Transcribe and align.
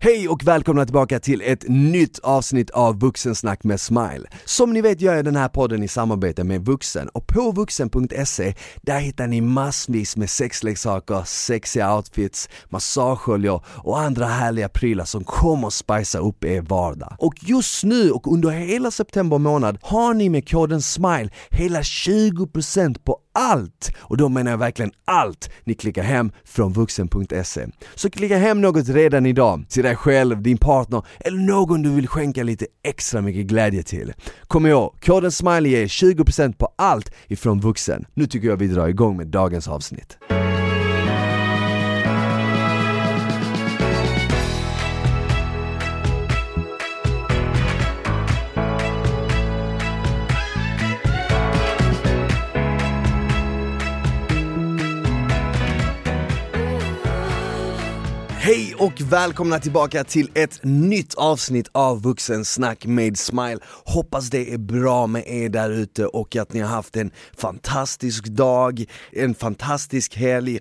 Hej 0.00 0.28
och 0.28 0.44
välkomna 0.44 0.84
tillbaka 0.84 1.20
till 1.20 1.42
ett 1.42 1.64
nytt 1.68 2.18
avsnitt 2.18 2.70
av 2.70 3.00
Vuxensnack 3.00 3.64
med 3.64 3.80
Smile. 3.80 4.28
Som 4.44 4.72
ni 4.72 4.80
vet 4.80 5.00
gör 5.00 5.14
jag 5.14 5.24
den 5.24 5.36
här 5.36 5.48
podden 5.48 5.82
i 5.82 5.88
samarbete 5.88 6.44
med 6.44 6.64
Vuxen 6.64 7.08
och 7.08 7.26
på 7.26 7.52
vuxen.se 7.52 8.54
där 8.82 8.98
hittar 8.98 9.26
ni 9.26 9.40
massvis 9.40 10.16
med 10.16 10.30
sexleksaker, 10.30 11.22
sexiga 11.26 11.96
outfits, 11.96 12.48
massageoljor 12.68 13.64
och 13.66 13.98
andra 14.00 14.26
härliga 14.26 14.68
prylar 14.68 15.04
som 15.04 15.24
kommer 15.24 15.70
spicea 15.70 16.20
upp 16.20 16.44
er 16.44 16.60
vardag. 16.60 17.16
Och 17.18 17.34
just 17.40 17.84
nu 17.84 18.10
och 18.10 18.32
under 18.32 18.50
hela 18.50 18.90
september 18.90 19.38
månad 19.38 19.78
har 19.82 20.14
ni 20.14 20.28
med 20.28 20.48
koden 20.48 20.82
SMILE 20.82 21.30
hela 21.50 21.80
20% 21.80 22.98
på 23.04 23.18
allt! 23.38 23.92
Och 23.98 24.16
då 24.16 24.28
menar 24.28 24.50
jag 24.50 24.58
verkligen 24.58 24.92
allt 25.04 25.50
ni 25.64 25.74
klickar 25.74 26.02
hem 26.02 26.32
från 26.44 26.72
vuxen.se. 26.72 27.66
Så 27.94 28.10
klicka 28.10 28.38
hem 28.38 28.60
något 28.60 28.88
redan 28.88 29.26
idag, 29.26 29.64
till 29.68 29.82
dig 29.82 29.96
själv, 29.96 30.42
din 30.42 30.58
partner 30.58 31.02
eller 31.20 31.38
någon 31.38 31.82
du 31.82 31.90
vill 31.90 32.08
skänka 32.08 32.42
lite 32.42 32.66
extra 32.82 33.20
mycket 33.20 33.46
glädje 33.46 33.82
till. 33.82 34.12
Kom 34.46 34.66
ihåg, 34.66 34.94
koden 35.00 35.32
SMILE 35.32 35.68
ger 35.68 35.86
20% 35.86 36.56
på 36.56 36.68
allt 36.76 37.12
ifrån 37.26 37.60
vuxen. 37.60 38.04
Nu 38.14 38.26
tycker 38.26 38.48
jag 38.48 38.56
vi 38.56 38.66
drar 38.66 38.88
igång 38.88 39.16
med 39.16 39.26
dagens 39.26 39.68
avsnitt. 39.68 40.18
Hej 58.48 58.74
och 58.78 59.00
välkomna 59.00 59.58
tillbaka 59.58 60.04
till 60.04 60.30
ett 60.34 60.60
nytt 60.62 61.14
avsnitt 61.14 61.68
av 61.72 62.02
Vuxensnack 62.02 62.86
med 62.86 63.18
Smile. 63.18 63.58
Hoppas 63.84 64.30
det 64.30 64.52
är 64.54 64.58
bra 64.58 65.06
med 65.06 65.24
er 65.26 65.48
där 65.48 65.70
ute 65.70 66.06
och 66.06 66.36
att 66.36 66.52
ni 66.52 66.60
har 66.60 66.68
haft 66.68 66.96
en 66.96 67.10
fantastisk 67.36 68.24
dag, 68.24 68.84
en 69.12 69.34
fantastisk 69.34 70.16
helg. 70.16 70.58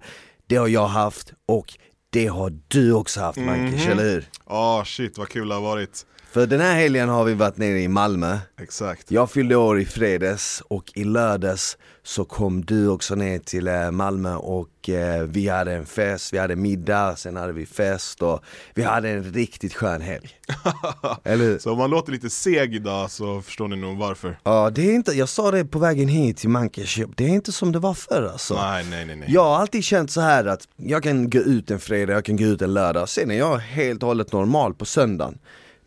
Det 0.48 0.56
har 0.56 0.68
jag 0.68 0.88
haft 0.88 1.34
och 1.48 1.74
det 2.10 2.28
har 2.28 2.54
du 2.68 2.94
också 2.94 3.20
haft 3.22 3.40
Mankers, 3.40 3.84
Mhm. 3.84 3.92
eller 3.92 4.04
hur? 4.04 4.30
Ja 4.50 4.84
shit 4.86 5.18
vad 5.18 5.30
kul 5.30 5.48
det 5.48 5.54
har 5.56 5.62
varit 5.62 6.06
För 6.38 6.48
den 6.48 6.62
här 6.62 6.76
helgen 6.76 7.10
har 7.10 7.24
vi 7.24 7.34
varit 7.34 7.58
nere 7.58 7.80
i 7.80 7.88
Malmö. 7.88 8.38
Exakt 8.62 9.12
Jag 9.12 9.32
fyllde 9.32 9.56
år 9.56 9.80
i 9.80 9.86
fredags 9.86 10.64
och 10.68 10.92
i 10.96 11.04
lördags 11.04 11.78
så 12.04 12.26
kom 12.26 12.66
du 12.66 12.88
också 12.88 13.16
ner 13.16 13.40
till 13.40 13.68
eh, 13.68 13.92
Malmö 13.92 14.36
och 14.36 14.90
eh, 14.90 15.24
vi 15.24 15.48
hade 15.48 15.74
en 15.74 15.86
fest, 15.86 16.34
vi 16.34 16.38
hade 16.38 16.56
middag, 16.56 17.16
sen 17.16 17.36
hade 17.36 17.54
vi 17.54 17.66
fest 17.66 18.22
och 18.22 18.44
vi 18.74 18.84
hade 18.84 19.10
en 19.10 19.24
riktigt 19.24 19.74
skön 19.74 20.02
helg. 20.02 20.30
Eller? 21.24 21.58
Så 21.58 21.72
om 21.72 21.78
man 21.78 21.90
låter 21.90 22.12
lite 22.12 22.30
seg 22.30 22.76
idag 22.76 23.12
så 23.12 23.42
förstår 23.42 23.68
ni 23.68 23.76
nog 23.76 23.98
varför 23.98 24.40
Ja, 24.44 24.70
det 24.70 24.90
är 24.90 24.94
inte, 24.94 25.12
jag 25.12 25.30
sa 25.30 25.52
det 25.52 25.66
på 25.66 25.80
vägen 25.80 26.08
hit 26.08 26.38
till 26.38 26.50
Mankers, 26.50 27.00
det 27.16 27.24
är 27.26 27.30
inte 27.30 27.52
som 27.52 27.72
det 27.72 27.80
var 27.80 27.94
förr 27.94 28.30
alltså. 28.32 28.54
Nej 28.54 28.86
nej 28.90 29.06
nej 29.06 29.16
nej 29.16 29.28
Jag 29.32 29.44
har 29.44 29.56
alltid 29.56 29.84
känt 29.84 30.12
så 30.12 30.22
här 30.22 30.46
att 30.46 30.68
jag 30.76 31.04
kan 31.04 31.30
gå 31.30 31.40
ut 31.40 31.72
en 31.72 31.80
fredag, 31.80 32.14
jag 32.14 32.26
kan 32.26 32.38
gå 32.38 32.44
ut 32.44 32.62
en 32.62 32.74
lördag, 32.74 33.10
sen 33.10 33.32
är 33.32 33.38
jag 33.38 33.58
helt 33.58 34.04
och 34.04 34.08
hållet 34.08 34.32
normal 34.32 34.74
på 34.74 34.86
söndagen. 34.86 35.40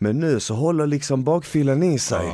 Men 0.03 0.19
nu 0.21 0.41
så 0.41 0.55
håller 0.55 0.87
liksom 0.87 1.25
bakfyllan 1.25 1.83
i 1.83 1.99
sig. 1.99 2.29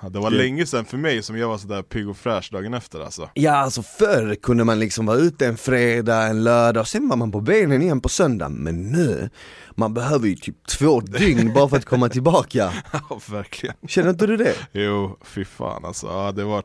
Ah, 0.00 0.08
Det 0.08 0.18
var 0.18 0.30
länge 0.30 0.66
sedan 0.66 0.84
för 0.84 0.96
mig 0.96 1.22
som 1.22 1.38
jag 1.38 1.48
var 1.48 1.58
sådär 1.58 1.82
pigg 1.82 2.08
och 2.08 2.16
fräsch 2.16 2.48
dagen 2.52 2.74
efter 2.74 3.00
alltså. 3.00 3.30
Ja 3.34 3.52
alltså 3.56 3.82
förr 3.82 4.34
kunde 4.42 4.64
man 4.64 4.78
liksom 4.78 5.06
vara 5.06 5.16
ute 5.16 5.46
en 5.46 5.56
fredag, 5.56 6.22
en 6.22 6.44
lördag 6.44 6.80
och 6.80 6.88
sen 6.88 7.08
var 7.08 7.16
man 7.16 7.32
på 7.32 7.40
benen 7.40 7.82
igen 7.82 8.00
på 8.00 8.08
söndag 8.08 8.48
Men 8.48 8.90
nu, 8.92 9.30
man 9.74 9.94
behöver 9.94 10.28
ju 10.28 10.34
typ 10.34 10.66
två 10.66 11.00
dygn 11.00 11.52
bara 11.54 11.68
för 11.68 11.76
att 11.76 11.84
komma 11.84 12.08
tillbaka. 12.08 12.72
Ja 12.92 13.20
verkligen. 13.30 13.76
Känner 13.88 14.10
inte 14.10 14.26
du 14.26 14.36
det? 14.36 14.54
Jo, 14.72 15.18
fy 15.24 15.44
fan 15.44 15.84
alltså, 15.84 16.06
ja, 16.06 16.32
det 16.32 16.44
var 16.44 16.62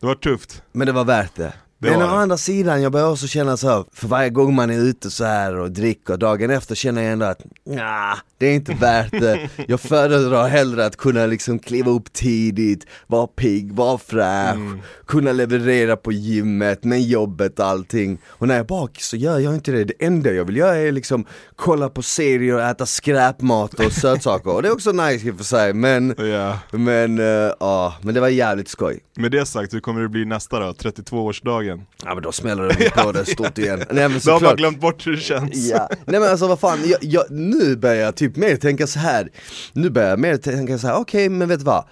det 0.00 0.06
var 0.06 0.14
tufft. 0.14 0.62
Men 0.72 0.86
det 0.86 0.92
var 0.92 1.04
värt 1.04 1.34
det. 1.36 1.52
Det 1.78 1.90
Men 1.90 2.02
å 2.02 2.06
andra 2.06 2.36
sidan, 2.36 2.82
jag 2.82 2.92
börjar 2.92 3.10
också 3.10 3.26
känna 3.26 3.56
så 3.56 3.68
här, 3.68 3.84
för 3.92 4.08
varje 4.08 4.30
gång 4.30 4.54
man 4.54 4.70
är 4.70 4.78
ute 4.78 5.10
så 5.10 5.24
här 5.24 5.56
och 5.58 5.70
dricker, 5.70 6.16
dagen 6.16 6.50
efter 6.50 6.74
känner 6.74 7.02
jag 7.02 7.12
ändå 7.12 7.26
att 7.26 7.40
nah, 7.66 8.18
det 8.42 8.48
är 8.48 8.54
inte 8.54 8.72
värt 8.74 9.10
det. 9.10 9.48
Jag 9.68 9.80
föredrar 9.80 10.48
hellre 10.48 10.86
att 10.86 10.96
kunna 10.96 11.26
liksom 11.26 11.58
kliva 11.58 11.90
upp 11.90 12.12
tidigt, 12.12 12.86
vara 13.06 13.26
pigg, 13.26 13.72
vara 13.72 13.98
fräsch, 13.98 14.54
Mm. 14.54 14.80
kunna 15.06 15.32
leverera 15.32 15.96
på 15.96 16.12
gymmet, 16.12 16.84
med 16.84 17.02
jobbet 17.02 17.58
och 17.58 17.66
allting. 17.66 18.18
Och 18.26 18.48
när 18.48 18.54
jag 18.54 18.60
är 18.64 18.68
bak 18.68 18.98
så 19.00 19.16
gör 19.16 19.38
jag 19.38 19.54
inte 19.54 19.72
det, 19.72 19.84
det 19.84 19.94
enda 20.04 20.32
jag 20.32 20.44
vill 20.44 20.56
göra 20.56 20.76
är 20.76 20.92
liksom 20.92 21.24
kolla 21.56 21.88
på 21.88 22.02
serier 22.02 22.54
och 22.54 22.62
äta 22.62 22.86
skräpmat 22.86 23.74
och 23.74 23.92
sötsaker. 23.92 24.50
Och 24.54 24.62
det 24.62 24.68
är 24.68 24.72
också 24.72 24.92
nice 24.92 25.28
i 25.28 25.30
och 25.30 25.36
för 25.36 25.44
sig, 25.44 25.72
men, 25.74 26.14
Ja, 26.18 26.58
men 26.70 27.18
eh, 27.18 27.52
ja, 27.60 27.94
men 28.02 28.14
det 28.14 28.20
var 28.20 28.28
jävligt 28.28 28.68
skoj. 28.68 29.00
Med 29.16 29.30
det 29.30 29.46
sagt, 29.46 29.74
hur 29.74 29.80
kommer 29.80 30.00
det 30.00 30.08
bli 30.08 30.24
nästa 30.24 30.58
då? 30.60 30.72
32-årsdagen? 30.72 31.80
Ja 32.04 32.14
men 32.14 32.22
då 32.22 32.32
smäller 32.32 32.62
det 32.68 32.90
på 33.02 33.12
det 33.12 33.24
stort 33.24 33.58
igen. 33.58 33.78
Nej 33.90 34.08
men 34.08 34.18
Du 34.24 34.30
har 34.30 34.40
bara 34.40 34.40
såklart. 34.40 34.56
glömt 34.58 34.80
bort 34.80 35.06
hur 35.06 35.12
det 35.12 35.20
känns. 35.20 35.70
Ja, 35.70 35.88
nej 36.06 36.20
men 36.20 36.30
alltså 36.30 36.46
vad 36.48 36.60
fan, 36.60 36.78
jag, 36.84 36.98
jag, 37.00 37.24
nu 37.30 37.76
börjar 37.76 37.94
jag 38.04 38.16
typ 38.16 38.31
mer 38.36 38.56
tänka 38.56 38.86
så 38.86 38.98
här. 38.98 39.30
Nu 39.72 39.90
börjar 39.90 40.08
jag 40.08 40.18
mer 40.18 40.36
tänka 40.36 40.78
så 40.78 40.86
här. 40.86 40.96
okej 41.00 41.28
men 41.28 41.48
vet 41.48 41.58
du 41.58 41.64
vad? 41.64 41.84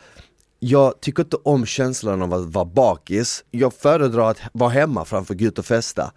Jag 0.59 1.01
tycker 1.01 1.23
inte 1.23 1.37
om 1.37 1.67
känslan 1.67 2.23
av 2.23 2.35
att 2.35 2.47
vara 2.47 2.65
bakis, 2.65 3.45
jag 3.51 3.75
föredrar 3.75 4.31
att 4.31 4.39
vara 4.53 4.71
hemma 4.71 5.05
framför 5.05 5.35
att 5.35 5.41
gå 5.41 5.47
ut 5.47 5.59
och 5.59 5.67
festa. 5.67 6.13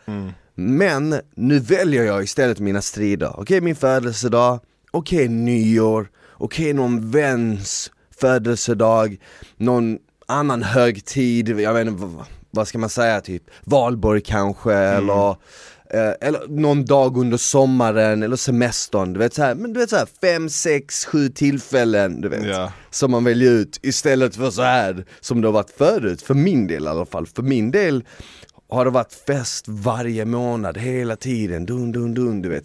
Men 0.55 1.15
nu 1.35 1.59
väljer 1.59 2.03
jag 2.03 2.23
istället 2.23 2.59
mina 2.59 2.81
strider, 2.81 3.39
okej 3.39 3.61
min 3.61 3.75
födelsedag, 3.75 4.59
okej 4.91 5.27
nyår, 5.27 6.09
okej 6.31 6.73
någon 6.73 7.11
väns 7.11 7.91
födelsedag, 8.19 9.17
någon 9.57 9.97
annan 10.27 10.63
högtid, 10.63 11.49
jag 11.49 11.73
vet 11.73 11.87
inte 11.87 12.05
vad, 12.05 12.25
vad 12.51 12.67
ska 12.67 12.77
man 12.77 12.89
säga 12.89 13.21
typ, 13.21 13.43
valborg 13.63 14.21
kanske 14.21 14.73
eller 14.73 15.35
eh, 15.93 16.27
eller 16.27 16.47
någon 16.47 16.85
dag 16.85 17.17
under 17.17 17.37
sommaren 17.37 18.23
eller 18.23 18.35
semestern, 18.35 19.13
du 19.13 19.19
vet 19.19 19.33
såhär, 19.33 19.55
men 19.55 19.73
du 19.73 19.79
vet 19.79 19.89
såhär 19.89 20.07
fem, 20.21 20.49
sex, 20.49 21.05
sju 21.05 21.29
tillfällen 21.29 22.21
du 22.21 22.29
vet 22.29 22.45
Ja. 22.45 22.71
Som 22.89 23.11
man 23.11 23.23
väljer 23.23 23.51
ut 23.51 23.79
istället 23.81 24.35
för 24.35 24.51
så 24.51 24.61
här 24.61 25.05
som 25.19 25.41
det 25.41 25.47
har 25.47 25.53
varit 25.53 25.69
förut, 25.77 26.21
för 26.21 26.33
min 26.33 26.67
del 26.67 26.83
i 26.83 26.87
alla 26.87 27.05
fall, 27.05 27.27
för 27.27 27.43
min 27.43 27.71
del 27.71 28.03
har 28.69 28.85
det 28.85 28.91
varit 28.91 29.13
fest 29.13 29.65
varje 29.67 30.25
månad, 30.25 30.77
hela 30.77 31.15
tiden, 31.15 31.65
dun 31.65 31.91
dun 31.91 32.13
dun 32.13 32.41
du 32.41 32.49
vet. 32.49 32.63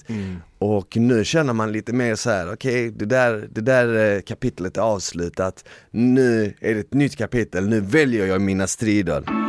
Och 0.58 0.96
nu 0.96 1.24
känner 1.24 1.52
man 1.52 1.72
lite 1.72 1.92
mer 1.92 2.14
så 2.14 2.30
här: 2.30 2.52
okej 2.52 2.90
det, 2.90 3.04
där, 3.04 3.48
det 3.52 3.60
där 3.60 4.14
eh, 4.16 4.20
kapitlet 4.20 4.76
är 4.76 4.80
avslutat. 4.80 5.64
Nu 5.90 6.54
är 6.60 6.74
det 6.74 6.80
ett 6.80 6.94
nytt 6.94 7.16
kapitel, 7.16 7.68
nu 7.68 7.80
väljer 7.80 8.26
jag 8.26 8.40
mina 8.40 8.66
strider 8.66 9.47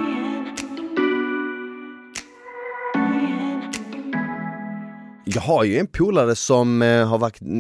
Jag 5.33 5.41
har 5.41 5.63
ju 5.63 5.79
en 5.79 5.87
polare 5.87 6.35
som 6.35 6.81
eh, 6.81 7.07
har 7.07 7.17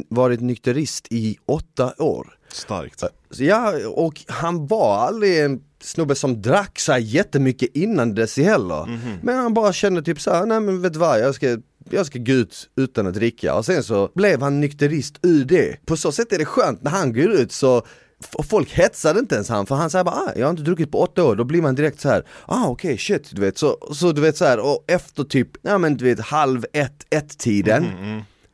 varit, 0.09 0.41
nykterist 0.41 1.07
i 1.09 1.37
åtta 1.45 1.93
år. 1.97 2.27
Starkt. 2.51 3.03
Ja, 3.29 3.73
och 3.87 4.21
han 4.27 4.67
var 4.67 4.97
aldrig 4.97 5.39
en 5.39 5.61
snubbe 5.81 6.15
som 6.15 6.41
drack 6.41 6.79
så 6.79 6.91
här 6.91 6.99
jättemycket 6.99 7.69
innan 7.75 8.15
dess 8.15 8.37
heller. 8.37 8.99
Men 9.23 9.37
han 9.37 9.53
bara 9.53 9.73
kände 9.73 10.01
typ 10.01 10.21
så 10.21 10.31
här, 10.31 10.45
nej 10.45 10.59
men 10.59 10.81
vet 10.81 10.93
du 10.93 10.99
vad, 10.99 11.19
jag 11.19 11.35
ska 11.35 11.57
jag 11.89 12.05
ska 12.05 12.19
gå 12.19 12.31
ut 12.31 12.69
utan 12.75 13.07
att 13.07 13.13
dricka. 13.13 13.55
Och 13.55 13.65
sen 13.65 13.83
så 13.83 14.11
blev 14.15 14.41
han 14.41 14.59
nykterist 14.59 15.19
ur 15.21 15.45
det. 15.45 15.85
På 15.85 15.97
så 15.97 16.11
sätt 16.11 16.33
är 16.33 16.37
det 16.37 16.45
skönt 16.45 16.83
när 16.83 16.91
han 16.91 17.13
går 17.13 17.31
ut 17.31 17.51
så 17.51 17.85
och 18.33 18.45
folk 18.45 18.73
hetsade 18.73 19.19
inte 19.19 19.35
ens 19.35 19.49
han 19.49 19.65
för 19.65 19.75
han 19.75 19.89
säger 19.89 20.05
bara 20.05 20.15
ah, 20.15 20.31
jag 20.35 20.45
har 20.45 20.49
inte 20.51 20.63
druckit 20.63 20.91
på 20.91 21.01
åtta 21.01 21.23
år, 21.23 21.35
då 21.35 21.43
blir 21.43 21.61
man 21.61 21.75
direkt 21.75 21.99
så 21.99 22.09
här 22.09 22.23
ah 22.45 22.67
okej 22.67 22.97
shit. 22.97 23.35
Du 23.35 23.41
vet, 23.41 23.57
så, 23.57 23.77
så 23.93 24.11
du 24.11 24.21
vet 24.21 24.37
så 24.37 24.45
här 24.45 24.59
och 24.59 24.83
efter 24.87 25.23
typ, 25.23 25.47
ja 25.61 25.77
men 25.77 25.97
du 25.97 26.05
vet 26.05 26.19
halv 26.19 26.65
ett, 26.73 27.05
ett 27.09 27.37
tiden 27.37 27.85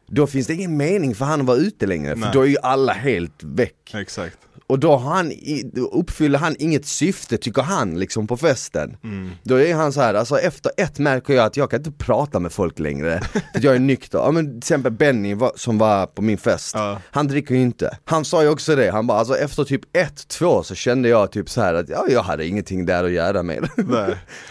Då 0.08 0.28
finns 0.28 0.48
det 0.48 0.54
ingen 0.54 0.78
mening 0.78 1.16
för 1.16 1.26
han 1.26 1.42
att 1.42 1.48
vara 1.48 1.58
ute 1.58 1.86
längre, 1.86 2.12
för 2.12 2.20
Nej. 2.20 2.30
då 2.34 2.42
är 2.42 2.46
ju 2.46 2.58
alla 2.62 2.94
helt 2.94 3.44
väck. 3.44 3.94
Exakt 3.94 4.38
och 4.68 4.80
då, 4.80 4.96
han, 4.96 5.34
då 5.74 5.82
uppfyller 5.82 6.40
han 6.40 6.56
inget 6.60 6.86
syfte 6.86 7.38
tycker 7.38 7.62
han 7.62 8.00
liksom 8.00 8.28
på 8.28 8.38
festen. 8.38 8.98
Mm. 9.04 9.32
Då 9.44 9.62
är 9.62 9.76
han 9.76 9.94
så 9.94 10.02
här, 10.02 10.14
alltså 10.14 10.38
efter 10.38 10.72
ett 10.78 11.00
märker 11.00 11.34
jag 11.34 11.46
att 11.46 11.58
jag 11.58 11.70
kan 11.70 11.80
inte 11.80 11.92
prata 11.92 12.40
med 12.40 12.52
folk 12.52 12.80
längre. 12.80 13.22
För 13.32 13.66
jag 13.66 13.76
är 13.76 13.80
nykter, 13.80 14.18
ja 14.18 14.32
men 14.32 14.50
till 14.50 14.58
exempel 14.58 14.92
Benny 14.92 15.34
var, 15.34 15.52
som 15.56 15.78
var 15.78 16.06
på 16.06 16.22
min 16.22 16.38
fest 16.38 16.76
Ja. 16.76 17.02
Han 17.12 17.28
dricker 17.28 17.56
ju 17.56 17.62
inte. 17.62 17.98
Han 18.06 18.26
sa 18.26 18.44
ju 18.44 18.50
också 18.50 18.76
det, 18.76 18.92
han 18.92 19.08
bara 19.08 19.20
alltså 19.20 19.38
efter 19.38 19.64
typ 19.64 19.82
ett, 19.98 20.28
två 20.28 20.64
så 20.64 20.76
kände 20.76 21.10
jag 21.10 21.32
typ 21.32 21.50
så 21.50 21.62
här 21.62 21.74
att 21.74 21.90
ja, 21.90 22.06
jag 22.10 22.24
hade 22.24 22.48
ingenting 22.48 22.86
där 22.86 23.04
att 23.04 23.12
göra 23.12 23.44
med 23.44 23.70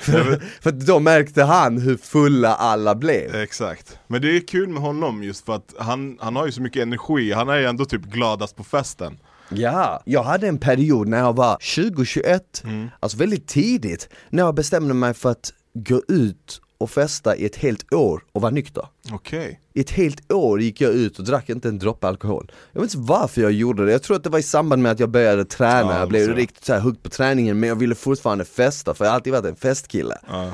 för, 0.00 0.42
för 0.62 0.70
då 0.70 1.00
märkte 1.00 1.42
han 1.42 1.78
hur 1.78 1.96
fulla 1.96 2.54
alla 2.54 2.94
blev. 2.94 3.34
Exakt. 3.34 3.98
Men 4.06 4.22
det 4.22 4.36
är 4.36 4.46
kul 4.46 4.68
med 4.68 4.82
honom 4.82 5.22
just 5.22 5.46
för 5.46 5.54
att 5.54 5.74
han, 5.78 6.18
han 6.20 6.36
har 6.36 6.46
ju 6.46 6.52
så 6.52 6.62
mycket 6.62 6.82
energi, 6.82 7.32
han 7.32 7.48
är 7.48 7.58
ju 7.58 7.64
ändå 7.64 7.84
typ 7.84 8.02
gladast 8.02 8.56
på 8.56 8.64
festen 8.64 9.18
Ja, 9.48 10.02
jag 10.04 10.22
hade 10.22 10.48
en 10.48 10.58
period 10.58 11.08
när 11.08 11.18
jag 11.18 11.36
var 11.36 11.56
20-21, 11.56 12.88
alltså 13.00 13.18
väldigt 13.18 13.46
tidigt, 13.48 14.08
när 14.30 14.42
jag 14.42 14.54
bestämde 14.54 14.94
mig 14.94 15.14
för 15.14 15.30
att 15.30 15.52
gå 15.74 16.02
ut 16.08 16.60
och 16.78 16.90
festa 16.90 17.36
i 17.36 17.46
ett 17.46 17.56
helt 17.56 17.92
år 17.92 18.22
och 18.32 18.42
var 18.42 18.50
nykter. 18.50 18.86
Okej. 19.12 19.60
I 19.72 19.80
ett 19.80 19.90
helt 19.90 20.32
år 20.32 20.60
gick 20.60 20.80
jag 20.80 20.92
ut 20.92 21.18
och 21.18 21.24
drack 21.24 21.48
inte 21.50 21.68
en 21.68 21.78
droppe 21.78 22.08
alkohol. 22.08 22.52
Jag 22.72 22.80
vet 22.80 22.94
inte 22.94 23.06
varför 23.12 23.40
jag 23.42 23.52
gjorde 23.52 23.86
det, 23.86 23.92
jag 23.92 24.02
tror 24.02 24.16
att 24.16 24.24
det 24.24 24.30
var 24.30 24.38
i 24.38 24.42
samband 24.42 24.82
med 24.82 24.92
att 24.92 25.00
jag 25.00 25.08
började 25.10 25.44
träna, 25.44 25.92
Ja, 25.92 25.98
jag 25.98 26.08
blev 26.08 26.26
så. 26.26 26.32
riktigt 26.32 26.64
så 26.64 26.78
hooked 26.78 27.02
på 27.02 27.10
träningen 27.10 27.60
men 27.60 27.68
jag 27.68 27.76
ville 27.76 27.94
fortfarande 27.94 28.44
festa 28.44 28.94
för 28.94 29.04
jag 29.04 29.10
har 29.10 29.16
alltid 29.16 29.32
varit 29.32 29.44
en 29.44 29.56
festkille. 29.56 30.18
Ja. 30.28 30.50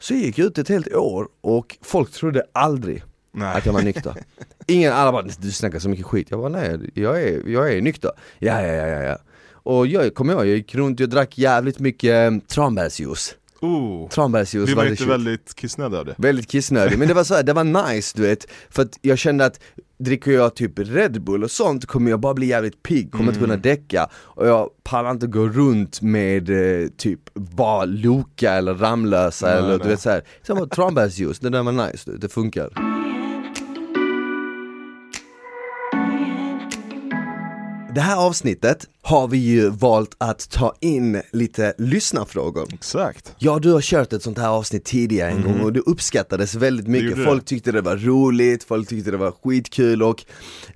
Så 0.00 0.14
jag 0.14 0.20
gick 0.22 0.38
ut 0.38 0.58
ett 0.58 0.68
helt 0.68 0.94
år 0.94 1.26
och 1.40 1.76
folk 1.82 2.12
trodde 2.12 2.42
aldrig 2.52 3.02
Nej. 3.32 3.56
att 3.56 3.66
jag 3.66 3.72
var 3.72 3.82
nykter. 3.82 4.14
Ingen, 4.68 4.92
alla 4.92 5.12
bara 5.12 5.26
du 5.40 5.52
snackar 5.52 5.78
så 5.78 5.88
mycket 5.88 6.06
skit. 6.06 6.26
Jag 6.30 6.40
bara 6.40 6.48
nej, 6.48 6.78
jag 6.94 7.22
är, 7.22 7.48
jag 7.48 7.72
är 7.72 7.80
nykter. 7.82 8.10
Ja, 8.38 8.62
ja, 8.62 8.72
ja, 8.72 8.86
ja, 8.86 9.02
ja. 9.02 9.18
Och 9.52 9.86
jag 9.86 10.14
kommer 10.14 10.32
ihåg, 10.32 10.42
jag 10.42 10.56
gick 10.56 10.74
runt, 10.74 11.00
jag 11.00 11.10
drack 11.10 11.38
jävligt 11.38 11.78
mycket 11.78 12.32
eh, 12.32 12.38
tranbärsjuice. 12.48 13.34
Oh. 13.60 14.08
Tranbärsjuice 14.08 14.68
Vi 14.68 14.74
var 14.74 14.84
inte 14.84 15.04
väldigt 15.04 15.54
kissnödiga 15.54 15.98
av 16.00 16.06
det. 16.06 16.14
Väldigt 16.18 16.48
kissnödig, 16.48 16.98
men 16.98 17.08
det 17.08 17.14
var 17.14 17.24
så 17.24 17.34
här, 17.34 17.42
det 17.42 17.52
var 17.52 17.64
nice 17.92 18.12
du 18.16 18.22
vet 18.22 18.46
För 18.70 18.82
att 18.82 18.98
jag 19.02 19.18
kände 19.18 19.44
att 19.44 19.60
dricker 19.98 20.30
jag 20.30 20.54
typ 20.54 20.78
Red 20.78 21.22
Bull 21.22 21.44
och 21.44 21.50
sånt 21.50 21.86
kommer 21.86 22.10
jag 22.10 22.20
bara 22.20 22.34
bli 22.34 22.46
jävligt 22.46 22.82
pigg, 22.82 23.12
kommer 23.12 23.24
inte 23.24 23.38
kunna 23.40 23.54
Mm. 23.54 23.62
däcka 23.62 24.08
Och 24.14 24.46
jag 24.46 24.70
pallar 24.82 25.10
inte 25.10 25.26
gå 25.26 25.48
runt 25.48 26.02
med 26.02 26.50
eh, 26.50 26.88
typ 26.96 27.20
bara 27.34 27.84
Loka 27.84 28.52
eller 28.52 28.74
Ramlösa 28.74 29.46
Nej, 29.46 29.58
eller 29.58 29.72
du 29.72 29.78
nej. 29.78 29.88
vet 29.88 30.00
såhär 30.00 30.22
Så 30.46 30.54
bara 30.54 30.66
tranbärsjuice, 30.66 31.38
det 31.38 31.50
där 31.50 31.62
var 31.62 31.72
nice, 31.72 32.10
du, 32.10 32.16
det 32.16 32.28
funkar 32.28 32.97
Det 37.98 38.02
här 38.02 38.16
avsnittet 38.16 38.86
har 39.02 39.28
vi 39.28 39.38
ju 39.38 39.70
valt 39.70 40.16
att 40.18 40.50
ta 40.50 40.74
in 40.80 41.22
lite 41.32 41.74
lyssnarfrågor 41.78 42.68
Exakt. 42.74 43.34
Ja, 43.38 43.58
du 43.58 43.72
har 43.72 43.80
kört 43.80 44.12
ett 44.12 44.22
sånt 44.22 44.38
här 44.38 44.48
avsnitt 44.48 44.84
tidigare 44.84 45.30
en 45.30 45.42
gång 45.42 45.60
och 45.60 45.72
det 45.72 45.80
uppskattades 45.80 46.54
väldigt 46.54 46.86
mycket. 46.86 47.24
Folk 47.24 47.44
tyckte 47.44 47.72
det 47.72 47.80
var 47.80 47.96
roligt, 47.96 48.64
folk 48.64 48.88
tyckte 48.88 49.10
det 49.10 49.16
var 49.16 49.32
skitkul 49.44 50.02
och 50.02 50.24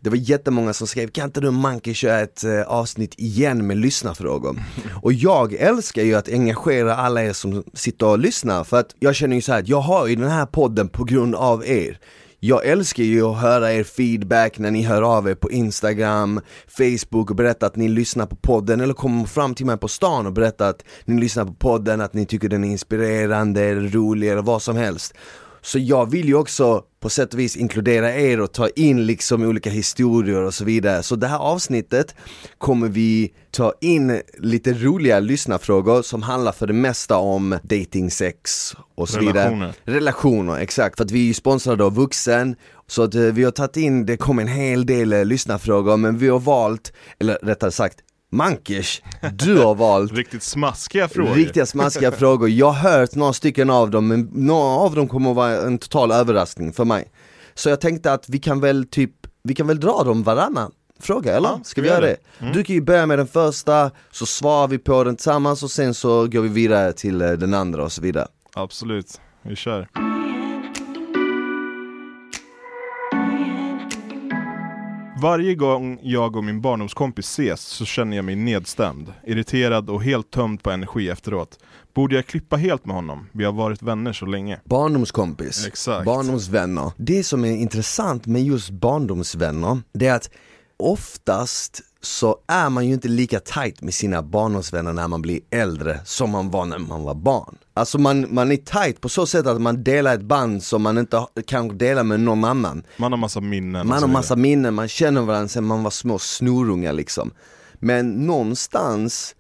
det 0.01 0.11
var 0.11 0.17
jättemånga 0.17 0.73
som 0.73 0.87
skrev 0.87 1.09
kan 1.09 1.25
inte 1.25 1.41
du 1.41 1.51
Manke 1.51 1.95
köra 1.95 2.21
ett 2.21 2.45
eh, 2.45 2.63
avsnitt 2.63 3.15
igen 3.19 3.67
med 3.67 3.77
lyssnarfrågor? 3.77 4.57
och 5.03 5.13
jag 5.13 5.53
älskar 5.53 6.03
ju 6.03 6.15
att 6.15 6.29
engagera 6.29 6.97
alla 6.97 7.25
er 7.25 7.33
som 7.33 7.65
sitter 7.75 8.07
och 8.07 8.19
lyssnar 8.19 8.65
för 8.65 8.81
att 8.81 8.95
jag 8.99 9.15
känner 9.15 9.37
ju 9.37 9.43
så 9.43 9.53
här 9.53 9.59
att 9.59 9.69
jag 9.69 9.81
har 9.81 10.07
ju 10.07 10.17
den 10.17 10.31
här 10.31 10.47
podden 10.47 10.89
på 10.89 11.05
grund 11.05 11.35
av 11.35 11.67
er. 11.67 11.99
Jag 12.45 12.67
älskar 12.67 13.03
ju 13.03 13.23
att 13.23 13.41
höra 13.41 13.73
er 13.73 13.85
feedback 13.85 14.59
när 14.59 14.71
ni 14.71 14.83
hör 14.83 15.03
av 15.03 15.29
er 15.29 15.35
på 15.35 15.51
Instagram, 15.51 16.41
Facebook 16.67 17.31
och 17.31 17.37
berättar 17.37 17.67
att 17.67 17.77
ni 17.77 17.89
lyssnar 17.89 18.27
på 18.27 18.37
podden 18.37 18.81
eller 18.81 18.95
kommer 18.95 19.25
fram 19.25 19.55
till 19.55 19.67
mig 19.67 19.79
på 19.79 19.89
stan 19.89 20.27
och 20.27 20.33
berättar 20.33 20.71
att 20.71 20.85
ni 21.05 21.21
lyssnar 21.21 21.45
på 21.45 21.53
podden, 21.55 22.01
att 22.01 22.15
ni 22.15 22.27
tycker 22.27 22.49
den 22.49 22.65
är 22.65 22.69
inspirerande, 22.69 23.61
eller 23.63 23.89
rolig 23.89 24.29
eller 24.29 24.43
vad 24.43 24.63
som 24.63 24.77
helst. 24.77 25.15
Så 25.63 25.79
jag 25.79 26.11
vill 26.11 26.29
ju 26.29 26.35
också 26.35 26.85
på 27.01 27.11
sätt 27.11 27.35
och 27.35 27.41
vis 27.41 27.57
inkludera 27.57 28.15
er 28.15 28.41
och 28.41 28.53
ta 28.53 28.69
in 28.69 29.07
liksom 29.07 29.43
olika 29.43 29.71
historier 29.71 30.43
och 30.43 30.55
så 30.55 30.65
vidare. 30.65 31.03
Så 31.03 31.17
det 31.17 31.27
här 31.27 31.39
avsnittet 31.39 32.15
kommer 32.59 32.89
vi 32.89 33.33
ta 33.51 33.75
in 33.81 34.21
lite 34.39 34.73
roliga 34.73 35.21
lyssnarfrågor 35.21 36.03
som 36.03 36.23
handlar 36.23 36.53
för 36.53 36.67
det 36.67 36.73
mesta 36.73 37.17
om 37.17 37.59
dating, 37.63 38.11
sex 38.11 38.75
och 38.95 39.09
så 39.09 39.21
vidare. 39.21 39.45
Relationer. 39.45 39.75
Relationer, 39.85 40.59
exakt. 40.59 40.97
För 40.97 41.05
att 41.05 41.11
vi 41.11 41.21
är 41.21 41.27
ju 41.27 41.35
sponsrade 41.35 41.85
av 41.85 41.95
Vuxen, 41.95 42.57
så 42.87 43.03
att 43.03 43.15
eh, 43.15 43.23
vi 43.23 43.45
har 43.45 43.51
tagit 43.51 43.77
in, 43.77 44.07
det 44.07 44.17
kom 44.17 44.39
en 44.39 44.49
hel 44.49 44.87
del 44.87 45.13
eh, 45.13 45.25
lyssnarfrågor, 45.25 45.97
men 45.97 46.19
vi 46.19 46.29
har 46.29 46.41
valt, 46.41 46.93
eller 47.19 47.39
rättare 47.43 47.71
sagt, 47.71 47.99
Mankers, 48.33 49.03
du 49.33 49.59
har 49.59 49.75
valt 49.75 50.13
Riktigt 50.17 50.43
smaskiga 50.43 51.09
frågor. 51.09 51.35
riktiga 51.35 51.67
smaskiga 51.67 52.13
frågor. 52.13 52.49
Jag 52.49 52.71
har 52.71 52.91
hört 52.91 53.15
några 53.15 53.33
stycken 53.33 53.71
av 53.71 53.91
dem, 53.91 54.09
men 54.09 54.31
några 54.33 54.65
av 54.65 54.95
dem 54.95 55.09
kommer 55.09 55.31
att 55.31 55.37
vara 55.37 55.57
en 55.63 55.79
total 55.79 56.13
överraskning 56.13 56.73
för 56.73 56.85
mig. 56.85 57.13
Så 57.55 57.69
jag 57.69 57.81
tänkte 57.81 58.13
att 58.13 58.29
vi 58.29 58.39
kan 58.39 58.61
väl 58.61 58.87
typ, 58.87 59.11
vi 59.45 59.55
kan 59.55 59.67
väl 59.67 59.81
dra 59.81 60.03
dem 60.05 60.23
varannan 60.23 60.73
fråga 61.01 61.37
eller? 61.37 61.49
Ja, 61.49 61.61
Ska 61.65 61.83
vi 61.83 61.89
göra 61.89 62.01
det? 62.01 62.17
Mm. 62.39 62.53
Du 62.53 62.65
kan 62.65 62.75
ju 62.75 62.83
börja 62.83 63.07
med 63.07 63.19
den 63.19 63.27
första, 63.27 63.91
så 64.11 64.27
svarar 64.27 64.69
vi 64.69 64.79
på 64.79 65.05
den 65.05 65.17
tillsammans 65.17 65.63
och 65.63 65.71
sen 65.71 65.95
så 65.95 66.27
går 66.27 66.41
vi 66.41 66.49
vidare 66.49 66.93
till 66.93 67.23
eh, 67.23 67.31
den 67.31 67.55
andra 67.55 67.85
och 67.85 67.93
så 67.93 68.03
vidare. 68.03 68.27
Absolut. 68.55 69.21
Vi 69.43 69.57
kör. 69.57 69.89
Varje 75.23 75.55
gång 75.55 75.99
jag 76.03 76.37
och 76.37 76.45
min 76.45 76.61
barndomskompis 76.61 77.27
ses 77.27 77.61
så 77.61 77.85
känner 77.85 78.17
jag 78.17 78.25
mig 78.25 78.37
nedstämd, 78.37 79.13
irriterad 79.27 79.91
och 79.91 80.03
helt 80.03 80.31
tömd 80.31 80.63
på 80.63 80.71
energi 80.71 81.09
efteråt. 81.09 81.59
Borde 81.95 82.15
jag 82.15 82.27
klippa 82.27 82.57
helt 82.57 82.87
med 82.87 82.97
honom? 82.97 83.29
Vi 83.33 83.45
har 83.45 83.53
varit 83.53 83.83
vänner 83.83 84.13
så 84.13 84.27
länge. 84.27 84.61
Barndomskompis, 84.65 85.67
Exakt. 85.67 86.05
barndomsvänner. 86.05 86.93
Det 86.97 87.25
som 87.25 87.45
är 87.45 87.51
intressant 87.51 88.27
med 88.27 88.43
just 88.43 88.71
barndomsvänner, 88.71 89.79
det 89.93 90.07
är 90.07 90.15
att 90.15 90.31
oftast 90.77 91.81
så 92.03 92.37
är 92.47 92.71
man 92.71 92.87
ju 92.87 92.93
inte 92.93 93.09
lika 93.09 93.41
tight 93.41 93.83
med 93.83 93.95
sina 93.95 94.23
barndomsvänner 94.23 94.93
när 94.93 95.09
man 95.09 95.23
blir 95.23 95.41
äldre 95.51 96.01
som 96.05 96.31
man 96.31 96.51
var 96.51 96.65
när 96.65 96.79
man 96.79 97.03
var 97.03 97.15
barn. 97.15 97.59
Alltså 97.75 97.99
man, 97.99 98.35
man 98.35 98.53
är 98.53 98.57
tight 98.57 99.01
på 99.01 99.09
så 99.09 99.27
sätt 99.27 99.47
att 99.47 99.61
man 99.61 99.85
delar 99.85 100.15
ett 100.15 100.23
band 100.23 100.63
som 100.63 100.83
man 100.83 100.99
inte 100.99 101.27
kanske 101.47 101.77
delar 101.77 102.05
med 102.05 102.21
någon 102.21 102.45
annan. 102.45 102.83
Man 102.97 103.13
har 103.13 103.19
massa 103.19 103.41
minnen 103.41 103.87
Man 103.87 104.03
har 104.03 104.09
massa 104.09 104.37
minnen, 104.37 104.75
man 104.75 104.89
känner 104.89 105.21
varandra 105.21 105.49
sen 105.49 105.65
man 105.65 105.83
var 105.83 105.91
små 105.91 106.19
snorungar 106.19 106.93
liksom. 106.93 107.31
Men 107.75 108.27
någonstans 108.27 109.35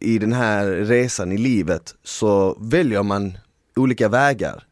i 0.00 0.18
den 0.18 0.32
här 0.32 0.66
resan 0.66 1.32
i 1.32 1.38
livet 1.38 1.94
så 2.04 2.56
väljer 2.60 3.02
man 3.02 3.38
olika 3.76 4.08
vägar. 4.08 4.62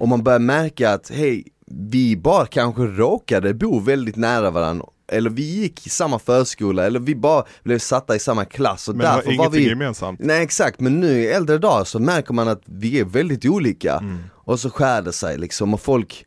Och 0.00 0.08
man 0.08 0.22
börjar 0.22 0.38
märka 0.38 0.92
att 0.92 1.10
hej, 1.10 1.44
vi 1.66 2.16
bara 2.16 2.46
kanske 2.46 2.82
råkade 2.82 3.54
bo 3.54 3.80
väldigt 3.80 4.16
nära 4.16 4.50
varandra. 4.50 4.86
Eller 5.10 5.30
vi 5.30 5.42
gick 5.42 5.86
i 5.86 5.90
samma 5.90 6.18
förskola, 6.18 6.86
eller 6.86 7.00
vi 7.00 7.14
bara 7.14 7.44
blev 7.62 7.78
satta 7.78 8.16
i 8.16 8.18
samma 8.18 8.44
klass 8.44 8.88
och 8.88 8.96
Men 8.96 9.06
därför 9.06 9.36
var 9.38 9.50
vi 9.50 9.68
gemensamt. 9.68 10.20
Nej 10.22 10.42
exakt, 10.42 10.80
men 10.80 11.00
nu 11.00 11.20
i 11.20 11.26
äldre 11.26 11.58
dagar 11.58 11.84
så 11.84 11.98
märker 11.98 12.34
man 12.34 12.48
att 12.48 12.62
vi 12.64 13.00
är 13.00 13.04
väldigt 13.04 13.44
olika 13.44 14.04
Och 14.44 14.60
så 14.60 14.70
skär 14.70 15.02
det 15.02 15.12
sig 15.12 15.38
liksom 15.38 15.74
och 15.74 15.80
folk 15.80 16.26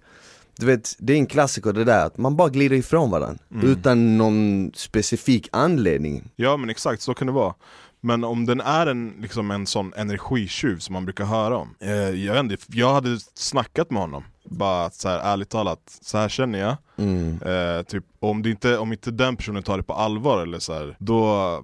Du 0.57 0.65
vet, 0.65 0.95
det 0.99 1.13
är 1.13 1.17
en 1.17 1.25
klassiker 1.25 1.73
det 1.73 1.83
där 1.83 2.05
att 2.05 2.17
man 2.17 2.35
bara 2.35 2.49
glider 2.49 2.75
ifrån 2.75 3.11
varandra 3.11 3.43
Utan 3.63 4.17
någon 4.17 4.71
specifik 4.75 5.49
anledning 5.51 6.29
Ja 6.35 6.57
men 6.57 6.69
exakt, 6.69 7.01
så 7.01 7.13
kan 7.13 7.27
det 7.27 7.33
vara. 7.33 7.53
Men 8.01 8.23
om 8.23 8.45
den 8.45 8.61
är 8.61 8.87
en, 8.87 9.13
liksom 9.21 9.51
en 9.51 9.67
sån 9.67 9.93
energitjuv 9.93 10.77
som 10.79 10.93
man 10.93 11.05
brukar 11.05 11.25
höra 11.25 11.57
om. 11.57 11.75
Eh, 11.79 11.91
jag, 11.91 12.33
vet 12.33 12.43
inte, 12.43 12.57
jag 12.67 12.93
hade 12.93 13.19
snackat 13.33 13.91
med 13.91 14.01
honom, 14.01 14.23
bara 14.43 14.89
så 14.89 15.09
här, 15.09 15.19
ärligt 15.19 15.49
talat, 15.49 15.99
så 16.01 16.17
här 16.17 16.29
känner 16.29 16.59
jag. 16.59 16.75
mm. 16.95 17.41
Eh, 17.41 17.83
typ, 17.83 18.03
om, 18.19 18.41
det 18.41 18.49
inte, 18.49 18.77
om 18.77 18.91
inte 18.91 19.11
den 19.11 19.35
personen 19.35 19.63
tar 19.63 19.77
det 19.77 19.83
på 19.83 19.93
allvar 19.93 20.41
eller 20.41 20.59
så 20.59 20.73
här, 20.73 20.95
då 20.99 21.63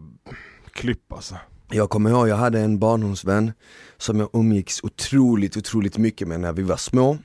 klipp 0.72 1.14
alltså. 1.14 1.36
Jag 1.72 1.90
kommer 1.90 2.10
ihåg, 2.10 2.28
jag 2.28 2.36
hade 2.36 2.60
en 2.60 2.80
barndomsvän 2.80 3.52
som 3.98 4.20
jag 4.20 4.30
umgicks 4.34 4.84
otroligt, 4.84 5.58
otroligt 5.58 5.98
mycket 5.98 6.28
med 6.28 6.40
när 6.40 6.54
vi 6.54 6.64
var 6.64 6.78
små 6.78 7.18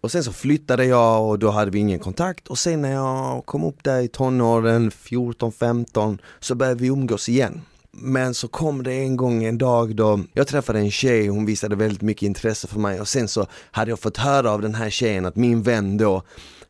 Och 0.00 0.10
sen 0.10 0.24
så 0.24 0.32
flyttade 0.32 0.84
jag 0.84 1.28
och 1.28 1.38
då 1.38 1.50
hade 1.50 1.70
vi 1.70 1.78
ingen 1.78 1.98
kontakt 1.98 2.48
och 2.48 2.58
sen 2.58 2.82
när 2.82 2.92
jag 2.92 3.46
kom 3.46 3.64
upp 3.64 3.84
där 3.84 4.00
i 4.00 4.08
tonåren, 4.08 4.90
14-15, 4.90 6.18
så 6.40 6.54
började 6.54 6.80
vi 6.80 6.86
umgås 6.88 7.28
igen 7.28 7.62
men 8.00 8.34
så 8.34 8.48
kom 8.48 8.82
det 8.82 8.92
en 8.92 9.16
gång 9.16 9.44
en 9.44 9.58
dag 9.58 9.96
då 9.96 10.20
jag 10.32 10.46
träffade 10.46 10.78
en 10.78 10.90
tjej, 10.90 11.26
hon 11.26 11.46
visade 11.46 11.76
väldigt 11.76 12.02
mycket 12.02 12.22
intresse 12.22 12.68
för 12.68 12.78
mig. 12.78 13.00
Och 13.00 13.08
sen 13.08 13.28
så 13.28 13.46
hade 13.70 13.90
jag 13.90 14.00
fått 14.00 14.16
höra 14.16 14.50
av 14.50 14.62
den 14.62 14.74
här 14.74 14.90
tjejen 14.90 15.26
att 15.26 15.36
min 15.36 15.62
vän 15.62 15.96
då 15.96 16.22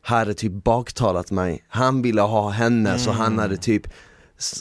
hade 0.02 0.35
typ 0.35 0.52
baktalat 0.52 1.30
mig. 1.30 1.64
Han 1.68 2.02
ville 2.02 2.20
ha 2.20 2.50
henne 2.50 2.99
så 2.99 3.11
han 3.11 3.38
hade 3.38 3.56
typ 3.56 3.82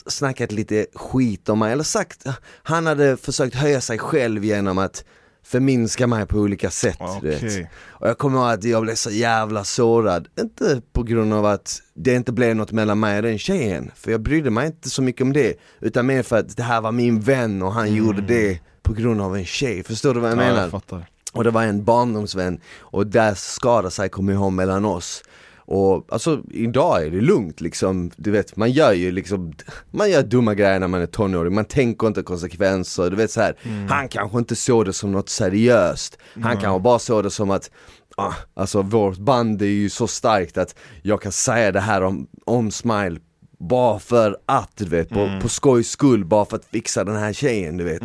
snackat 0.06 0.52
lite 0.52 0.86
skit 0.94 1.48
om 1.48 1.58
mig, 1.58 1.72
eller 1.72 1.84
sagt, 1.84 2.24
han 2.62 2.86
hade 2.86 3.16
försökt 3.16 3.54
höja 3.54 3.80
sig 3.80 3.98
själv 3.98 4.44
genom 4.44 4.78
att 4.78 5.04
förminska 5.48 6.06
mig 6.06 6.26
på 6.26 6.38
olika 6.38 6.70
sätt. 6.70 6.96
Okej. 7.00 7.70
Och 7.88 8.08
jag 8.08 8.18
kommer 8.18 8.38
ihåg 8.38 8.50
att 8.50 8.64
jag 8.64 8.82
blev 8.82 8.94
så 8.94 9.10
jävla 9.10 9.64
sårad, 9.64 10.28
inte 10.40 10.82
på 10.92 11.02
grund 11.02 11.32
av 11.34 11.46
att 11.46 11.82
det 11.94 12.14
inte 12.14 12.32
blev 12.32 12.56
något 12.56 12.72
mellan 12.72 13.00
mig 13.00 13.16
och 13.16 13.22
den 13.22 13.38
tjejen, 13.38 13.90
för 13.96 14.10
jag 14.10 14.20
brydde 14.20 14.50
mig 14.50 14.66
inte 14.66 14.90
så 14.90 15.02
mycket 15.02 15.22
om 15.22 15.32
det, 15.32 15.54
utan 15.80 16.06
mer 16.06 16.22
för 16.22 16.38
att 16.38 16.56
det 16.56 16.62
här 16.62 16.80
var 16.80 16.92
min 16.92 17.20
vän 17.20 17.62
och 17.62 17.72
han 17.72 17.94
gjorde 17.94 18.20
det 18.22 18.58
på 18.82 18.92
grund 18.92 19.20
av 19.20 19.36
en 19.36 19.44
tjej, 19.44 19.84
förstår 19.84 20.14
du 20.14 20.20
vad 20.20 20.30
jag 20.30 20.38
Ja, 20.38 20.42
menar? 20.42 20.82
jag. 20.90 21.02
Och 21.32 21.44
det 21.44 21.50
var 21.50 21.62
en 21.62 21.84
barndomsvän 21.84 22.60
och 22.78 23.06
där 23.06 23.34
skadade 23.34 23.90
sig, 23.90 24.08
kommer 24.08 24.32
jag 24.32 24.40
ihåg, 24.40 24.52
mellan 24.52 24.84
oss 24.84 25.22
och 25.70 26.06
alltså 26.08 26.42
idag 26.50 27.06
är 27.06 27.10
det 27.10 27.20
lugnt 27.20 27.60
liksom, 27.60 28.10
du 28.16 28.30
vet 28.30 28.56
man 28.56 28.70
gör 28.70 28.92
ju 28.92 29.10
liksom, 29.10 29.52
man 29.90 30.10
gör 30.10 30.22
dumma 30.22 30.54
grejer 30.54 30.80
när 30.80 30.88
man 30.88 31.00
är 31.00 31.06
tonåring, 31.06 31.54
man 31.54 31.64
tänker 31.64 32.06
inte 32.06 32.22
konsekvenser, 32.22 33.10
du 33.10 33.16
vet 33.16 33.30
så 33.30 33.40
här. 33.40 33.56
han 33.88 34.08
kanske 34.08 34.38
inte 34.38 34.56
såg 34.56 34.84
det 34.84 34.92
som 34.92 35.12
något 35.12 35.28
seriöst, 35.28 36.18
han 36.42 36.56
kanske 36.56 36.80
bara 36.80 36.98
såg 36.98 37.22
det 37.22 37.30
som 37.30 37.50
att 37.50 37.70
ah, 38.16 38.34
Alltså 38.54 38.82
vårt 38.82 39.18
band 39.18 39.62
är 39.62 39.66
ju 39.66 39.90
så 39.90 40.06
starkt 40.06 40.58
att 40.58 40.74
jag 41.02 41.22
kan 41.22 41.32
säga 41.32 41.72
det 41.72 41.80
här 41.80 42.02
om, 42.02 42.26
om 42.46 42.70
Smile 42.70 43.20
bara 43.58 43.98
för 43.98 44.36
att 44.46 44.72
du 44.76 44.84
vet, 44.84 45.08
på, 45.08 45.38
på 45.42 45.48
skojs 45.48 45.90
skull, 45.90 46.24
bara 46.24 46.44
för 46.44 46.56
att 46.56 46.64
fixa 46.64 47.04
den 47.04 47.16
här 47.16 47.32
tjejen 47.32 47.76
du 47.76 47.84
vet 47.84 48.02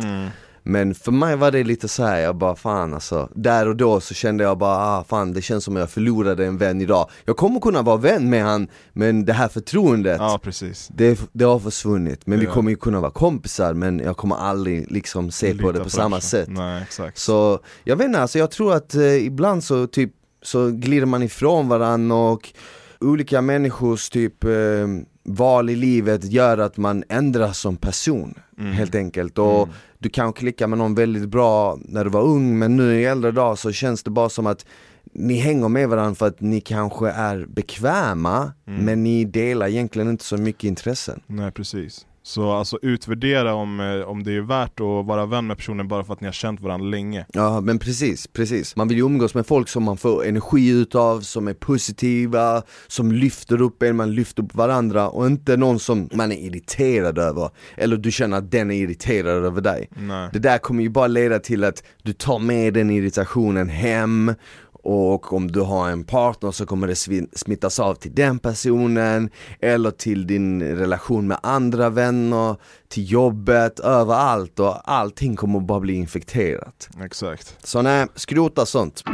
Men 0.66 0.94
för 0.94 1.12
mig 1.12 1.36
var 1.36 1.50
det 1.50 1.64
lite 1.64 1.88
så 1.88 2.04
här, 2.04 2.20
jag 2.20 2.36
bara 2.36 2.56
fan 2.56 2.94
alltså. 2.94 3.28
Där 3.34 3.68
och 3.68 3.76
då 3.76 4.00
så 4.00 4.14
kände 4.14 4.44
jag 4.44 4.58
bara, 4.58 4.76
ah, 4.76 5.04
fan 5.04 5.32
det 5.32 5.42
känns 5.42 5.64
som 5.64 5.76
jag 5.76 5.90
förlorade 5.90 6.46
en 6.46 6.58
vän 6.58 6.80
idag. 6.80 7.10
Jag 7.24 7.36
kommer 7.36 7.60
kunna 7.60 7.82
vara 7.82 7.96
vän 7.96 8.30
med 8.30 8.44
han, 8.44 8.68
men 8.92 9.24
det 9.24 9.32
här 9.32 9.48
förtroendet 9.48 10.16
Ja 10.20 10.40
precis. 10.42 10.88
det, 10.94 11.20
det 11.32 11.44
har 11.44 11.58
försvunnit, 11.58 12.26
men 12.26 12.38
vi 12.38 12.44
Ja. 12.44 12.52
kommer 12.52 12.70
ju 12.70 12.76
kunna 12.76 13.00
vara 13.00 13.10
kompisar 13.10 13.74
men 13.74 13.98
jag 13.98 14.16
kommer 14.16 14.36
aldrig 14.36 14.90
liksom 14.90 15.30
se 15.30 15.50
på 15.50 15.56
Lita 15.56 15.72
det 15.72 15.78
på 15.78 15.84
det 15.84 15.90
samma 15.90 16.20
sätt. 16.20 16.48
Nej 16.50 16.82
exakt. 16.82 17.18
Så 17.18 17.58
jag 17.84 17.96
vet 17.96 18.06
inte, 18.06 18.20
alltså 18.20 18.38
jag 18.38 18.50
tror 18.50 18.74
att 18.74 18.94
eh, 18.94 19.26
ibland 19.26 19.64
så 19.64 19.86
typ 19.86 20.10
så 20.42 20.70
glider 20.70 21.06
man 21.06 21.22
ifrån 21.22 21.68
varandra 21.68 22.16
och 22.16 22.48
olika 23.00 23.40
människors 23.42 24.10
typ 24.10 24.44
eh, 24.44 24.50
val 25.24 25.70
i 25.70 25.76
livet 25.76 26.24
gör 26.24 26.58
att 26.58 26.76
man 26.76 27.04
ändras 27.08 27.58
som 27.58 27.76
person 27.76 28.34
Mm. 28.58 28.72
helt 28.72 28.94
enkelt. 28.94 29.38
Och 29.38 29.68
du 30.04 30.10
kan 30.10 30.32
klicka 30.32 30.66
med 30.66 30.78
någon 30.78 30.94
väldigt 30.94 31.28
bra 31.28 31.78
när 31.84 32.04
du 32.04 32.10
var 32.10 32.22
ung 32.22 32.58
men 32.58 32.76
nu 32.76 33.00
i 33.00 33.04
äldre 33.04 33.30
dag 33.30 33.58
så 33.58 33.72
känns 33.72 34.02
det 34.02 34.10
bara 34.10 34.28
som 34.28 34.46
att 34.46 34.66
ni 35.12 35.34
hänger 35.34 35.68
med 35.68 35.88
varandra 35.88 36.14
för 36.14 36.26
att 36.26 36.40
ni 36.40 36.60
kanske 36.60 37.10
är 37.10 37.46
bekväma 37.46 38.52
Mm. 38.66 38.84
men 38.84 39.02
ni 39.04 39.24
delar 39.24 39.68
egentligen 39.68 40.08
inte 40.10 40.24
så 40.24 40.36
mycket 40.36 40.64
intressen. 40.64 41.20
Nej 41.26 41.50
precis 41.52 42.06
Så 42.26 42.52
alltså 42.52 42.78
utvärdera 42.82 43.54
om, 43.54 43.80
eh, 43.80 44.08
om 44.08 44.22
det 44.22 44.32
är 44.32 44.40
värt 44.40 44.80
att 44.80 45.06
vara 45.06 45.26
vän 45.26 45.46
med 45.46 45.56
personen 45.56 45.88
bara 45.88 46.04
för 46.04 46.12
att 46.12 46.20
ni 46.20 46.26
har 46.26 46.32
känt 46.32 46.60
varandra 46.60 46.86
länge 46.86 47.26
Ja 47.32 47.60
men 47.60 47.78
precis, 47.78 48.26
precis. 48.26 48.76
Man 48.76 48.88
vill 48.88 48.96
ju 48.96 49.04
umgås 49.04 49.34
med 49.34 49.46
folk 49.46 49.68
som 49.68 49.82
man 49.82 49.96
får 49.96 50.24
energi 50.24 50.68
utav, 50.68 51.20
som 51.20 51.48
är 51.48 51.54
positiva, 51.54 52.62
som 52.86 53.12
lyfter 53.12 53.62
upp 53.62 53.82
en, 53.82 53.96
man 53.96 54.14
lyfter 54.14 54.42
upp 54.42 54.54
varandra 54.54 55.08
och 55.08 55.26
inte 55.26 55.56
någon 55.56 55.78
som 55.78 56.08
man 56.12 56.32
är 56.32 56.36
irriterad 56.36 57.18
över. 57.18 57.50
Eller 57.76 57.96
du 57.96 58.12
känner 58.12 58.38
att 58.38 58.50
den 58.50 58.70
är 58.70 58.74
irriterad 58.74 59.44
över 59.44 59.60
dig. 59.60 59.88
Nej 59.96 60.28
Det 60.32 60.38
där 60.38 60.58
kommer 60.58 60.82
ju 60.82 60.88
bara 60.88 61.06
leda 61.06 61.38
till 61.38 61.64
att 61.64 61.82
du 62.02 62.12
tar 62.12 62.38
med 62.38 62.74
den 62.74 62.90
irritationen 62.90 63.68
hem 63.68 64.34
och 64.84 65.32
om 65.32 65.50
du 65.50 65.60
har 65.60 65.90
en 65.90 66.04
partner 66.04 66.50
så 66.50 66.66
kommer 66.66 66.86
det 66.86 66.96
smittas 67.38 67.80
av 67.80 67.94
till 67.94 68.14
den 68.14 68.38
personen 68.38 69.30
eller 69.60 69.90
till 69.90 70.26
din 70.26 70.62
relation 70.62 71.26
med 71.26 71.38
andra 71.42 71.90
vänner, 71.90 72.56
till 72.88 73.10
jobbet, 73.10 73.80
överallt 73.80 74.60
och 74.60 74.90
allting 74.92 75.36
kommer 75.36 75.60
bara 75.60 75.80
bli 75.80 75.94
infekterat. 75.94 76.88
Exakt 77.04 77.56
Så 77.62 77.82
nej, 77.82 78.06
skrota 78.14 78.66
sånt. 78.66 79.04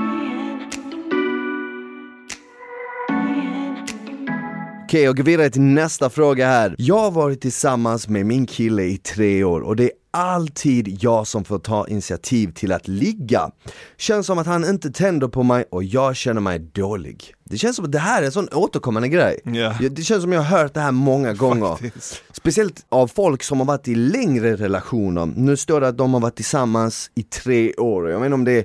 Okej, 4.90 5.02
jag 5.02 5.16
går 5.16 5.25
vidare 5.25 5.50
till 5.50 5.62
nästa 5.62 6.11
fråga 6.11 6.47
här. 6.47 6.75
Jag 6.78 6.99
har 6.99 7.11
varit 7.11 7.40
tillsammans 7.40 8.09
med 8.09 8.26
min 8.26 8.47
kille 8.47 8.82
i 8.82 8.99
tre 8.99 9.44
år 9.44 9.61
och 9.61 9.76
det 9.76 9.85
är 9.85 9.90
alltid 10.11 10.99
jag 11.02 11.26
som 11.26 11.44
får 11.44 11.59
ta 11.59 11.88
initiativ 11.88 12.52
till 12.52 12.73
att 12.73 12.88
ligga. 12.88 13.50
Känns 13.99 14.26
som 14.26 14.38
att 14.38 14.47
han 14.47 14.64
inte 14.64 14.90
tänder 14.90 15.28
på 15.28 15.42
mig 15.42 15.64
och 15.70 15.85
jag 15.85 16.16
känner 16.16 16.40
mig 16.40 16.59
dålig. 16.59 17.35
Det 17.44 17.59
känns 17.59 17.76
som 17.76 17.85
att 17.85 17.92
det 17.92 17.99
här 17.99 18.23
är 18.23 18.26
en 18.26 18.32
sån 18.32 18.49
återkommande 18.52 19.09
grej. 19.09 19.40
Ja, 19.44 19.75
Det 19.90 20.02
känns 20.02 20.23
som 20.23 20.32
jag 20.32 20.40
har 20.40 20.59
hört 20.59 20.75
det 20.75 20.80
här 20.80 20.92
många 20.92 21.32
gånger. 21.35 21.76
Faktiskt. 21.76 22.23
Speciellt 22.32 22.87
av 22.88 23.09
folk 23.09 23.42
som 23.42 23.59
har 23.61 23.66
varit 23.66 23.88
i 23.88 23.94
längre 23.94 24.56
relationer. 24.56 25.26
Nu 25.37 25.56
står 25.56 25.80
det 25.80 25.88
att 25.88 25.99
de 25.99 26.14
har 26.14 26.20
varit 26.20 26.37
tillsammans 26.37 27.11
i 27.14 27.23
tre 27.23 27.75
år. 27.75 28.11
Jag 28.11 28.20
menar 28.20 28.35
om 28.35 28.44
det 28.44 28.52
är, 28.52 28.64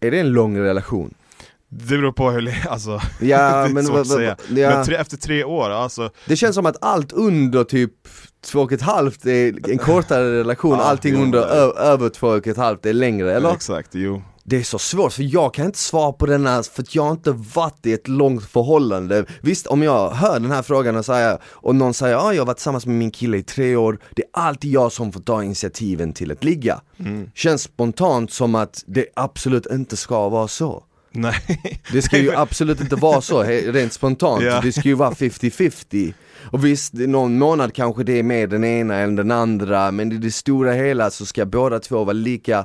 är 0.00 0.10
det 0.10 0.20
en 0.20 0.32
lång 0.32 0.58
relation? 0.58 1.14
Det 1.68 1.84
beror 1.86 2.12
på 2.12 2.30
hur, 2.30 2.54
alltså, 2.68 3.00
Ja, 3.20 3.68
men 3.72 3.84
svårt 3.84 3.98
att 4.00 4.06
säga. 4.08 4.36
ja. 4.48 4.70
Men 4.70 4.84
tre, 4.84 4.96
efter 4.96 5.16
tre 5.16 5.44
år, 5.44 5.70
alltså. 5.70 6.10
Det 6.26 6.36
känns 6.36 6.54
som 6.54 6.66
att 6.66 6.76
allt 6.80 7.12
under 7.12 7.64
typ 7.64 7.92
två 8.44 8.60
och 8.60 8.72
ett 8.72 8.82
halvt 8.82 9.26
är 9.26 9.70
en 9.70 9.78
kortare 9.78 10.38
relation, 10.38 10.70
Ja, 10.78 10.84
allting 10.84 11.14
jo, 11.14 11.22
under 11.22 11.38
ö- 11.40 11.72
över 11.78 12.08
två 12.08 12.26
och 12.28 12.46
ett 12.46 12.56
halvt 12.56 12.86
är 12.86 12.92
längre, 12.92 13.34
eller? 13.34 13.52
Exakt, 13.52 13.88
jo. 13.92 14.22
Det 14.48 14.56
är 14.56 14.62
så 14.62 14.78
svårt 14.78 15.12
för 15.12 15.22
jag 15.22 15.54
kan 15.54 15.66
inte 15.66 15.78
svara 15.78 16.12
på 16.12 16.26
denna 16.26 16.62
för 16.62 16.82
att 16.82 16.94
jag 16.94 17.02
har 17.02 17.10
inte 17.10 17.30
varit 17.32 17.86
i 17.86 17.92
ett 17.92 18.08
långt 18.08 18.44
förhållande. 18.44 19.24
Visst 19.42 19.66
om 19.66 19.82
jag 19.82 20.10
hör 20.10 20.40
den 20.40 20.50
här 20.50 20.62
frågan 20.62 20.96
och, 20.96 21.04
säger, 21.04 21.38
och 21.44 21.74
någon 21.76 21.94
säger 21.94 22.14
ja 22.14 22.32
jag 22.34 22.40
har 22.40 22.46
varit 22.46 22.56
tillsammans 22.56 22.86
med 22.86 22.94
min 22.96 23.10
kille 23.10 23.36
i 23.36 23.42
tre 23.42 23.76
år 23.76 23.98
Det 24.16 24.22
är 24.22 24.28
alltid 24.32 24.70
jag 24.72 24.92
som 24.92 25.12
får 25.12 25.20
ta 25.20 25.42
initiativen 25.44 26.12
till 26.12 26.32
att 26.32 26.44
ligga. 26.44 26.80
Känns 27.34 27.62
spontant 27.62 28.32
som 28.32 28.54
att 28.54 28.84
det 28.86 29.06
absolut 29.16 29.66
inte 29.66 29.96
ska 29.96 30.28
vara 30.28 30.48
så 30.48 30.82
Nej. 31.20 31.80
Det 31.92 32.02
ska 32.02 32.18
ju 32.18 32.34
absolut 32.36 32.80
inte 32.80 32.96
vara 32.96 33.20
så, 33.20 33.42
rent 33.42 33.92
spontant, 33.92 34.42
Ja. 34.42 34.60
det 34.60 34.72
ska 34.72 34.82
ju 34.88 34.94
vara 34.94 35.10
50-50 35.10 36.14
Och 36.50 36.64
visst, 36.64 36.92
någon 36.94 37.38
månad 37.38 37.74
kanske 37.74 38.04
det 38.04 38.18
är 38.18 38.22
med 38.22 38.50
den 38.50 38.64
ena 38.64 38.94
eller 38.96 39.16
den 39.16 39.30
andra 39.30 39.90
Men 39.90 40.12
i 40.12 40.16
det 40.16 40.30
stora 40.30 40.72
hela 40.72 41.10
så 41.10 41.26
ska 41.26 41.44
båda 41.46 41.78
två 41.80 42.04
vara 42.04 42.12
lika 42.12 42.64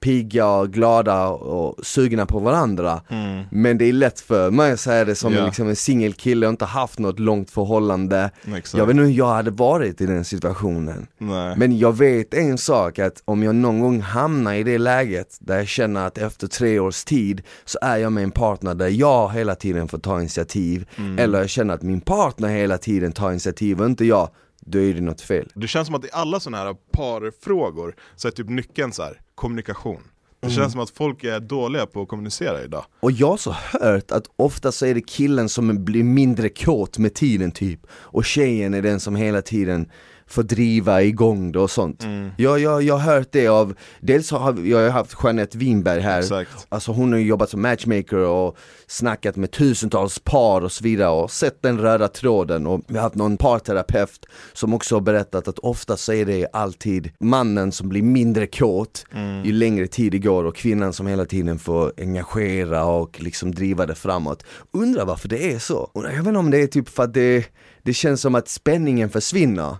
pigga 0.00 0.46
och 0.46 0.72
glada 0.72 1.28
och 1.28 1.86
sugna 1.86 2.26
på 2.26 2.38
varandra 2.38 3.02
Men 3.50 3.78
det 3.78 3.84
är 3.84 3.92
lätt 3.92 4.20
för 4.20 4.50
mig 4.50 4.72
att 4.72 4.80
säga 4.80 5.04
det 5.04 5.14
som 5.14 5.36
Mm. 5.36 5.44
En, 5.44 5.46
liksom 5.46 5.68
en 5.68 5.76
singel 5.76 6.12
kille 6.12 6.46
och 6.46 6.50
inte 6.50 6.64
haft 6.64 6.98
något 6.98 7.18
långt 7.18 7.50
förhållande 7.50 8.30
Exakt. 8.56 8.78
Jag 8.78 8.86
vet 8.86 8.94
inte 8.94 9.04
hur 9.04 9.18
jag 9.18 9.28
hade 9.28 9.50
varit 9.50 10.00
i 10.00 10.06
den 10.06 10.24
situationen 10.24 11.06
Nej. 11.18 11.54
men 11.56 11.78
jag 11.78 11.96
vet 11.96 12.34
en 12.34 12.58
sak 12.58 12.98
att 12.98 13.22
om 13.24 13.42
jag 13.42 13.54
någon 13.54 13.80
gång 13.80 14.00
hamnar 14.00 14.54
i 14.54 14.62
det 14.62 14.78
läget 14.78 15.36
där 15.40 15.56
jag 15.56 15.68
känner 15.68 16.06
att 16.06 16.18
efter 16.18 16.46
tre 16.46 16.78
års 16.78 17.04
tid 17.04 17.42
så 17.64 17.78
är 17.82 17.96
jag 17.96 18.12
med 18.12 18.24
en 18.24 18.30
partner 18.30 18.74
där 18.74 18.88
jag 18.88 19.32
hela 19.32 19.54
tiden 19.54 19.88
får 19.88 19.98
ta 19.98 20.20
initiativ 20.20 20.86
eller 21.18 21.38
jag 21.38 21.50
känner 21.50 21.74
att 21.74 21.82
min 21.82 22.00
partner 22.00 22.48
hela 22.48 22.78
tiden 22.78 23.12
tar 23.12 23.30
initiativ 23.30 23.80
och 23.80 23.86
inte 23.86 24.04
jag, 24.04 24.28
då 24.60 24.78
är 24.78 24.94
det 24.94 25.00
något 25.00 25.20
fel. 25.20 25.52
Det 25.54 25.68
känns 25.68 25.86
som 25.86 25.94
att 25.94 26.04
i 26.04 26.08
alla 26.12 26.40
sådana 26.40 26.64
här 26.64 26.74
parfrågor 26.92 27.94
så 28.16 28.28
är 28.28 28.32
typ 28.32 28.48
nyckeln 28.48 28.92
så 28.92 29.02
här, 29.02 29.20
kommunikation. 29.36 30.02
Det 30.40 30.46
Mm. 30.46 30.56
känns 30.56 30.72
som 30.72 30.80
att 30.80 30.90
folk 30.90 31.24
är 31.24 31.40
dåliga 31.40 31.86
på 31.86 32.02
att 32.02 32.08
kommunicera 32.08 32.64
idag. 32.64 32.84
Och 33.00 33.10
jag 33.12 33.26
har 33.28 33.36
så 33.36 33.50
hört 33.80 34.10
att 34.10 34.24
ofta 34.36 34.72
så 34.72 34.86
är 34.86 34.94
det 34.94 35.00
killen 35.00 35.48
som 35.48 35.84
blir 35.84 36.04
mindre 36.04 36.48
kåt 36.48 36.98
med 36.98 37.14
tiden 37.14 37.50
typ. 37.50 37.80
Och 37.90 38.24
tjejen 38.24 38.74
är 38.74 38.82
den 38.82 39.00
som 39.00 39.16
hela 39.16 39.42
tiden 39.42 39.90
får 40.28 40.42
driva 40.42 41.02
igång 41.02 41.52
det 41.52 41.58
och 41.58 41.70
sånt 41.70 42.04
jag, 42.36 42.58
jag, 42.60 42.82
jag 42.82 42.96
har 42.96 43.14
hört 43.14 43.28
det 43.30 43.48
av, 43.48 43.74
dels 44.00 44.30
har 44.30 44.66
jag 44.66 44.78
har 44.78 44.90
haft 44.90 45.16
Jeanette 45.24 45.58
Winberg 45.58 46.00
här 46.00 46.18
Exakt. 46.18 46.66
Alltså 46.68 46.92
hon 46.92 47.12
har 47.12 47.18
jobbat 47.18 47.50
som 47.50 47.62
matchmaker 47.62 48.16
och 48.16 48.56
snackat 48.86 49.36
med 49.36 49.50
tusentals 49.50 50.18
par 50.18 50.60
och 50.60 50.72
så 50.72 50.84
vidare 50.84 51.10
och 51.10 51.30
sett 51.30 51.62
den 51.62 51.78
röda 51.78 52.08
tråden 52.08 52.66
och 52.66 52.80
vi 52.88 52.96
har 52.96 53.02
haft 53.02 53.14
någon 53.14 53.36
parterapeut 53.36 54.26
som 54.52 54.74
också 54.74 54.94
har 54.94 55.00
berättat 55.00 55.48
att 55.48 55.58
ofta 55.58 55.96
så 55.96 56.12
är 56.12 56.24
det 56.24 56.46
alltid 56.52 57.10
mannen 57.20 57.72
som 57.72 57.88
blir 57.88 58.02
mindre 58.02 58.46
kåt 58.46 59.04
ju 59.44 59.52
längre 59.52 59.86
tid 59.86 60.12
det 60.12 60.18
går 60.18 60.44
och 60.44 60.56
kvinnan 60.56 60.92
som 60.92 61.06
hela 61.06 61.24
tiden 61.24 61.58
får 61.58 61.92
engagera 61.98 62.84
och 62.84 63.20
liksom 63.20 63.54
driva 63.54 63.86
det 63.86 63.94
framåt. 63.94 64.44
Undrar 64.72 65.04
varför 65.04 65.28
det 65.28 65.52
är 65.52 65.58
så? 65.58 65.90
Jag 65.94 66.02
vet 66.02 66.18
inte 66.26 66.38
om 66.38 66.50
det 66.50 66.62
är 66.62 66.66
typ 66.66 66.88
för 66.88 67.02
att 67.02 67.14
det, 67.14 67.44
det 67.86 67.94
känns 67.94 68.20
som 68.20 68.34
att 68.34 68.48
spänningen 68.48 69.10
försvinner 69.10 69.76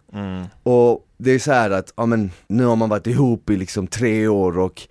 och 0.62 1.06
det 1.18 1.30
är 1.30 1.38
så 1.38 1.52
här 1.52 1.70
att, 1.70 1.92
ja 1.96 2.06
men 2.06 2.30
nu 2.46 2.64
har 2.64 2.76
man 2.76 2.88
varit 2.88 3.06
ihop 3.06 3.50
i 3.50 3.56
liksom 3.56 3.86
tre 3.86 4.28
år 4.28 4.58
och 4.58 4.88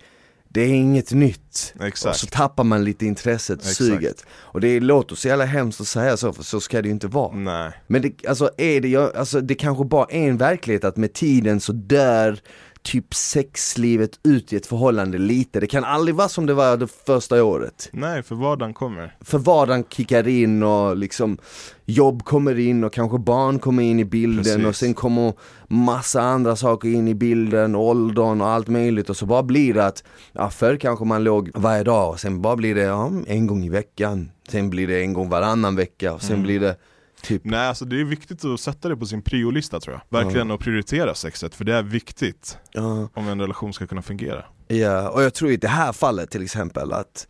det 0.48 0.60
är 0.60 0.68
inget 0.68 1.12
nytt. 1.12 1.74
Exakt. 1.80 2.14
Och 2.14 2.20
så 2.20 2.26
tappar 2.26 2.64
man 2.64 2.84
lite 2.84 3.06
intresset, 3.06 3.58
Exakt. 3.58 3.76
suget. 3.76 4.26
Och 4.30 4.60
det 4.60 4.80
låter 4.80 5.16
så 5.16 5.28
jävla 5.28 5.44
hemskt 5.44 5.80
att 5.80 5.86
säga 5.86 6.16
så, 6.16 6.32
för 6.32 6.42
så 6.42 6.60
ska 6.60 6.82
det 6.82 6.88
ju 6.88 6.92
inte 6.94 7.06
vara. 7.06 7.36
Nej 7.36 7.72
Men 7.86 8.02
det, 8.02 8.26
alltså 8.26 8.50
är 8.56 8.80
det, 8.80 8.96
alltså 8.96 9.40
det 9.40 9.54
kanske 9.54 9.84
bara 9.84 10.06
är 10.10 10.28
en 10.28 10.36
verklighet 10.36 10.84
att 10.84 10.96
med 10.96 11.12
tiden 11.12 11.60
så 11.60 11.72
dör 11.72 12.38
typ 12.86 13.14
sexlivet 13.14 14.10
ut 14.24 14.52
i 14.52 14.56
ett 14.56 14.66
förhållande 14.66 15.18
lite. 15.18 15.60
Det 15.60 15.66
kan 15.66 15.84
aldrig 15.84 16.14
vara 16.14 16.28
som 16.28 16.46
det 16.46 16.54
var 16.54 16.76
det 16.76 16.86
första 17.06 17.44
året. 17.44 17.88
Nej, 17.92 18.22
för 18.22 18.34
vardagen 18.34 18.74
kommer 18.74 19.16
För 19.20 19.38
vardagen 19.38 19.84
kickar 19.90 20.28
in 20.28 20.62
och 20.62 20.96
liksom 20.96 21.38
jobb 21.84 22.24
kommer 22.24 22.58
in 22.58 22.84
och 22.84 22.92
kanske 22.92 23.18
barn 23.18 23.58
kommer 23.58 23.82
in 23.82 24.00
i 24.00 24.04
bilden 24.04 24.44
Precis. 24.44 24.66
och 24.66 24.76
sen 24.76 24.94
kommer 24.94 25.32
massa 25.68 26.20
andra 26.20 26.56
saker 26.56 26.88
in 26.88 27.08
i 27.08 27.14
bilden, 27.14 27.74
åldern 27.74 28.40
och 28.40 28.48
allt 28.48 28.68
möjligt 28.68 29.10
och 29.10 29.16
så 29.16 29.26
bara 29.26 29.42
blir 29.42 29.74
det 29.74 29.86
att, 29.86 30.04
ja 30.32 30.50
förr 30.50 30.76
kanske 30.76 31.04
man 31.04 31.24
låg 31.24 31.50
varje 31.54 31.84
dag 31.84 32.10
och 32.10 32.20
sen 32.20 32.42
bara 32.42 32.56
blir 32.56 32.74
det 32.74 32.82
ja, 32.82 33.12
en 33.26 33.46
gång 33.46 33.64
i 33.64 33.68
veckan, 33.68 34.30
sen 34.48 34.70
blir 34.70 34.86
det 34.88 35.00
en 35.00 35.12
gång 35.12 35.28
varannan 35.28 35.76
vecka 35.76 36.14
och 36.14 36.22
sen 36.22 36.42
blir 36.42 36.60
det 36.60 36.76
typ. 37.22 37.42
Nej 37.44 37.68
alltså 37.68 37.84
det 37.84 38.00
är 38.00 38.04
viktigt 38.04 38.44
att 38.44 38.60
sätta 38.60 38.88
det 38.88 38.96
på 38.96 39.06
sin 39.06 39.22
priolista 39.22 39.80
tror 39.80 39.94
jag. 40.10 40.22
Verkligen 40.22 40.50
att 40.50 40.60
prioritera 40.60 41.14
sexet, 41.14 41.54
för 41.54 41.64
det 41.64 41.74
är 41.74 41.82
viktigt 41.82 42.58
Ja, 42.72 43.08
om 43.14 43.28
en 43.28 43.40
relation 43.40 43.72
ska 43.72 43.86
kunna 43.86 44.02
fungera. 44.02 44.44
Ja, 44.68 45.08
och 45.08 45.22
jag 45.22 45.34
tror 45.34 45.50
i 45.50 45.56
det 45.56 45.68
här 45.68 45.92
fallet 45.92 46.30
till 46.30 46.42
exempel 46.42 46.92
att 46.92 47.26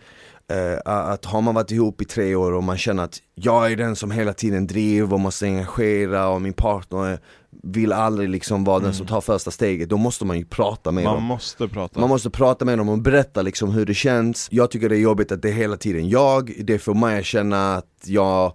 eh, 0.53 0.93
att 0.93 1.25
har 1.25 1.41
man 1.41 1.55
varit 1.55 1.71
ihop 1.71 2.03
i 2.03 2.05
tre 2.05 2.35
år 2.35 2.53
och 2.53 2.65
man 2.65 2.79
känner 2.79 3.05
att 3.05 3.19
jag 3.35 3.73
är 3.73 3.77
den 3.77 3.97
som 3.97 4.11
hela 4.11 4.33
tiden 4.33 4.67
driver 4.67 5.15
och 5.15 5.21
måste 5.21 5.45
engagera 5.47 6.29
och 6.29 6.43
min 6.43 6.53
partner 6.53 7.19
vill 7.63 7.93
aldrig 7.93 8.29
liksom 8.29 8.65
vara 8.65 8.79
den 8.81 8.95
som 8.95 9.07
tar 9.07 9.21
första 9.21 9.51
steget, 9.51 9.89
då 9.89 9.97
måste 9.97 10.25
man 10.25 10.39
ju 10.39 10.45
prata 10.45 10.91
med 10.93 11.05
Man 11.05 11.15
dem. 11.15 11.23
måste 11.23 11.69
prata. 11.69 12.01
Man 12.01 12.09
måste 12.09 12.31
prata 12.31 12.65
med 12.65 12.79
dem 12.79 12.89
och 12.89 12.99
berätta 12.99 13.43
liksom 13.43 13.71
hur 13.71 13.87
det 13.87 13.95
känns. 13.95 14.49
Jag 14.51 14.71
tycker 14.71 14.89
det 14.89 14.97
är 14.97 15.01
jobbigt 15.01 15.33
att 15.33 15.43
det 15.43 15.49
är 15.49 15.53
hela 15.53 15.77
tiden 15.77 16.09
jag, 16.09 16.53
det 16.65 16.79
får 16.79 16.95
mig 16.95 17.19
att 17.19 17.25
känna 17.25 17.75
att 17.77 18.05
jag 18.05 18.53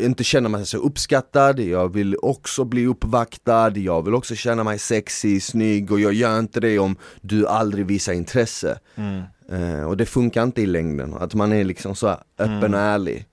inte 0.00 0.24
känna 0.24 0.48
mig 0.48 0.66
så 0.66 0.78
uppskattad, 0.78 1.60
jag 1.60 1.92
vill 1.92 2.16
också 2.22 2.64
bli 2.64 2.86
uppvaktad, 2.86 3.70
jag 3.76 4.02
vill 4.04 4.14
också 4.14 4.34
känna 4.34 4.64
mig 4.64 4.78
sexig, 4.78 5.42
snygg 5.42 5.92
och 5.92 6.00
jag 6.00 6.12
gör 6.12 6.38
inte 6.38 6.60
det 6.60 6.78
om 6.78 6.96
du 7.20 7.46
aldrig 7.46 7.86
visar 7.86 8.12
intresse. 8.12 8.78
Mm. 8.94 9.22
Eh, 9.50 9.84
och 9.84 9.96
det 9.96 10.06
funkar 10.06 10.42
inte 10.42 10.62
i 10.62 10.66
längden, 10.66 11.14
att 11.14 11.34
man 11.34 11.52
är 11.52 11.64
liksom 11.64 11.94
så 11.94 12.08
öppen 12.38 12.52
Mm. 12.52 12.74
och 12.74 12.80
ärlig. 12.80 13.26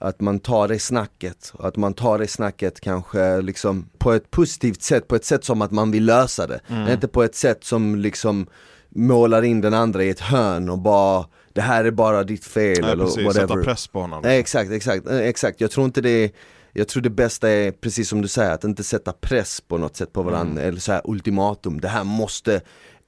Att 0.00 0.20
man 0.20 0.40
tar 0.40 0.68
det 0.68 0.78
snacket, 0.78 1.52
och 1.54 1.68
att 1.68 1.76
man 1.76 1.94
tar 1.94 2.18
det 2.18 2.28
snacket 2.28 2.80
kanske 2.80 3.40
liksom 3.40 3.88
på 3.98 4.12
ett 4.12 4.30
positivt 4.30 4.82
sätt, 4.82 5.08
på 5.08 5.16
ett 5.16 5.24
sätt 5.24 5.44
som 5.44 5.62
att 5.62 5.70
man 5.70 5.90
vill 5.90 6.04
lösa 6.04 6.46
det. 6.46 6.60
Mm. 6.68 6.88
Inte 6.88 7.08
på 7.08 7.22
ett 7.22 7.34
sätt 7.34 7.64
som 7.64 7.96
liksom 7.96 8.46
målar 8.88 9.42
in 9.42 9.60
den 9.60 9.74
andra 9.74 10.04
i 10.04 10.10
ett 10.10 10.20
hörn 10.20 10.68
och 10.68 10.78
bara 10.78 11.24
det 11.58 11.62
här 11.62 11.84
är 11.84 11.90
bara 11.90 12.24
ditt 12.24 12.44
fel 12.44 12.78
Nej, 12.80 12.90
eller 12.90 13.04
precis, 13.04 13.24
whatever. 13.26 13.48
sätta 13.48 13.62
press 13.62 13.86
på 13.86 14.00
honom. 14.00 14.20
Nej, 14.24 14.38
exakt, 14.40 14.70
exakt, 14.70 15.06
eh, 15.08 15.18
exakt. 15.18 15.60
Jag 15.60 15.70
tror 15.70 15.86
inte 15.86 16.00
det 16.00 16.10
är, 16.10 16.30
jag 16.72 16.88
tror 16.88 17.02
det 17.02 17.10
bästa 17.10 17.48
är 17.50 17.70
precis 17.70 18.08
som 18.08 18.22
du 18.22 18.28
säger, 18.28 18.50
att 18.52 18.64
inte 18.64 18.84
sätta 18.84 19.12
press 19.12 19.60
på 19.60 19.78
något 19.78 19.96
sätt 19.96 20.12
på 20.12 20.22
varandra, 20.22 20.62
eller 20.62 20.80
så 20.80 20.92
här 20.92 21.00
ultimatum, 21.04 21.80
det 21.80 21.88
här 21.88 22.04
måste 22.04 22.60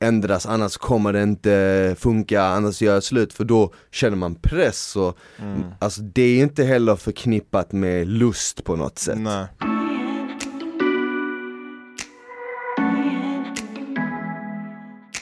ändras 0.02 0.46
annars 0.46 0.76
kommer 0.76 1.12
det 1.12 1.22
inte 1.22 1.96
funka, 1.98 2.42
annars 2.42 2.82
gör 2.82 2.94
jag 2.94 3.02
slut 3.02 3.32
för 3.32 3.44
då 3.44 3.72
känner 3.90 4.16
man 4.16 4.34
press 4.34 4.96
och 4.96 5.16
Mm. 5.38 5.62
alltså 5.78 6.00
det 6.02 6.22
är 6.22 6.42
inte 6.42 6.64
heller 6.64 6.96
förknippat 6.96 7.72
med 7.72 8.08
lust 8.08 8.64
på 8.64 8.76
något 8.76 8.98
sätt. 8.98 9.18
Nej. 9.18 9.46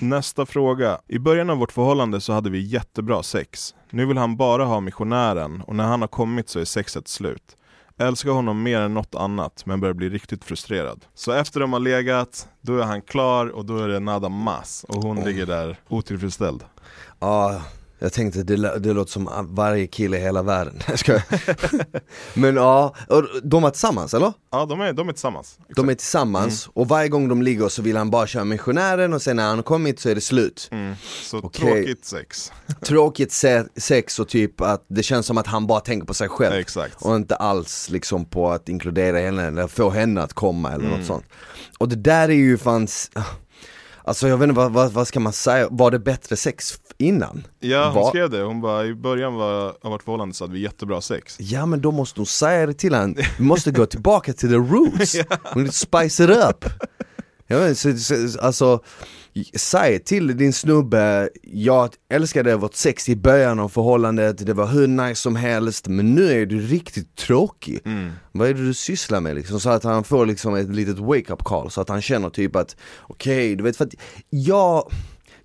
Nästa 0.01 0.47
fråga. 0.47 0.99
I 1.07 1.19
början 1.19 1.51
av 1.51 1.59
vårt 1.59 1.73
förhållande 1.73 2.21
så 2.21 2.33
hade 2.33 2.51
vi 2.51 2.59
jättebra 2.59 3.23
sex. 3.23 3.75
Nu 3.91 4.07
vill 4.07 4.19
han 4.19 4.37
bara 4.37 4.65
ha 4.65 4.81
missionären 4.81 5.63
och 5.67 5.77
när 5.77 5.85
han 5.85 6.01
har 6.01 6.09
kommit 6.09 6.49
så 6.49 6.61
är 6.61 6.65
sexet 6.65 7.09
slut. 7.09 7.57
Älskar 7.99 8.31
honom 8.31 8.63
mer 8.63 8.81
än 8.81 8.95
något 8.95 9.15
annat 9.15 9.67
men 9.67 9.81
börjar 9.81 9.95
bli 9.95 10.09
riktigt 10.09 10.45
frustrerad. 10.45 11.05
Så 11.15 11.33
efter 11.33 11.61
de 11.61 11.73
har 11.73 11.81
legat, 11.81 12.49
då 12.61 12.79
är 12.79 12.85
han 12.85 13.03
klar 13.03 13.47
och 13.47 13.65
då 13.65 13.79
är 13.79 13.89
det 13.89 14.01
nada 14.01 14.29
mas 14.29 14.85
och 14.89 15.03
hon 15.03 15.21
ligger 15.21 15.47
där 15.47 15.77
otillfredsställd. 15.89 16.65
Ja, 17.21 17.63
jag 17.99 18.13
tänkte 18.13 18.43
det, 18.43 18.79
det 18.79 18.93
låter 18.93 19.13
som 19.13 19.29
varje 19.51 19.87
kille 19.87 20.17
i 20.17 20.21
hela 20.21 20.43
världen. 20.43 20.75
Men 22.35 22.57
ja, 22.57 22.95
de 23.43 23.63
var 23.63 23.71
tillsammans 23.71 24.15
eller? 24.15 24.33
Ja, 24.53 24.67
de 24.67 24.81
är, 24.81 24.93
de 24.93 25.09
är 25.09 25.13
tillsammans. 25.13 25.59
De 25.77 25.89
är 25.89 25.95
tillsammans 25.95 26.69
och 26.73 26.89
varje 26.89 27.09
gång 27.09 27.29
de 27.29 27.43
ligger 27.43 27.69
så 27.69 27.83
vill 27.83 27.97
han 27.97 28.11
bara 28.11 28.27
köra 28.27 28.45
missionären 28.45 29.13
och 29.13 29.23
sen 29.23 29.37
när 29.37 29.49
han 29.49 29.63
kommit 29.63 30.01
så 30.01 30.09
är 30.09 30.15
det 30.15 30.21
slut. 30.21 30.69
Mm. 30.73 30.95
Så 31.23 31.39
Okej. 31.39 31.73
tråkigt 31.73 32.05
sex. 32.05 32.53
Tråkigt 32.85 33.33
se- 33.33 33.65
sex 33.77 34.19
och 34.19 34.29
typ 34.29 34.61
att 34.61 34.85
det 34.89 35.03
känns 35.03 35.27
som 35.27 35.39
att 35.39 35.47
han 35.47 35.67
bara 35.67 35.81
tänker 35.81 36.07
på 36.07 36.15
sig 36.15 36.29
själv. 36.29 36.55
Exakt. 36.55 37.03
Och 37.03 37.17
inte 37.17 37.37
alls 37.37 37.91
liksom 37.91 38.25
på 38.25 38.51
att 38.51 38.69
inkludera 38.69 39.19
henne 39.19 39.45
eller 39.47 39.67
få 39.67 39.91
henne 39.91 40.23
att 40.23 40.33
komma 40.33 40.73
eller 40.73 40.85
Mm. 40.85 40.99
något 40.99 41.07
sånt. 41.07 41.25
Och 41.79 41.89
det 41.89 41.97
där 41.97 42.29
är 42.29 42.33
ju 42.35 42.59
fanns 42.59 43.11
Alltså 44.05 44.29
jag 44.29 44.37
vet 44.39 44.49
inte 44.49 44.57
vad, 44.57 44.73
vad, 44.73 44.93
vad 44.93 45.09
ska 45.09 45.21
man 45.21 45.33
säga, 45.33 45.69
var 45.71 45.91
det 45.91 45.99
bättre 45.99 46.37
sex 46.37 46.75
innan? 46.99 47.47
Ja, 47.61 47.91
hon 47.95 48.03
Va- 48.03 48.09
skrev 48.09 48.31
det. 48.31 48.43
Hon 48.43 48.61
bara, 48.61 48.87
i 48.87 48.95
början 48.95 49.35
var, 49.35 49.75
av 49.83 49.91
vårt 49.91 50.03
förhållande 50.03 50.35
så 50.35 50.45
hade 50.45 50.55
vi 50.55 50.61
jättebra 50.61 51.01
sex. 51.01 51.37
Ja 51.41 51.67
men 51.67 51.81
då 51.81 51.91
måste 51.93 52.21
hon 52.21 52.27
säga 52.27 52.67
det 52.67 52.75
till 52.75 52.95
honom, 52.95 53.15
vi 53.39 53.45
måste 53.45 53.71
gå 53.71 53.87
tillbaka 53.87 54.33
till 54.33 54.49
the 54.49 54.55
roots, 54.57 55.13
to 55.55 55.73
spice 55.73 56.25
it 56.25 56.31
up 56.31 56.65
Jag 57.47 57.59
vet, 57.61 57.79
så, 57.79 57.97
så, 57.97 58.41
alltså, 58.41 58.83
säg 59.57 59.99
till 59.99 60.37
din 60.37 60.53
snubbe, 60.53 61.29
jag 61.43 61.91
älskade 62.11 62.57
vårt 62.57 62.75
sex 62.75 63.09
i 63.09 63.17
början 63.17 63.59
av 63.61 63.69
förhållandet, 63.69 64.47
det 64.47 64.53
var 64.55 64.67
hur 64.67 64.87
nice 64.87 65.21
som 65.23 65.37
helst, 65.37 65.89
men 65.89 66.15
nu 66.15 66.43
är 66.43 66.47
du 66.47 66.61
riktigt 66.61 67.17
tråkig. 67.17 67.81
Mm. 67.85 68.11
Vad 68.33 68.49
är 68.49 68.55
det 68.55 68.67
du 68.67 68.75
sysslar 68.75 69.21
med 69.21 69.35
liksom? 69.37 69.61
Så 69.61 69.71
att 69.71 69.85
han 69.85 70.05
får 70.05 70.27
liksom 70.27 70.55
ett 70.55 70.69
litet 70.69 70.99
wake-up 70.99 71.45
call, 71.45 71.71
så 71.71 71.81
att 71.81 71.89
han 71.89 72.03
känner 72.03 72.31
typ 72.31 72.57
att, 72.57 72.77
okej, 73.03 73.57
du 73.57 73.65
vet 73.65 73.77
för 73.77 73.85
att 73.85 73.95
jag 74.31 74.93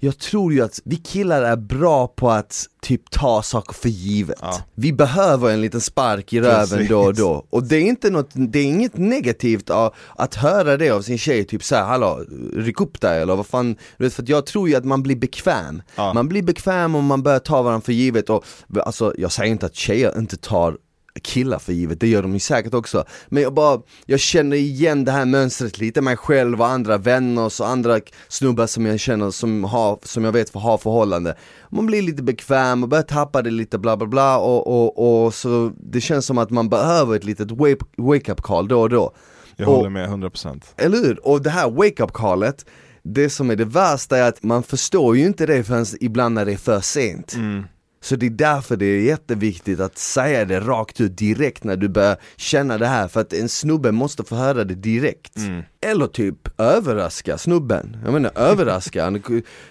jag 0.04 0.18
tror 0.18 0.54
ju 0.54 0.62
att 0.62 0.80
vi 0.86 0.96
killar 0.96 1.42
är 1.42 1.56
bra 1.56 2.08
på 2.08 2.32
att 2.32 2.66
typ 2.82 3.12
ta 3.12 3.42
saker 3.42 3.74
för 3.74 3.90
givet. 3.90 4.38
Ja. 4.42 4.62
Vi 4.76 4.94
behöver 4.94 5.50
en 5.50 5.62
liten 5.62 5.82
spark 5.82 6.34
i 6.34 6.42
röven 6.42 6.68
Precis. 6.68 6.90
då 6.90 7.00
och 7.00 7.16
då. 7.16 7.46
Och 7.50 7.64
det 7.64 7.76
är 7.76 7.82
inte 7.82 8.10
något, 8.10 8.30
det 8.34 8.60
är 8.60 8.64
inget 8.64 8.98
negativt 8.98 9.70
av, 9.70 9.94
att 10.16 10.36
höra 10.36 10.78
det 10.78 10.90
av 10.90 11.02
sin 11.02 11.18
tjej, 11.18 11.46
typ 11.46 11.64
såhär, 11.64 11.84
hallå, 11.84 12.26
ryck 12.54 12.82
upp 12.82 13.02
dig 13.02 13.22
eller 13.22 13.36
vad 13.36 13.48
fan, 13.48 13.76
du 13.98 14.04
vet, 14.04 14.14
för 14.14 14.24
jag 14.28 14.46
tror 14.46 14.70
ju 14.70 14.76
att 14.76 14.86
man 14.86 15.04
blir 15.04 15.16
bekväm. 15.16 15.82
Ja. 15.96 16.14
Man 16.14 16.28
blir 16.30 16.42
bekväm 16.42 16.96
om 16.96 17.06
man 17.06 17.24
börjar 17.24 17.40
ta 17.40 17.62
varandra 17.62 17.86
för 17.86 17.94
givet 17.94 18.30
och, 18.30 18.46
alltså 18.86 19.14
jag 19.18 19.32
säger 19.32 19.52
inte 19.52 19.66
att 19.66 19.76
tjejer 19.76 20.18
inte 20.18 20.38
tar 20.38 20.78
killar 21.22 21.60
för 21.60 21.74
givet, 21.74 22.00
det 22.00 22.08
gör 22.08 22.22
de 22.22 22.34
ju 22.34 22.40
säkert 22.40 22.74
också. 22.74 23.06
Men 23.28 23.44
jag 23.44 23.54
bara, 23.54 23.82
jag 24.06 24.20
känner 24.20 24.58
igen 24.58 25.06
det 25.06 25.12
här 25.12 25.26
mönstret 25.26 25.78
lite, 25.80 26.02
mig 26.02 26.18
själv 26.18 26.62
och 26.62 26.68
andra 26.68 26.98
vänner 26.98 27.46
och 27.46 27.68
andra 27.70 28.00
snubbar 28.28 28.68
som 28.68 28.86
jag 28.86 29.00
känner 29.00 29.32
som, 29.32 29.64
har, 29.64 30.00
som 30.04 30.24
jag 30.24 30.32
vet 30.32 30.54
har 30.54 30.78
förhållande. 30.78 31.38
Man 31.70 31.86
blir 31.86 32.02
lite 32.02 32.24
bekväm 32.24 32.84
och 32.84 32.90
börjar 32.90 33.04
tappa 33.04 33.42
det 33.42 33.52
lite 33.52 33.78
bla 33.78 33.98
bla 33.98 34.08
bla. 34.08 34.38
Och, 34.38 34.68
och, 34.68 35.24
och 35.26 35.34
så 35.34 35.72
det 35.92 36.02
känns 36.02 36.26
som 36.26 36.38
att 36.38 36.50
man 36.50 36.70
behöver 36.70 37.16
ett 37.16 37.24
litet 37.24 37.52
wake- 37.52 37.86
wake-up 37.98 38.42
call 38.42 38.68
då 38.68 38.82
och 38.82 38.90
då. 38.90 39.14
Jag 39.56 39.68
Och- 39.70 39.76
håller 39.76 39.90
med 39.90 40.10
100%. 40.10 40.62
eller 40.78 40.98
hur? 40.98 41.28
Och 41.28 41.42
det 41.44 41.50
här 41.50 41.70
wake-up 41.70 42.14
callet, 42.14 42.66
det 43.04 43.30
som 43.30 43.50
är 43.50 43.56
det 43.56 43.66
värsta 43.66 44.18
är 44.18 44.24
att 44.28 44.44
man 44.44 44.64
förstår 44.64 45.18
ju 45.18 45.26
inte 45.26 45.46
det 45.46 45.64
förrän 45.64 45.86
ibland 46.02 46.36
när 46.36 46.46
det 46.46 46.54
är 46.54 46.58
för 46.58 46.80
sent. 46.82 47.34
Mm. 47.36 47.64
Så 48.04 48.16
det 48.16 48.26
är 48.26 48.30
därför 48.30 48.78
det 48.78 48.86
är 48.86 49.02
jätteviktigt 49.02 49.80
att 49.80 49.98
säga 49.98 50.46
det 50.46 50.60
rakt 50.60 51.02
ut 51.02 51.18
direkt 51.18 51.64
när 51.64 51.76
du 51.76 51.90
börjar 51.90 52.18
känna 52.38 52.78
det 52.78 52.88
här, 52.88 53.08
för 53.08 53.22
att 53.22 53.34
en 53.34 53.50
snubbe 53.50 53.92
måste 53.92 54.24
få 54.24 54.36
höra 54.36 54.64
det 54.64 54.76
direkt. 54.76 55.38
Mm. 55.38 55.62
Eller 55.82 56.08
typ 56.08 56.60
överraska 56.60 57.38
snubben, 57.38 57.98
jag 58.04 58.14
menar 58.14 58.32
överraska, 58.36 59.20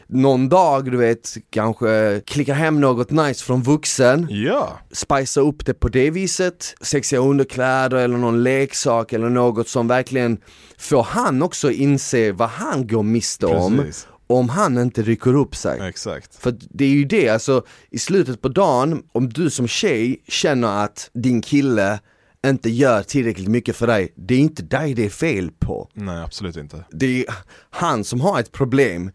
någon 0.07 0.49
dag 0.49 0.91
du 0.91 0.97
vet, 0.97 1.35
kanske 1.51 2.23
klicka 2.27 2.55
hem 2.55 2.81
något 2.81 3.11
nice 3.11 3.45
från 3.45 3.63
vuxen, 3.63 4.27
Ja, 4.31 4.79
spicea 4.93 5.43
upp 5.43 5.67
det 5.67 5.75
på 5.75 5.89
det 5.89 6.11
viset, 6.11 6.75
sexiga 6.81 7.21
underkläder 7.21 7.97
eller 7.97 8.17
någon 8.17 8.43
leksak 8.43 9.13
eller 9.13 9.29
något 9.29 9.69
som 9.69 9.89
verkligen 9.89 10.39
får 10.79 11.03
han 11.03 11.43
också 11.43 11.71
inse 11.71 12.33
vad 12.33 12.49
han 12.49 12.87
går 12.87 13.03
miste 13.03 13.47
om, 13.47 13.79
precis. 13.79 14.07
Om 14.39 14.49
han 14.49 14.79
inte 14.79 15.03
rycker 15.03 15.35
upp 15.35 15.57
sig. 15.57 15.89
Exakt. 15.89 16.35
För 16.35 16.55
det 16.71 16.85
är 16.85 16.89
ju 16.89 17.05
det, 17.05 17.29
alltså 17.29 17.65
i 17.91 17.99
slutet 17.99 18.41
på 18.41 18.49
dagen, 18.49 19.03
om 19.13 19.29
du 19.29 19.51
som 19.51 19.69
tjej 19.69 20.23
känner 20.29 20.85
att 20.85 21.11
din 21.15 21.43
kille 21.43 22.01
inte 22.47 22.71
gör 22.71 23.03
tillräckligt 23.03 23.49
mycket 23.49 23.77
för 23.77 23.87
dig, 23.87 24.13
det 24.17 24.35
är 24.35 24.39
inte 24.39 24.63
dig 24.63 24.95
det 24.95 25.05
är 25.05 25.11
fel 25.11 25.51
på. 25.59 25.89
Nej, 25.95 26.23
absolut 26.23 26.57
inte. 26.57 26.85
Det 26.91 27.21
är 27.21 27.35
han 27.71 28.05
som 28.05 28.21
har 28.21 28.41
ett 28.41 28.53
problem. 28.53 29.11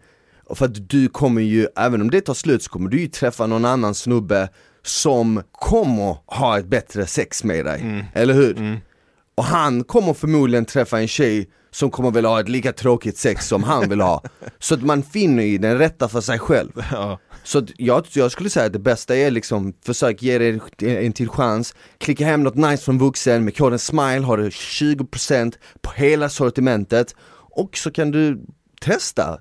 För 0.56 0.66
att 0.66 0.90
du 0.90 1.10
kommer 1.10 1.42
ju, 1.42 1.68
även 1.76 2.02
om 2.02 2.12
det 2.12 2.22
tar 2.22 2.34
slut 2.34 2.64
så 2.64 2.70
kommer 2.70 2.90
du 2.90 3.00
ju 3.00 3.08
träffa 3.08 3.48
någon 3.48 3.66
annan 3.66 3.96
snubbe 3.96 4.50
som 4.84 5.44
kommer 5.52 6.18
ha 6.26 6.60
ett 6.60 6.68
bättre 6.68 7.06
sex 7.06 7.44
med 7.44 7.66
dig, 7.66 8.06
eller 8.14 8.34
hur? 8.34 8.58
Mm. 8.58 8.78
Och 9.38 9.44
han 9.44 9.84
kommer 9.84 10.14
förmodligen 10.14 10.66
träffa 10.66 11.00
en 11.00 11.08
tjej 11.08 11.50
som 11.72 11.92
kommer 11.92 12.12
väl 12.12 12.26
ha 12.26 12.40
ett 12.40 12.50
lika 12.50 12.74
tråkigt 12.74 13.18
sex 13.18 13.48
som 13.48 13.64
han 13.64 13.90
vill 13.90 14.02
ha. 14.02 14.24
Så 14.60 14.74
att 14.74 14.84
man 14.84 15.04
finner 15.04 15.44
ju 15.44 15.58
den 15.58 15.78
rätta 15.78 16.08
för 16.08 16.22
sig 16.22 16.40
själv. 16.40 16.72
Ja, 16.92 17.20
Så 17.44 17.58
att 17.58 17.70
jag, 17.78 18.06
jag 18.14 18.32
skulle 18.32 18.50
säga 18.50 18.66
att 18.66 18.74
det 18.74 18.80
bästa 18.80 19.16
är 19.16 19.32
liksom, 19.32 19.74
försök 19.86 20.22
ge 20.22 20.38
det 20.38 20.60
en 20.82 21.14
till 21.14 21.30
chans, 21.30 21.76
klicka 21.98 22.26
hem 22.26 22.44
något 22.44 22.56
nice 22.56 22.84
från 22.84 22.98
vuxen, 22.98 23.46
med 23.46 23.58
koden 23.58 23.80
SMILE 23.80 24.26
har 24.26 24.38
du 24.38 24.50
20% 24.50 25.54
på 25.82 25.92
hela 25.96 26.30
sortimentet 26.30 27.16
och 27.56 27.78
så 27.78 27.92
kan 27.92 28.12
du 28.12 28.46
testa, 28.82 29.40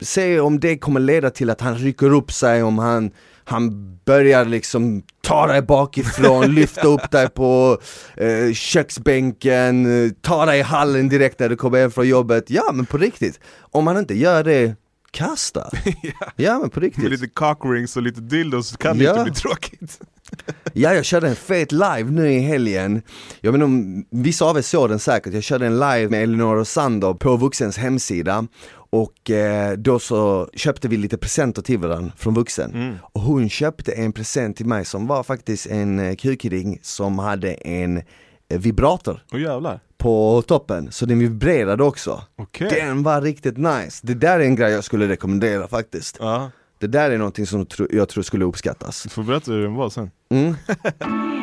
se 0.00 0.40
om 0.40 0.60
det 0.60 0.78
kommer 0.78 1.00
leda 1.00 1.30
till 1.30 1.50
att 1.50 1.60
han 1.60 1.78
rycker 1.78 2.14
upp 2.14 2.32
sig, 2.32 2.62
om 2.62 2.78
han, 2.78 3.10
han 3.44 3.96
börjar 4.04 4.44
liksom 4.44 5.02
ta 5.22 5.46
dig 5.46 5.62
bakifrån, 5.62 6.46
lyfta 6.54 6.86
upp 6.86 7.10
dig 7.10 7.28
på 7.28 7.78
eh, 8.16 8.52
köksbänken, 8.52 9.86
ta 10.20 10.46
dig 10.46 10.58
i 10.58 10.62
hallen 10.62 11.08
direkt 11.08 11.38
när 11.38 11.48
du 11.48 11.56
kommer 11.56 11.78
hem 11.80 11.90
från 11.90 12.08
jobbet, 12.08 12.44
ja 12.50 12.70
men 12.72 12.86
på 12.86 12.98
riktigt, 12.98 13.40
om 13.60 13.86
han 13.86 13.98
inte 13.98 14.14
gör 14.14 14.44
det, 14.44 14.74
kasta! 15.10 15.70
Ja 16.36 16.58
men 16.58 16.70
på 16.70 16.80
riktigt 16.80 17.02
med 17.02 17.12
lite 17.12 17.26
cockrings 17.28 17.96
och 17.96 18.02
lite 18.02 18.20
dildos 18.20 18.76
kan 18.76 18.98
det 18.98 19.04
Ja. 19.04 19.10
inte 19.12 19.24
bli 19.24 19.32
tråkigt. 19.32 20.00
Ja, 20.72 20.94
jag 20.94 21.04
körde 21.04 21.28
en 21.28 21.36
fet 21.36 21.72
live 21.72 22.04
nu 22.10 22.32
i 22.32 22.38
helgen. 22.38 23.02
Jag 23.40 23.62
om, 23.62 24.04
vissa 24.10 24.44
av 24.44 24.56
er 24.58 24.62
såg 24.62 24.88
den 24.88 24.98
säkert, 24.98 25.34
jag 25.34 25.42
körde 25.42 25.66
en 25.66 25.74
live 25.78 26.08
med 26.08 26.22
Elinor 26.22 26.56
och 26.56 26.68
Sander 26.68 27.14
på 27.14 27.36
Vuxens 27.36 27.78
hemsida 27.78 28.46
och 28.92 29.30
eh, 29.30 29.72
då 29.72 29.98
så 29.98 30.48
köpte 30.54 30.88
vi 30.88 30.96
lite 30.96 31.18
presenter 31.18 31.62
till 31.62 31.78
varandra 31.78 32.12
från 32.16 32.34
Vuxen. 32.34 32.74
Mm. 32.74 32.94
Och 33.12 33.20
hon 33.20 33.48
köpte 33.48 33.92
en 33.92 34.12
present 34.12 34.56
till 34.56 34.66
mig 34.66 34.84
som 34.84 35.06
var 35.06 35.22
faktiskt 35.22 35.66
en 35.66 35.98
eh, 35.98 36.14
kukring 36.16 36.78
som 36.82 37.18
hade 37.18 37.52
en 37.54 37.96
eh, 38.48 38.58
vibrator 38.58 39.22
jävlar. 39.32 39.80
på 39.98 40.42
toppen, 40.46 40.92
så 40.92 41.06
den 41.06 41.18
vibrerade 41.18 41.84
också. 41.84 42.22
Okej. 42.36 42.68
Den 42.70 43.02
var 43.02 43.20
riktigt 43.20 43.56
nice. 43.56 44.00
Det 44.06 44.14
där 44.14 44.40
är 44.40 44.44
en 44.44 44.56
grej 44.56 44.72
jag 44.72 44.84
skulle 44.84 45.08
rekommendera 45.08 45.68
faktiskt. 45.68 46.16
Ja, 46.20 46.50
Det 46.78 46.86
där 46.86 47.10
är 47.10 47.18
någonting 47.18 47.46
som 47.46 47.66
jag 47.90 48.08
tror 48.08 48.22
skulle 48.22 48.44
uppskattas. 48.44 49.02
du 49.02 49.08
får 49.08 49.22
berätta 49.22 49.52
hur 49.52 49.62
den 49.62 49.74
var 49.74 49.90
sen. 49.90 50.10
Mm. 50.30 50.54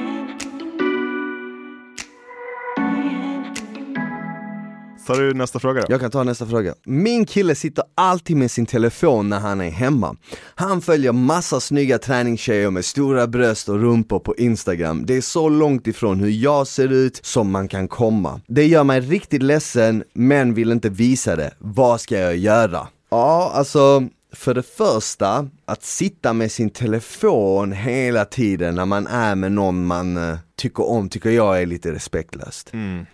Tar 5.10 5.22
du 5.22 5.34
nästa 5.34 5.60
fråga 5.60 5.82
då? 5.82 5.88
Jag 5.90 6.00
kan 6.00 6.12
ta 6.12 6.24
nästa 6.24 6.46
fråga. 6.46 6.74
Min 6.84 7.26
kille 7.26 7.56
sitter 7.56 7.84
alltid 7.96 8.38
med 8.38 8.52
sin 8.52 8.66
telefon 8.66 9.30
när 9.30 9.40
han 9.40 9.62
är 9.62 9.70
hemma. 9.70 10.16
Han 10.56 10.82
följer 10.82 11.12
massa 11.12 11.60
snygga 11.60 11.98
träningstjejer 11.98 12.70
med 12.70 12.86
stora 12.86 13.28
bröst 13.28 13.70
och 13.70 13.80
rumpor 13.80 14.20
på 14.20 14.36
Instagram. 14.36 15.06
Det 15.06 15.14
är 15.14 15.22
så 15.22 15.50
långt 15.50 15.88
ifrån 15.88 16.20
hur 16.20 16.30
jag 16.30 16.68
ser 16.68 16.92
ut 16.92 17.20
som 17.26 17.52
man 17.52 17.68
kan 17.68 17.88
komma. 17.88 18.42
Det 18.48 18.66
gör 18.66 18.84
mig 18.84 19.00
riktigt 19.00 19.44
ledsen, 19.44 20.04
men 20.14 20.54
vill 20.54 20.72
inte 20.72 20.90
visa 20.90 21.36
det. 21.36 21.54
Vad 21.58 22.02
ska 22.02 22.20
jag 22.20 22.38
göra? 22.38 22.88
Ja, 23.10 23.52
alltså 23.54 24.08
för 24.32 24.54
det 24.54 24.64
första, 24.64 25.48
att 25.66 25.84
sitta 25.84 26.34
med 26.34 26.52
sin 26.52 26.70
telefon 26.70 27.72
hela 27.72 28.26
tiden 28.26 28.76
när 28.76 28.86
man 28.86 29.08
är 29.08 29.36
med 29.36 29.52
någon 29.52 29.86
man 29.86 30.18
eh, 30.18 30.38
tycker 30.56 30.90
om, 30.90 31.10
tycker 31.10 31.30
jag 31.30 31.62
är 31.62 31.66
lite 31.66 31.92
respektlöst. 31.92 32.74
Mm. 32.74 33.06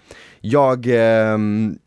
Jag 0.47 0.87
eh, 0.87 1.37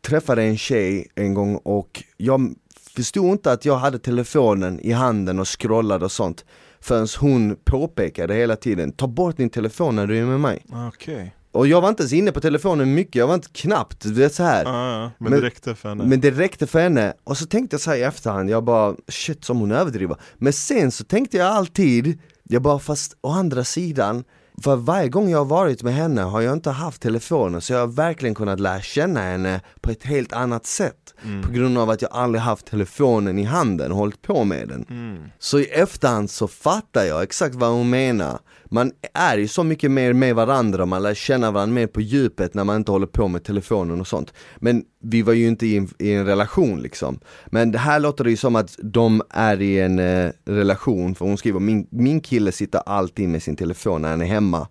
träffade 0.01 0.42
en 0.42 0.59
tjej 0.59 1.07
en 1.14 1.35
gång 1.35 1.57
och 1.57 2.03
jag 2.16 2.55
förstod 2.97 3.31
inte 3.33 3.53
att 3.53 3.64
jag 3.64 3.77
hade 3.77 3.99
telefonen 3.99 4.81
i 4.81 4.92
handen 4.92 5.38
och 5.38 5.61
scrollade 5.61 6.05
och 6.05 6.12
sånt 6.12 6.44
Förrän 6.81 7.07
hon 7.21 7.57
påpekade 7.64 8.35
hela 8.35 8.57
tiden, 8.57 8.92
ta 8.92 9.07
bort 9.07 9.37
din 9.37 9.51
telefon 9.51 9.97
när 9.97 10.07
du 10.07 10.18
är 10.18 10.25
med 10.25 10.40
mig 10.40 10.64
Okej. 10.88 11.35
Och 11.53 11.66
jag 11.66 11.81
var 11.81 11.88
inte 11.88 12.03
ens 12.03 12.12
inne 12.12 12.33
på 12.33 12.40
telefonen 12.40 12.94
mycket, 12.94 13.14
jag 13.14 13.27
var 13.27 13.35
inte 13.35 13.49
knappt, 13.53 14.01
du 14.03 14.12
vet 14.12 14.35
så 14.35 14.42
här. 14.42 14.64
Ja, 14.64 15.03
ja, 15.03 15.11
men, 15.18 15.31
Men- 15.31 15.40
det 15.40 15.47
räckte 15.47 15.75
för 15.75 15.88
henne. 15.88 16.05
Men 16.05 16.21
det 16.21 16.31
räckte 16.31 16.66
för 16.66 16.81
henne, 16.81 17.14
och 17.25 17.37
så 17.37 17.47
tänkte 17.47 17.75
jag 17.75 17.81
så 17.81 17.90
här 17.90 17.99
i 17.99 18.03
efterhand, 18.03 18.51
jag 18.51 18.64
bara 18.64 18.94
shit 19.09 19.44
som 19.44 19.59
hon 19.59 19.73
överdriver 19.73 20.16
Men 20.37 20.53
sen 20.53 20.90
så 20.90 21.05
tänkte 21.05 21.37
jag 21.37 21.47
alltid, 21.47 22.18
jag 22.42 22.62
bara 22.62 22.79
fast 22.79 23.16
å 23.21 23.29
andra 23.29 23.64
sidan 23.64 24.25
för 24.62 24.77
varje 24.77 25.09
gång 25.09 25.31
jag 25.31 25.38
har 25.38 25.44
varit 25.44 25.83
med 25.83 25.94
henne 25.94 26.23
har 26.23 26.40
jag 26.40 26.53
inte 26.53 26.71
haft 26.71 27.03
telefonen 27.03 27.61
så 27.61 27.73
jag 27.73 27.81
har 27.81 27.87
verkligen 27.87 28.35
kunnat 28.35 28.61
lära 28.61 28.81
känna 28.81 29.21
henne 29.21 29.61
på 29.81 29.90
ett 29.90 30.03
helt 30.03 30.33
annat 30.33 30.66
sätt. 30.66 31.14
På 31.47 31.53
grund 31.53 31.79
av 31.79 31.90
att 31.90 32.03
jag 32.03 32.12
aldrig 32.12 32.42
haft 32.42 32.66
telefonen 32.66 33.38
i 33.38 33.44
handen 33.44 33.92
och 33.92 33.99
hållit 33.99 34.23
på 34.23 34.44
med 34.44 34.68
den. 34.68 34.87
Mm. 34.90 35.23
Så 35.38 35.59
i 35.59 35.64
efterhand 35.64 36.31
så 36.31 36.49
fattar 36.49 37.05
jag 37.05 37.23
exakt 37.23 37.55
vad 37.55 37.71
hon 37.71 37.90
menar. 37.90 38.38
Man 38.71 38.92
är 39.14 39.38
ju 39.38 39.49
så 39.49 39.64
mycket 39.64 39.90
mer 39.90 40.12
med 40.12 40.35
varandra, 40.35 40.87
man 40.87 41.03
lär 41.03 41.14
känna 41.14 41.51
varandra 41.51 41.75
mer 41.75 41.87
på 41.87 42.01
djupet 42.01 42.55
när 42.55 42.64
man 42.64 42.77
inte 42.77 42.92
håller 42.92 43.07
på 43.07 43.29
med 43.29 43.44
telefonen 43.44 44.01
och 44.01 44.07
sånt. 44.07 44.33
Men 44.57 44.85
vi 45.00 45.22
var 45.22 45.32
ju 45.32 45.48
inte 45.48 45.66
i 45.66 45.76
en, 45.76 45.88
i 45.98 46.12
en 46.12 46.26
relation 46.26 46.82
liksom. 46.82 47.20
Men 47.46 47.72
det 47.72 47.78
här 47.78 48.00
låter 48.00 48.24
det 48.24 48.30
ju 48.30 48.37
som 48.37 48.56
att 48.56 48.76
de 48.82 49.22
är 49.30 49.62
i 49.62 49.80
en 49.80 49.98
eh, 49.98 50.30
relation, 50.44 51.14
för 51.14 51.24
hon 51.24 51.38
skriver 51.38 51.61
min, 51.61 51.87
min 51.90 52.20
kille 52.20 52.52
sitter 52.52 52.78
alltid 52.87 53.28
med 53.28 53.42
sin 53.42 53.56
telefon 53.56 54.02
när 54.02 54.08
han 54.08 54.20
är 54.20 54.26
hemma. 54.26 54.68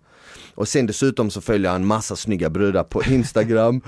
Och 0.58 0.68
sen 0.68 0.86
dessutom 0.86 1.30
så 1.30 1.40
följer 1.40 1.70
han 1.70 1.86
massa 1.86 2.16
snygga 2.16 2.50
brudar 2.50 2.84
på 2.84 3.02
Instagram. 3.10 3.80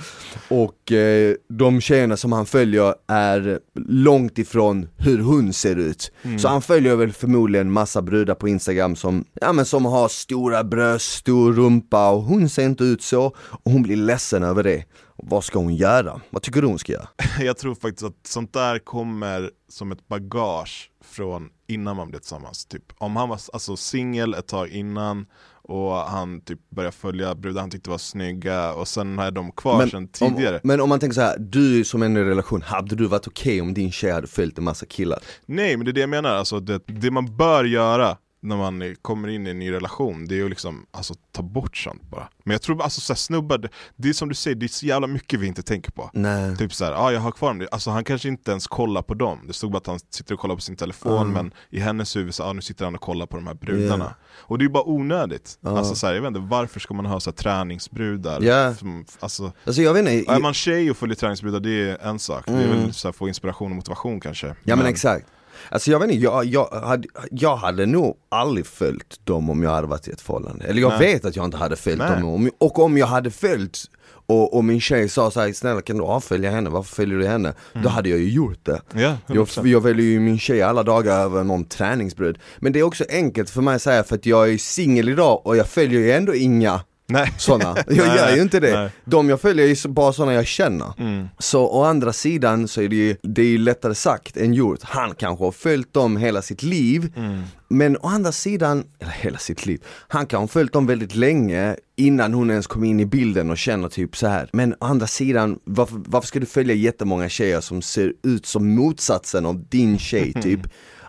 Och 0.49 0.93
eh, 0.93 1.35
de 1.49 1.81
tjejerna 1.81 2.17
som 2.17 2.33
han 2.33 2.47
följer 2.47 2.95
är 3.09 3.59
långt 3.89 4.39
ifrån 4.39 4.89
hur 4.97 5.19
hon 5.19 5.53
ser 5.53 5.77
ut. 5.77 6.13
Så 6.39 6.49
han 6.49 6.63
följer 6.63 6.97
väl 6.97 7.13
förmodligen 7.13 7.73
massa 7.73 8.03
brudar 8.03 8.35
på 8.35 8.49
Instagram 8.49 8.97
som, 8.97 9.25
ja 9.41 9.53
men 9.53 9.65
som 9.65 9.85
har 9.85 10.09
stora 10.09 10.65
bröst, 10.65 11.13
stor 11.13 11.53
rumpa 11.53 12.11
och 12.11 12.23
hon 12.23 12.49
ser 12.49 12.65
inte 12.65 12.85
ut 12.85 13.03
så. 13.03 13.25
Och 13.37 13.73
hon 13.73 13.83
blir 13.83 13.97
ledsen 13.97 14.43
över 14.43 14.63
det 14.63 14.85
Vad 15.23 15.45
ska 15.45 15.59
hon 15.59 15.75
göra? 15.75 16.21
Vad 16.31 16.43
tycker 16.43 16.63
du 16.63 16.69
hon 16.69 16.79
ska 16.79 16.93
göra? 16.93 17.09
Jag 17.41 17.59
tror 17.59 17.75
faktiskt 17.75 18.03
att 18.03 18.27
sånt 18.27 18.53
där 18.53 18.79
kommer 18.79 19.51
som 19.69 19.93
ett 19.93 20.09
bagage 20.09 20.91
från 21.05 21.49
innan 21.67 21.97
man 21.97 22.09
blev 22.09 22.19
tillsammans. 22.19 22.67
Typ, 22.67 22.85
om 22.99 23.17
han 23.17 23.29
var 23.29 23.41
alltså, 23.53 23.77
singel 23.77 24.35
ett 24.35 24.47
tag 24.47 24.69
innan 24.69 25.27
och 25.63 25.95
han 25.95 26.41
typ 26.41 26.71
började 26.71 26.97
följa 26.97 27.35
brudar 27.35 27.61
han 27.61 27.71
tyckte 27.71 27.91
var 27.91 27.99
snygga 27.99 28.73
och 28.73 28.89
sen 28.89 29.19
är 29.19 29.31
de 29.31 29.53
kvar 29.53 29.87
sen 29.87 30.09
tidigare. 30.09 30.55
Om, 30.55 30.61
men 30.65 30.81
om 30.81 30.89
man 30.89 31.01
tänker 31.01 31.15
så 31.15 31.21
här, 31.21 31.39
du 31.39 31.85
som 31.85 32.03
är 32.03 32.07
i 32.07 32.09
en 32.09 32.25
relation, 32.25 32.63
hade 32.63 32.97
du 32.97 33.07
varit 33.07 33.27
okej 33.27 33.61
om 33.61 33.75
din 33.75 33.93
tjej 33.93 34.13
hade 34.13 34.27
följt 34.27 34.59
en 34.59 34.65
massa 34.65 34.87
killar? 34.87 35.19
Nej 35.47 35.77
men 35.77 35.85
det 35.85 35.91
är 35.91 35.93
det 35.93 36.01
jag 36.01 36.11
menar, 36.11 36.31
alltså, 36.31 36.61
det, 36.61 36.81
det 36.87 37.11
man 37.11 37.37
bör 37.37 37.65
göra 37.65 38.17
när 38.43 38.57
man 38.57 38.97
kommer 39.03 39.29
in 39.29 39.47
i 39.47 39.51
en 39.51 39.59
ny 39.59 39.73
relation, 39.73 40.27
det 40.27 40.35
är 40.35 40.37
ju 40.37 40.49
liksom 40.49 40.87
alltså, 40.91 41.15
ta 41.33 41.43
bort 41.43 41.77
sånt 41.77 42.03
bara. 42.11 42.29
Men 42.45 42.53
jag 42.53 42.63
tror 42.63 42.83
alltså 42.83 43.01
så 43.01 43.13
här, 43.13 43.19
snubbar, 43.19 43.71
det, 43.97 44.09
är 44.09 44.13
som 44.13 44.29
du 44.29 44.35
säger, 44.35 44.55
det 44.55 44.67
är 44.67 44.69
så 44.69 44.87
jävla 44.87 45.07
mycket 45.07 45.41
vi 45.41 45.47
inte 45.47 45.63
tänker 45.63 45.93
på. 45.93 46.11
Nej 46.13 46.57
Typ 46.57 46.75
såhär, 46.75 46.93
ah, 46.93 47.13
jag 47.13 47.21
har 47.21 47.31
kvar 47.33 47.55
dem, 47.55 47.69
alltså 47.71 47.91
han 47.91 48.05
kanske 48.05 48.29
inte 48.29 48.51
ens 48.51 48.67
kollar 48.67 49.03
på 49.03 49.15
dem 49.15 49.39
Det 49.47 49.53
stod 49.53 49.71
bara 49.73 49.79
att 49.79 49.87
han 49.87 49.99
sitter 50.11 50.35
och 50.35 50.41
kollar 50.41 50.55
på 50.55 50.61
sin 50.61 50.77
telefon 50.77 51.33
men 51.33 51.53
i 51.71 51.81
hennes 51.81 52.17
huvud 52.17 52.35
så, 52.35 52.45
ah, 52.45 52.53
nu 52.53 52.63
sitter 52.63 52.85
han 52.85 52.95
och 52.95 53.01
kollar 53.01 53.27
på 53.27 53.37
de 53.37 53.47
här 53.47 53.55
brudarna 53.55 54.05
Ja. 54.05 54.27
Och 54.37 54.59
det 54.59 54.63
är 54.63 54.67
ju 54.67 54.73
bara 54.73 54.89
onödigt, 54.89 55.59
Ja. 55.61 55.79
alltså 55.79 55.95
så 55.95 56.07
här, 56.07 56.15
jag 56.15 56.23
vet 56.23 56.29
inte, 56.29 56.41
varför 56.41 56.81
ska 56.81 56.95
man 56.95 57.07
ha 57.07 57.21
så 57.21 57.31
här, 57.31 57.37
träningsbrudar? 57.37 58.43
Ja. 58.43 58.75
Som, 58.75 59.05
alltså, 59.21 59.53
Alltså 59.65 59.83
jag 59.83 59.95
vet 59.95 60.09
inte, 60.09 60.33
är 60.33 60.41
man 60.41 60.55
tjej 60.55 60.91
och 60.91 60.97
följer 60.97 61.17
träningsbrudar 61.17 61.61
det 61.61 61.91
är 61.91 61.99
en 62.09 62.19
sak, 62.19 62.47
det 62.47 62.53
är 62.53 62.69
väl 62.69 62.93
så 62.93 63.09
här, 63.09 63.13
få 63.13 63.29
inspiration 63.29 63.71
och 63.71 63.77
motivation 63.77 64.21
kanske 64.21 64.55
Ja 64.65 64.77
men 64.77 64.87
exakt 64.87 65.27
Alltså 65.69 65.91
jag 65.91 65.99
vet 66.01 66.11
inte, 66.11 66.25
jag, 66.25 66.45
jag, 66.45 66.65
hade, 66.67 67.09
jag 67.31 67.57
hade 67.57 67.87
nog 67.87 68.17
aldrig 68.29 68.67
följt 68.67 69.21
dem 69.25 69.51
om 69.51 69.63
jag 69.63 69.71
hade 69.71 69.87
varit 69.87 70.09
i 70.09 70.11
ett 70.11 70.21
förhållande 70.21 70.65
Eller 70.65 70.81
jag 70.81 70.91
Nej. 70.91 70.99
vet 71.13 71.25
att 71.25 71.37
jag 71.37 71.45
inte 71.45 71.57
hade 71.57 71.77
följt 71.77 71.99
Nej. 71.99 72.11
dem, 72.21 72.25
om, 72.29 72.51
och 72.59 72.79
om 72.79 72.99
jag 72.99 73.07
hade 73.07 73.31
följt 73.31 73.79
och, 74.27 74.57
och 74.57 74.65
min 74.65 74.81
tjej 74.81 75.09
sa 75.09 75.31
såhär, 75.31 75.53
snälla 75.53 75.83
kan 75.83 75.97
du 75.97 76.03
avfölja 76.05 76.51
henne, 76.51 76.71
varför 76.71 76.95
följer 76.95 77.19
du 77.19 77.27
henne? 77.27 77.55
Då 77.83 77.89
hade 77.89 78.09
jag 78.09 78.19
ju 78.19 78.31
gjort 78.31 78.59
det 78.63 78.81
Ja, 78.93 79.17
jag, 79.27 79.47
100%. 79.47 79.67
jag 79.67 79.81
väljer 79.81 80.07
ju 80.07 80.21
min 80.21 80.39
tjej 80.39 80.63
alla 80.63 80.83
dagar 80.83 81.21
över 81.21 81.45
någon 81.45 81.65
träningsbrud 81.65 82.39
Men 82.59 82.73
det 82.73 82.79
är 82.79 82.83
också 82.83 83.05
enkelt 83.11 83.51
för 83.51 83.63
mig 83.63 83.75
att 83.75 83.83
säga 83.83 84.05
för 84.05 84.15
att 84.15 84.27
jag 84.27 84.53
är 84.53 84.59
singel 84.59 85.09
idag 85.09 85.47
och 85.47 85.57
jag 85.57 85.67
följer 85.67 86.01
ju 86.01 86.13
ändå 86.13 86.35
inga 86.35 86.81
Nej. 87.11 87.33
sådana, 87.39 87.77
jag 87.89 87.97
Nej, 88.09 88.17
gör 88.17 88.37
ju 88.37 88.43
inte 88.43 88.61
det. 88.61 88.81
nej. 88.81 88.91
De 89.05 89.29
jag 89.29 89.41
följer 89.41 89.67
är 89.69 89.89
bara 89.89 90.13
sådana 90.13 90.33
jag 90.35 90.47
känner. 90.47 90.93
Mm. 90.99 91.29
Så 91.39 91.65
å 91.67 91.83
andra 91.85 92.13
sidan 92.13 92.69
så 92.69 92.83
är 92.83 92.89
det 92.89 92.97
ju, 92.97 93.17
det 93.23 93.43
är 93.43 93.47
ju 93.47 93.59
lättare 93.59 93.95
sagt 93.95 94.37
än 94.37 94.55
gjort. 94.55 94.79
Han 94.83 95.15
kanske 95.15 95.45
har 95.45 95.53
följt 95.53 95.93
dem 95.95 96.17
hela 96.17 96.43
sitt 96.43 96.63
liv, 96.63 97.13
Mm. 97.17 97.43
men 97.69 97.97
å 97.97 98.07
andra 98.09 98.33
sidan, 98.33 98.85
eller 98.99 99.13
hela 99.13 99.39
sitt 99.39 99.67
liv, 99.67 99.81
han 100.09 100.27
kan 100.27 100.41
ha 100.41 100.49
följt 100.49 100.73
dem 100.73 100.87
väldigt 100.87 101.15
länge 101.15 101.77
innan 101.97 102.35
hon 102.35 102.51
ens 102.51 102.67
kom 102.67 102.85
in 102.85 103.01
i 103.01 103.07
bilden 103.07 103.51
och 103.51 103.59
känner 103.59 103.89
typ 103.89 104.17
så 104.17 104.27
här. 104.27 104.51
Men 104.53 104.73
å 104.73 104.77
andra 104.85 105.07
sidan, 105.07 105.59
varför, 105.65 106.01
varför 106.07 106.27
ska 106.29 106.41
du 106.41 106.47
följa 106.47 106.75
jättemånga 106.75 107.29
tjejer 107.29 107.61
som 107.61 107.83
ser 107.83 108.13
ut 108.23 108.47
som 108.47 108.75
motsatsen 108.75 109.47
av 109.47 109.65
din 109.69 109.99
tjej 109.99 110.33
typ? 110.43 110.61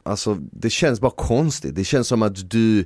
Alltså 0.03 0.37
det 0.51 0.69
känns 0.69 1.01
bara 1.01 1.11
konstigt, 1.11 1.75
det 1.75 1.83
känns 1.83 2.07
som 2.07 2.21
att 2.21 2.49
du 2.51 2.85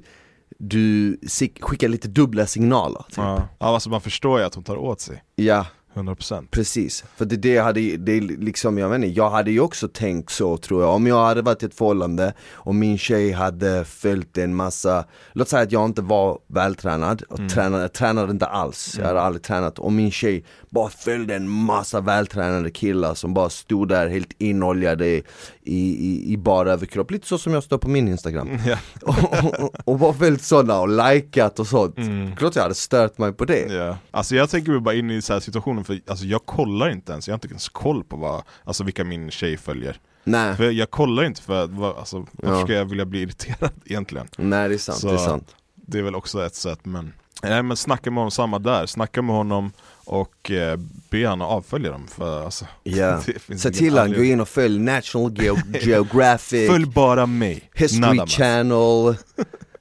du 0.60 1.18
skickar 1.62 1.88
lite 1.88 2.08
dubbla 2.08 2.46
signaler. 2.48 3.06
Typ. 3.08 3.18
Ja. 3.18 3.48
ja, 3.60 3.66
alltså 3.66 3.90
man 3.90 4.02
förstår 4.02 4.40
ju 4.40 4.46
att 4.46 4.56
hon 4.56 4.64
tar 4.64 4.78
åt 4.78 5.02
sig, 5.02 5.24
Ja, 5.36 5.66
100% 5.96 6.48
precis. 6.52 7.04
För 7.16 7.26
det, 7.26 7.36
det 7.36 7.58
hade 7.58 7.98
det 7.98 8.20
liksom, 8.22 8.78
jag 8.78 8.90
vet 8.90 8.96
inte, 8.96 9.08
jag 9.08 9.30
hade 9.30 9.52
ju 9.52 9.60
också 9.60 9.88
tänkt 9.88 10.32
så 10.32 10.58
tror 10.58 10.82
jag. 10.84 10.94
Om 10.94 11.08
jag 11.08 11.26
hade 11.26 11.42
varit 11.42 11.64
i 11.64 11.66
ett 11.66 11.76
förhållande 11.76 12.34
och 12.54 12.76
min 12.76 12.98
tjej 12.98 13.32
hade 13.32 13.86
följt 13.86 14.38
en 14.38 14.56
massa, 14.56 15.06
låt 15.34 15.50
säga 15.50 15.64
att 15.64 15.72
jag 15.72 15.86
inte 15.86 16.02
var 16.02 16.40
vältränad 16.48 17.22
och 17.22 17.50
tränade, 17.50 17.90
tränade 17.90 18.32
inte 18.32 18.46
alls, 18.46 18.96
jag 19.00 19.08
hade 19.08 19.22
aldrig 19.22 19.44
tränat. 19.44 19.80
Och 19.80 19.94
min 19.94 20.12
tjej 20.12 20.44
bara 20.70 20.90
följde 20.90 21.36
en 21.36 21.50
massa 21.50 22.02
vältränade 22.02 22.72
killar 22.72 23.14
som 23.14 23.34
bara 23.34 23.50
stod 23.50 23.88
där 23.88 24.08
helt 24.08 24.34
inoljade 24.38 25.08
i, 25.08 25.24
i, 25.64 26.34
i 26.34 26.38
bara 26.38 26.72
överkropp, 26.72 27.12
lite 27.12 27.28
så 27.28 27.38
som 27.38 27.54
jag 27.54 27.64
står 27.64 27.78
på 27.78 27.90
min 27.90 28.08
instagram. 28.08 28.50
Ja. 28.66 28.78
och, 29.02 29.64
och, 29.64 29.72
och 29.86 30.00
bara 30.00 30.14
följt 30.14 30.42
sådana 30.42 30.80
och 30.80 30.90
likat 30.90 31.60
och 31.60 31.68
sånt. 31.68 31.96
Klart 32.38 32.56
jag 32.56 32.64
hade 32.64 32.76
stört 32.76 33.18
mig 33.18 33.34
på 33.34 33.46
det. 33.46 33.74
Ja. 33.74 33.98
Alltså 34.12 34.36
jag 34.36 34.50
tänker 34.50 34.72
mig 34.72 34.82
bara 34.82 34.96
in 34.96 35.12
i 35.12 35.22
så 35.22 35.34
här 35.34 35.40
situationen, 35.40 35.84
för 35.86 36.00
alltså 36.08 36.26
jag 36.26 36.46
kollar 36.46 36.90
inte 36.90 37.12
ens, 37.12 37.28
jag 37.28 37.34
har 37.34 37.38
inte 37.38 37.48
ens 37.48 37.70
koll 37.70 38.04
på 38.04 38.18
vad, 38.18 38.44
alltså 38.64 38.84
vilka 38.84 39.04
min 39.04 39.32
tjej 39.32 39.58
följer 39.58 40.00
Nej, 40.28 40.56
För 40.56 40.72
jag, 40.72 40.92
kollar 40.92 41.24
inte 41.24 41.42
för, 41.42 41.68
vad, 41.68 41.98
alltså, 41.98 42.26
varför 42.32 42.60
Ja. 42.60 42.66
ska 42.66 42.74
jag 42.74 42.86
vilja 42.86 43.06
bli 43.06 43.22
irriterad 43.22 43.72
egentligen? 43.86 44.28
nej 44.38 44.70
det 44.70 44.76
är 44.76 44.78
sant, 44.78 44.98
Så- 44.98 45.08
det 45.08 45.14
är 45.14 45.18
sant. 45.18 45.56
Det 45.76 45.98
är 45.98 46.02
väl 46.04 46.16
också 46.16 46.46
ett 46.46 46.56
sätt 46.56 46.80
men 46.84 47.14
Nej 47.44 47.64
men 47.64 47.78
snacka 47.78 48.12
med 48.12 48.18
honom 48.18 48.32
samma 48.32 48.60
där, 48.60 48.86
snacka 48.86 49.22
med 49.22 49.36
honom 49.36 49.72
och 50.06 50.52
eh, 50.52 50.80
be 51.10 51.28
han 51.28 51.42
att 51.42 51.48
avfölja 51.48 51.92
dem 51.92 52.08
för 52.08 52.44
alltså 52.46 52.66
finns 53.40 53.62
se 53.62 53.72
till 53.72 53.98
han, 53.98 54.14
gå 54.14 54.24
in 54.24 54.40
och 54.42 54.48
följ 54.50 54.80
National 54.80 55.32
Geo- 55.32 55.78
Geographic, 55.82 56.70
Följ 56.70 56.86
bara 56.86 57.26
mig, 57.26 57.70
History. 57.74 58.28
Channel 58.28 59.16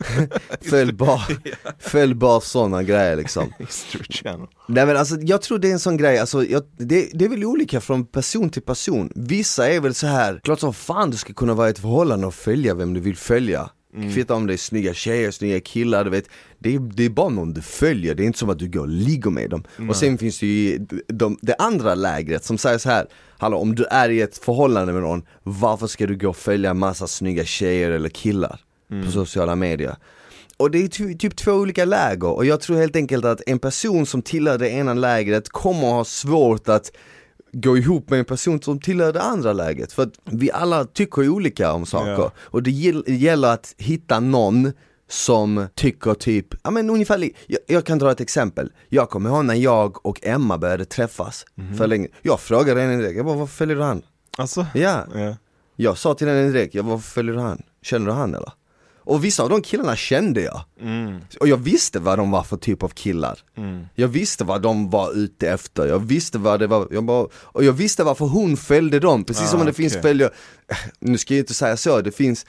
Följ 0.61 0.93
bara, 0.93 1.21
följ 1.79 2.15
bara 2.15 2.41
sådana 2.41 2.83
grejer 2.83 3.17
liksom 3.17 3.53
Nej 4.69 4.87
men 4.87 4.97
alltså 4.97 5.17
jag 5.21 5.43
tror 5.43 5.59
det 5.59 5.69
är 5.69 5.73
en 5.73 5.79
sån 5.79 5.97
grej, 5.97 6.19
alltså, 6.19 6.45
jag, 6.45 6.63
det, 6.77 7.11
det 7.13 7.25
är 7.25 7.29
väl 7.29 7.45
olika 7.45 7.81
från 7.81 8.07
person 8.07 8.51
till 8.51 8.63
person. 8.63 9.13
Vissa 9.15 9.71
är 9.71 9.81
väl 9.81 9.95
så 9.95 10.07
här, 10.07 10.41
klart 10.45 10.61
som 10.61 10.75
fan 10.75 11.11
du 11.11 11.17
ska 11.17 11.33
kunna 11.33 11.55
vara 11.55 11.69
i 11.69 11.71
ett 11.71 11.79
förhållande 11.79 12.27
och 12.27 12.35
följa 12.35 12.75
vem 12.75 12.95
du 12.95 13.01
vill 13.01 13.17
följa. 13.17 13.71
Mm. 13.97 14.13
Kvittar 14.13 14.35
om 14.35 14.47
det 14.47 14.53
är 14.53 14.57
snygga 14.57 14.95
tjejer, 14.95 15.31
snygga 15.31 15.61
killar, 15.61 16.05
du 16.05 16.11
vet. 16.11 16.29
Det 16.59 16.75
är, 16.75 16.79
det 16.79 17.05
är 17.05 17.11
bara 17.11 17.29
någon 17.29 17.55
du 17.55 17.63
följer, 17.63 18.15
det 18.15 18.23
är 18.23 18.25
inte 18.25 18.39
som 18.39 18.51
att 18.51 18.59
du 18.59 18.69
går 18.69 18.81
och 18.81 18.89
ligger 18.89 19.31
med 19.31 19.51
dem. 19.51 19.65
Och 19.89 19.97
sen 19.97 20.19
finns 20.19 20.39
det 20.39 20.47
ju 20.47 20.87
de, 21.09 21.39
det 21.43 21.55
andra 21.59 21.95
lägret 21.95 22.45
som 22.45 22.59
säger 22.59 22.79
så 22.79 22.89
här 22.91 23.07
Hallå 23.39 23.59
om 23.59 23.75
du 23.75 23.85
är 23.85 24.09
i 24.09 24.21
ett 24.21 24.39
förhållande 24.39 24.93
med 24.93 25.03
någon, 25.03 25.23
varför 25.43 25.87
ska 25.87 26.07
du 26.07 26.17
gå 26.17 26.29
och 26.29 26.37
följa 26.37 26.75
massa 26.75 27.07
snygga 27.07 27.45
tjejer 27.45 27.91
eller 27.91 28.09
killar 28.09 28.61
på 29.05 29.11
sociala 29.12 29.57
medier? 29.57 29.97
Och 30.57 30.70
det 30.70 30.85
är 30.85 30.88
ty- 30.88 31.14
typ 31.18 31.37
två 31.37 31.53
olika 31.53 31.85
läger 31.85 32.29
och 32.29 32.44
jag 32.47 32.61
tror 32.61 32.77
helt 32.77 32.97
enkelt 32.97 33.25
att 33.25 33.40
en 33.47 33.59
person 33.59 34.07
som 34.07 34.23
tillhör 34.23 34.59
det 34.59 34.68
ena 34.70 34.94
lägret 34.94 35.49
kommer 35.49 35.87
att 35.88 35.94
ha 35.94 36.05
svårt 36.05 36.68
att 36.68 36.92
gå 37.53 37.79
ihop 37.79 38.11
med 38.11 38.18
en 38.18 38.25
person 38.25 38.62
som 38.62 38.81
tillhör 38.81 39.12
det 39.12 39.23
andra 39.23 39.53
läget. 39.53 39.92
För 39.92 40.03
att 40.03 40.12
vi 40.25 40.51
alla 40.53 40.85
tycker 40.85 41.29
olika 41.29 41.73
om 41.73 41.87
saker. 41.87 42.11
Ja. 42.11 42.33
Och 42.38 42.62
det 42.62 42.70
gäll- 42.70 43.05
gäller 43.07 43.49
att 43.49 43.75
hitta 43.79 44.20
någon 44.20 44.73
som 45.09 45.66
tycker 45.75 46.14
typ, 46.14 46.47
ja 46.62 46.70
men 46.70 46.90
ungefär, 46.90 47.31
jag, 47.47 47.59
jag 47.66 47.85
kan 47.85 47.99
dra 47.99 48.11
ett 48.11 48.20
exempel. 48.20 48.73
Jag 48.88 49.11
kommer 49.11 49.31
ihåg 49.31 49.44
när 49.44 49.55
jag 49.55 50.07
och 50.07 50.18
Emma 50.23 50.59
började 50.59 50.85
träffas 50.85 51.47
Mhm. 51.55 51.77
för 51.77 51.87
länge. 51.87 52.09
Jag 52.23 52.40
frågade 52.40 52.81
henne 52.81 52.97
direkt, 52.97 53.16
jag 53.16 53.27
bara 53.27 53.37
varför 53.37 53.55
följer 53.57 53.77
du 53.77 53.83
han? 53.83 54.03
Alltså? 54.38 54.66
Ja, 54.75 55.05
Ja. 55.14 55.37
jag 55.77 55.99
sa 55.99 56.14
till 56.14 56.29
henne 56.29 56.49
direkt, 56.49 56.75
jag 56.75 56.85
bara, 56.85 56.90
varför 56.94 57.11
följer 57.11 57.35
du 57.35 57.40
han? 57.40 57.62
Känner 57.83 58.07
du 58.07 58.12
han 58.12 58.35
eller? 58.35 58.53
Och 59.07 59.25
vissa 59.25 59.43
av 59.43 59.49
de 59.49 59.62
killarna 59.62 59.97
kände 59.97 60.43
jag. 60.43 60.61
Mm. 60.81 61.21
Och 61.40 61.49
jag 61.49 61.57
visste 61.57 61.99
vad 61.99 62.19
de 62.19 62.31
var 62.31 62.43
för 62.43 62.57
typ 62.57 62.83
av 62.83 62.88
killar. 62.88 63.38
Mm. 63.57 63.87
Jag 63.95 64.09
visste 64.09 64.45
vad 64.45 64.62
de 64.62 64.90
var 64.90 65.12
ute 65.17 65.49
efter, 65.49 65.87
jag 65.87 65.99
visste 65.99 66.38
vad 66.38 66.61
det 66.61 66.67
var, 66.67 66.88
jag 66.90 67.05
bara, 67.05 67.27
och 67.35 67.64
jag 67.64 67.73
visste 67.73 68.05
varför 68.05 68.25
hon 68.25 68.57
följde 68.57 69.01
dem, 69.01 69.25
precis 69.25 69.45
Ah, 69.45 69.47
som 69.47 69.67
det 69.67 69.73
finns 69.73 69.93
okej. 69.93 70.03
följer, 70.03 70.31
nu 70.99 71.19
ska 71.19 71.35
jag 71.35 71.43
inte 71.43 71.55
säga 71.55 71.77
så, 71.77 72.01
det 72.01 72.12
finns, 72.12 72.47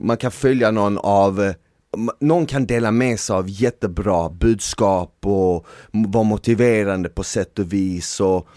man 0.00 0.16
kan 0.16 0.30
följa 0.30 0.70
någon 0.70 0.98
av 0.98 1.42
eh, 1.42 1.54
någon 2.20 2.46
kan 2.46 2.66
dela 2.66 2.90
med 2.90 3.20
sig 3.20 3.36
av 3.36 3.48
jättebra 3.48 4.28
budskap 4.30 5.16
och 5.22 5.66
vara 5.92 6.24
motiverande 6.24 7.08
på 7.08 7.24
sätt 7.24 7.58
och 7.58 7.72
vis 7.72 8.20
och, 8.20 8.48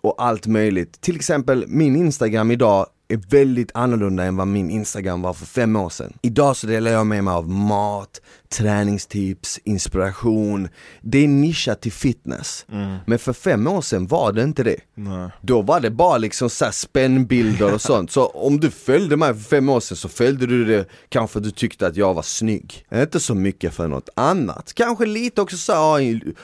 och 0.00 0.14
allt 0.18 0.46
möjligt. 0.46 1.00
Till 1.00 1.16
exempel 1.16 1.64
min 1.68 1.96
Instagram 1.96 2.50
idag 2.50 2.86
är 3.10 3.20
väldigt 3.28 3.70
annorlunda 3.74 4.24
än 4.24 4.36
vad 4.36 4.48
min 4.48 4.70
Instagram 4.70 5.22
var 5.22 5.32
för 5.32 5.46
fem 5.46 5.76
år 5.76 5.90
sedan. 5.90 6.12
Idag 6.22 6.56
så 6.56 6.66
delar 6.66 6.90
jag 6.90 7.06
med 7.06 7.24
mig 7.24 7.34
av 7.34 7.48
mat, 7.48 8.20
träningstips, 8.48 9.58
inspiration. 9.64 10.68
Det 11.00 11.24
är 11.24 11.28
nischat 11.28 11.80
till 11.80 11.92
fitness. 11.92 12.66
Men 13.06 13.18
för 13.18 13.32
fem 13.32 13.66
år 13.66 13.80
sedan 13.80 14.06
var 14.06 14.32
det 14.32 14.42
inte 14.42 14.62
det. 14.62 14.76
Nej. 14.94 15.30
Då 15.42 15.62
var 15.62 15.80
det 15.80 15.90
bara 15.90 16.18
liksom 16.18 16.50
så 16.50 16.72
spännbilder 16.72 17.74
och 17.74 17.80
sånt. 17.90 18.10
Så 18.10 18.26
om 18.26 18.60
du 18.60 18.70
följde 18.70 19.16
mig 19.16 19.34
för 19.34 19.40
fem 19.40 19.68
år 19.68 19.80
sedan 19.80 19.96
så 19.96 20.08
följde 20.08 20.46
du 20.46 20.64
det 20.64 20.88
kanske 21.08 21.40
du 21.40 21.50
tyckte 21.50 21.86
att 21.86 21.96
jag 21.96 22.14
var 22.14 22.22
snygg. 22.22 22.86
Inte 22.94 23.20
så 23.20 23.34
mycket 23.34 23.74
för 23.74 23.88
något 23.88 24.08
annat. 24.16 24.72
Kanske 24.74 25.06
lite 25.06 25.40
också 25.40 25.56
så 25.56 25.72
ja 25.72 26.00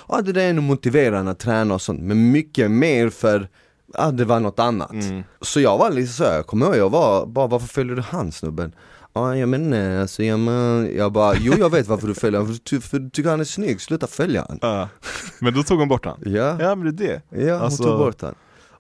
ah, 0.07 0.23
det 0.23 0.33
där 0.33 0.43
är 0.43 0.53
nog 0.53 0.65
motiverande 0.65 1.31
att 1.31 1.39
träna 1.39 1.75
och 1.75 1.83
sånt. 1.83 2.03
Men 2.03 2.33
mycket 2.33 2.71
mer 2.71 3.11
för 3.11 3.49
Ja 3.99 4.11
det 4.11 4.25
var 4.25 4.41
något 4.41 4.59
annat. 4.59 4.91
Så 5.41 5.61
jag 5.61 5.79
var 5.79 5.91
lite 5.91 6.13
så, 6.13 6.25
här, 6.25 6.35
jag 6.37 6.47
kommer 6.47 6.67
ihåg, 6.67 6.77
jag 6.77 6.91
var 6.91 7.27
bara 7.27 7.47
varför 7.47 7.67
följer 7.69 7.97
du 7.97 8.03
han 8.03 8.33
snubben? 8.33 8.73
Ja 9.13 9.37
jag 9.37 9.49
men 9.49 9.71
nej, 9.71 10.01
alltså 10.01 10.23
jag, 10.23 10.39
men, 10.39 10.97
jag 10.97 11.13
bara, 11.13 11.35
jo 11.41 11.53
jag 11.59 11.71
vet 11.71 11.87
varför 11.89 12.07
du 12.09 12.15
följer 12.15 12.41
honom, 12.41 12.55
för, 12.55 12.71
du- 12.71 12.81
för 12.81 12.99
du 12.99 13.11
tycker 13.11 13.31
han 13.31 13.41
är 13.41 13.45
snygg, 13.45 13.81
sluta 13.81 14.07
följa 14.07 14.45
han. 14.49 14.59
Ja. 14.63 14.89
Men 15.41 15.55
då 15.55 15.63
tog 15.63 15.79
hon 15.79 15.89
bort 15.89 16.05
han? 16.05 16.19
Ja. 16.25 16.57
Ja 16.61 16.75
men 16.75 16.97
det 16.97 17.05
är 17.05 17.21
det. 17.31 17.43
Ja, 17.47 17.59
Alltså- 17.59 17.83
hon 17.83 17.91
tog 17.93 17.99
bort 18.07 18.23
han. 18.23 18.35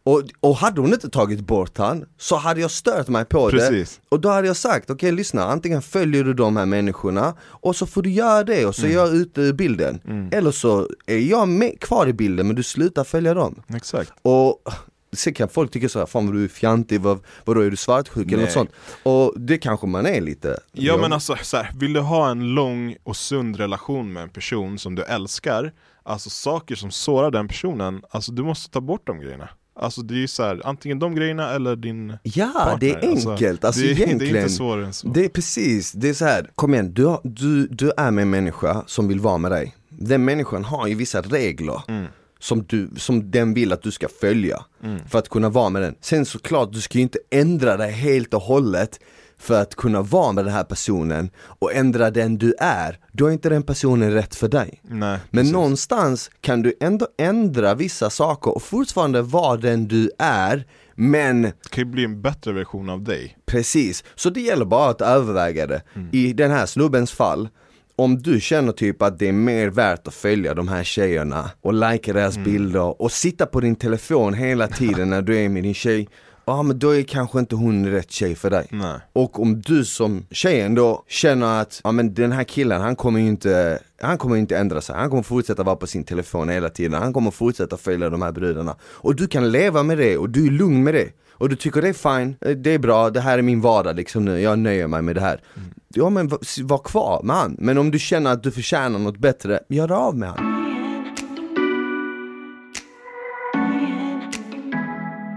Och, 0.04 0.22
och 0.40 0.56
hade 0.56 0.80
hon 0.80 0.92
inte 0.92 1.08
tagit 1.10 1.40
bort 1.40 1.78
han 1.78 2.04
så 2.18 2.36
hade 2.36 2.60
jag 2.60 2.70
stört 2.70 3.08
mig 3.08 3.24
på 3.24 3.50
Precis. 3.50 3.96
det 3.96 4.14
Och 4.16 4.20
då 4.20 4.28
hade 4.28 4.46
jag 4.46 4.56
sagt, 4.56 4.90
okej 4.90 5.12
lyssna, 5.12 5.44
antingen 5.44 5.82
följer 5.82 6.24
du 6.24 6.34
de 6.34 6.56
här 6.56 6.66
människorna 6.66 7.34
och 7.42 7.76
så 7.76 7.86
får 7.86 8.02
du 8.02 8.10
göra 8.10 8.44
det 8.44 8.66
och 8.66 8.74
så 8.74 8.86
är 8.86 8.90
jag 8.90 9.14
ute 9.14 9.40
ur 9.40 9.52
bilden 9.52 10.28
Eller 10.32 10.50
så 10.50 10.88
är 11.06 11.18
jag 11.18 11.48
med, 11.48 11.80
kvar 11.80 12.06
i 12.06 12.12
bilden 12.12 12.46
men 12.46 12.56
du 12.56 12.62
slutar 12.62 13.04
följa 13.04 13.34
dem 13.34 13.62
Exakt. 13.74 14.12
Och 14.22 14.62
sen 15.12 15.34
kan 15.34 15.48
folk 15.48 15.70
tycka 15.70 15.88
såhär, 15.88 16.06
fan 16.06 16.26
vad 16.26 16.34
du 16.34 16.44
är 16.44 16.48
fjantig, 16.48 17.00
vad, 17.00 17.20
vadå 17.44 17.60
är 17.60 17.70
du 17.70 17.76
svartsjuk? 17.76 18.32
eller 18.32 18.42
något 18.42 18.52
sånt. 18.52 18.70
Och 19.02 19.32
det 19.36 19.58
kanske 19.58 19.86
man 19.86 20.06
är 20.06 20.20
lite 20.20 20.56
Ja 20.72 20.96
men 20.96 21.12
alltså, 21.12 21.36
så 21.42 21.56
här, 21.56 21.70
vill 21.78 21.92
du 21.92 22.00
ha 22.00 22.30
en 22.30 22.54
lång 22.54 22.96
och 23.02 23.16
sund 23.16 23.56
relation 23.56 24.12
med 24.12 24.22
en 24.22 24.28
person 24.28 24.78
som 24.78 24.94
du 24.94 25.02
älskar 25.02 25.72
Alltså 26.08 26.30
saker 26.30 26.74
som 26.74 26.90
sårar 26.90 27.30
den 27.30 27.48
personen, 27.48 28.02
alltså 28.10 28.32
du 28.32 28.42
måste 28.42 28.70
ta 28.70 28.80
bort 28.80 29.06
de 29.06 29.20
grejerna. 29.20 29.48
Alltså 29.80 30.02
det 30.02 30.14
är 30.14 30.18
ju 30.18 30.28
så 30.28 30.42
här, 30.42 30.60
antingen 30.64 30.98
de 30.98 31.14
grejerna 31.14 31.50
eller 31.50 31.76
din 31.76 32.16
Ja, 32.22 32.50
partner. 32.54 32.78
det 32.80 32.90
är 32.90 33.08
enkelt, 33.08 33.64
alltså, 33.64 33.80
det, 33.80 33.86
är- 33.88 33.90
egentligen 33.92 34.18
Det 34.32 34.38
är 34.38 34.42
inte 34.42 34.54
svårare 34.54 34.86
än 34.86 34.92
så. 34.92 35.08
Det 35.08 35.24
är 35.24 35.28
precis, 35.28 35.92
det 35.92 36.08
är 36.08 36.14
så 36.14 36.24
här. 36.24 36.50
kom 36.54 36.74
igen, 36.74 36.92
du, 36.94 37.16
du, 37.24 37.66
du 37.66 37.92
är 37.96 38.10
med 38.10 38.22
en 38.22 38.30
människa 38.30 38.82
som 38.86 39.08
vill 39.08 39.20
vara 39.20 39.38
med 39.38 39.50
dig. 39.50 39.74
Den 39.88 40.24
människan 40.24 40.64
har 40.64 40.86
ju 40.86 40.94
vissa 40.94 41.20
regler. 41.22 41.82
Mm. 41.88 42.06
Som, 42.38 42.64
du, 42.66 42.90
som 42.96 43.30
den 43.30 43.54
vill 43.54 43.72
att 43.72 43.82
du 43.82 43.90
ska 43.90 44.08
följa. 44.20 44.64
För 45.08 45.18
att 45.18 45.28
kunna 45.28 45.48
vara 45.48 45.68
med 45.70 45.82
den. 45.82 45.94
Sen 46.00 46.26
såklart, 46.26 46.72
du 46.72 46.80
ska 46.80 46.98
ju 46.98 47.02
inte 47.02 47.18
ändra 47.30 47.76
dig 47.76 47.92
helt 47.92 48.34
och 48.34 48.42
hållet 48.42 49.00
för 49.38 49.62
att 49.62 49.74
kunna 49.74 50.02
vara 50.02 50.32
med 50.32 50.44
den 50.44 50.54
här 50.54 50.64
personen 50.64 51.30
och 51.36 51.74
ändra 51.74 52.10
den 52.10 52.38
du 52.38 52.54
är, 52.58 52.98
då 53.12 53.26
är 53.26 53.30
inte 53.30 53.48
den 53.48 53.62
personen 53.62 54.12
rätt 54.12 54.34
för 54.34 54.48
dig. 54.48 54.80
Nej, 54.82 55.18
men 55.30 55.42
precis. 55.42 55.52
någonstans 55.52 56.30
kan 56.40 56.62
du 56.62 56.74
ändå 56.80 57.08
ändra 57.18 57.74
vissa 57.74 58.10
saker 58.10 58.54
och 58.54 58.62
fortfarande 58.62 59.22
vara 59.22 59.56
den 59.56 59.88
du 59.88 60.10
är 60.18 60.66
Men 60.94 61.42
Det 61.42 61.68
kan 61.70 61.84
ju 61.84 61.90
bli 61.90 62.04
en 62.04 62.22
bättre 62.22 62.52
version 62.52 62.90
av 62.90 63.02
dig. 63.02 63.38
Precis, 63.46 64.04
så 64.14 64.30
det 64.30 64.40
gäller 64.40 64.64
bara 64.64 64.90
att 64.90 65.00
överväga 65.00 65.66
det. 65.66 65.82
I 66.12 66.32
den 66.32 66.50
här 66.50 66.66
snubbens 66.66 67.12
fall, 67.12 67.48
om 67.96 68.22
du 68.22 68.40
känner 68.40 68.72
typ 68.72 69.02
att 69.02 69.18
det 69.18 69.28
är 69.28 69.32
mer 69.32 69.68
värt 69.68 70.08
att 70.08 70.14
följa 70.14 70.54
de 70.54 70.68
här 70.68 70.84
tjejerna 70.84 71.50
och 71.60 71.74
likea 71.74 72.14
deras 72.14 72.38
bilder 72.38 73.02
och 73.02 73.12
sitta 73.12 73.46
på 73.46 73.60
din 73.60 73.76
telefon 73.76 74.34
hela 74.34 74.68
tiden 74.68 75.10
när 75.10 75.22
du 75.22 75.38
är 75.38 75.48
med 75.48 75.62
din 75.62 75.74
tjej, 75.74 76.08
ja 76.44 76.62
men 76.62 76.78
då 76.78 76.90
är 76.90 77.02
kanske 77.02 77.38
inte 77.38 77.54
hon 77.56 77.86
rätt 77.86 78.10
tjej 78.10 78.34
för 78.34 78.50
dig. 78.50 78.66
Nej. 78.70 78.98
Och 79.12 79.40
om 79.40 79.60
du 79.60 79.84
som 79.84 80.26
tjejen 80.30 80.74
då 80.74 81.04
känner 81.08 81.60
att, 81.60 81.80
ja 81.84 81.92
men 81.92 82.14
den 82.14 82.32
här 82.32 82.44
killen 82.44 82.80
han 82.80 82.96
kommer 82.96 83.20
ju 83.20 83.26
inte, 83.26 83.78
han 84.00 84.18
kommer 84.18 84.36
inte 84.36 84.56
ändra 84.56 84.80
sig, 84.80 84.96
han 84.96 85.10
kommer 85.10 85.22
fortsätta 85.22 85.62
vara 85.62 85.76
på 85.76 85.86
sin 85.86 86.04
telefon 86.04 86.48
hela 86.48 86.68
tiden, 86.68 87.02
han 87.02 87.12
kommer 87.12 87.30
fortsätta 87.30 87.76
följa 87.76 88.10
de 88.10 88.22
här 88.22 88.32
brudarna. 88.32 88.76
Och 88.82 89.16
du 89.16 89.26
kan 89.26 89.50
leva 89.50 89.82
med 89.82 89.98
det 89.98 90.16
och 90.16 90.30
du 90.30 90.46
är 90.46 90.50
lugn 90.50 90.84
med 90.84 90.94
det. 90.94 91.10
Och 91.38 91.48
du 91.48 91.56
tycker 91.56 91.82
det 91.82 91.88
är 91.88 92.18
fine, 92.18 92.36
eh, 92.40 92.50
det 92.56 92.70
är 92.70 92.78
bra, 92.78 93.10
det 93.10 93.20
här 93.20 93.38
är 93.38 93.42
min 93.42 93.60
vardag 93.60 93.96
liksom 93.96 94.24
nu, 94.24 94.40
jag 94.40 94.58
nöjer 94.58 94.86
mig 94.86 95.02
med 95.02 95.14
det 95.14 95.20
här. 95.20 95.40
Ja 95.88 96.10
men 96.10 96.28
var 96.62 96.78
kvar 96.78 97.22
med 97.22 97.36
han. 97.36 97.56
Men 97.58 97.78
om 97.78 97.90
du 97.90 97.98
känner 97.98 98.30
att 98.32 98.42
du 98.42 98.50
förtjänar 98.50 98.98
något 98.98 99.18
bättre, 99.18 99.60
gör 99.68 99.92
av 99.92 100.16
med 100.18 100.28
han. 100.28 100.52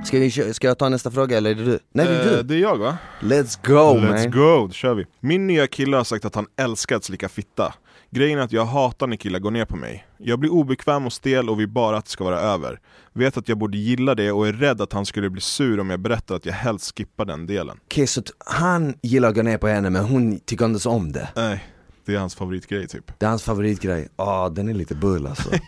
Ska, 0.06 0.20
vi, 0.20 0.32
ska 0.54 0.68
jag 0.68 0.78
ta 0.78 0.90
nästa 0.90 1.12
fråga 1.12 1.38
eller 1.38 1.50
är 1.52 1.56
det 1.56 1.64
du? 1.66 1.80
Nej 1.94 2.06
det 2.06 2.12
är 2.14 2.32
Eh, 2.32 2.38
du. 2.38 2.44
det 2.44 2.56
är 2.56 2.60
jag 2.60 2.78
va? 2.78 2.98
Let's 3.22 3.60
go 3.68 3.74
Let's 4.00 4.10
man. 4.24 4.32
go, 4.32 4.68
då 4.68 4.74
kör 4.74 4.94
vi! 4.94 5.06
Min 5.20 5.48
nya 5.48 5.68
kille 5.68 5.98
har 5.98 6.04
sagt 6.04 6.26
att 6.26 6.36
han 6.36 6.46
älskar 6.62 6.96
att 6.96 7.04
slicka 7.04 7.30
fitta 7.30 7.74
Grejen 8.12 8.40
är 8.40 8.44
att 8.44 8.52
jag 8.52 8.66
hatar 8.66 9.08
när 9.08 9.16
killar 9.16 9.40
går 9.40 9.52
ner 9.52 9.66
på 9.66 9.76
mig. 9.76 10.08
Jag 10.18 10.40
blir 10.40 10.52
obekväm 10.52 11.06
och 11.06 11.14
stel 11.14 11.50
och 11.50 11.60
vill 11.60 11.68
bara 11.68 11.98
att 11.98 12.06
det 12.06 12.12
ska 12.12 12.24
vara 12.24 12.40
över. 12.40 12.80
Vet 13.14 13.38
att 13.38 13.50
jag 13.50 13.58
borde 13.58 13.78
gilla 13.78 14.16
det 14.16 14.32
och 14.32 14.48
är 14.48 14.54
rädd 14.54 14.82
att 14.82 14.94
han 14.94 15.06
skulle 15.06 15.30
bli 15.30 15.42
sur 15.42 15.80
om 15.80 15.90
jag 15.90 16.00
berättar 16.00 16.36
att 16.36 16.46
jag 16.46 16.54
helst 16.54 16.98
skippar 16.98 17.26
den 17.26 17.46
delen. 17.48 17.78
Okej 17.86 18.08
så 18.08 18.22
t- 18.22 18.32
han 18.46 18.94
gillar 19.02 19.30
att 19.30 19.36
gå 19.36 19.42
ner 19.42 19.58
på 19.58 19.68
henne 19.68 19.90
men 19.90 20.04
hon 20.06 20.40
tycker 20.40 20.66
inte 20.66 20.80
så 20.80 20.90
om 20.92 21.12
det? 21.12 21.30
Nej, 21.36 21.64
det 22.06 22.16
är 22.16 22.20
hans 22.20 22.36
favoritgrej 22.36 22.88
typ. 22.88 23.12
Det 23.20 23.26
är 23.26 23.30
hans 23.30 23.44
favoritgrej, 23.44 24.08
ja 24.18 24.50
den 24.50 24.70
är 24.70 24.74
lite 24.74 24.96
bull 24.96 25.28
alltså. 25.28 25.50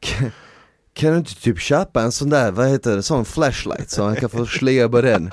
Kan, 0.00 0.30
kan 0.94 1.12
du 1.12 1.18
inte 1.18 1.34
typ 1.34 1.58
köpa 1.60 2.02
en 2.02 2.12
sån 2.12 2.30
där, 2.30 2.50
vad 2.52 2.68
heter 2.68 2.96
det, 2.96 3.02
sån 3.02 3.24
flashlight 3.24 3.90
så 3.90 4.04
han 4.04 4.16
kan 4.16 4.28
få 4.30 4.46
slicka 4.46 4.88
på 4.88 5.00
den? 5.00 5.30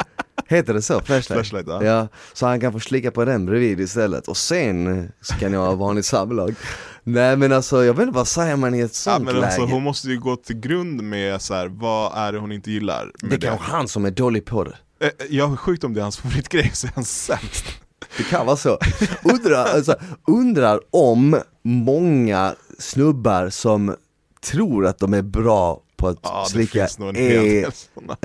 Heter 0.51 0.73
det 0.73 0.81
så? 0.81 1.01
Flashlight? 1.01 1.47
Flashlight, 1.47 1.67
ja. 1.67 1.83
ja. 1.83 2.07
Så 2.33 2.45
han 2.47 2.59
kan 2.61 2.71
få 2.73 2.79
slicka 2.79 3.11
på 3.11 3.25
den 3.25 3.45
bredvid 3.45 3.79
istället 3.79 4.27
och 4.27 4.37
sen 4.37 4.99
eh, 4.99 5.37
kan 5.39 5.53
jag 5.53 5.59
ha 5.59 5.75
vanligt 5.75 6.05
samlag 6.05 6.55
Nej 7.03 7.37
men 7.37 7.53
alltså 7.53 7.83
jag 7.85 7.93
vet 7.93 8.01
inte 8.07 8.15
vad 8.15 8.27
säger 8.27 8.55
man 8.55 8.75
i 8.75 8.79
ett 8.79 8.83
Ja, 9.05 9.11
sånt 9.11 9.25
men 9.25 9.35
läge? 9.35 9.45
alltså, 9.45 9.61
hon 9.61 9.83
måste 9.83 10.07
ju 10.07 10.19
gå 10.19 10.35
till 10.35 10.59
grund 10.59 11.03
med 11.03 11.41
så 11.41 11.53
här, 11.53 11.67
vad 11.67 12.11
är 12.17 12.31
det 12.33 12.39
hon 12.39 12.51
inte 12.51 12.71
gillar 12.71 13.11
det 13.21 13.35
är 13.35 13.39
kanske 13.39 13.71
han 13.71 13.87
som 13.87 14.05
är 14.05 14.11
dålig 14.11 14.45
på 14.45 14.63
det 14.63 14.75
Eh, 14.99 15.09
Jag 15.29 15.51
är 15.51 15.55
sjukt 15.55 15.83
om 15.83 15.93
det 15.93 15.99
är 15.99 16.03
hans 16.03 16.17
favoritgrej 16.21 16.71
så 16.73 16.87
är 16.87 16.91
han 16.95 17.05
sämst 17.05 17.65
Det 18.17 18.23
kan 18.23 18.45
vara 18.45 18.57
så. 18.57 18.77
Undrar, 19.23 19.65
alltså, 19.65 19.95
undrar 20.27 20.79
om 20.91 21.39
många 21.63 22.55
snubbar 22.79 23.49
som 23.49 23.95
tror 24.51 24.85
att 24.85 24.99
de 24.99 25.13
är 25.13 25.21
bra 25.21 25.81
på 25.97 26.07
att 26.07 26.17
Ja, 26.23 26.45
slicka 26.49 26.87
är 27.15 27.71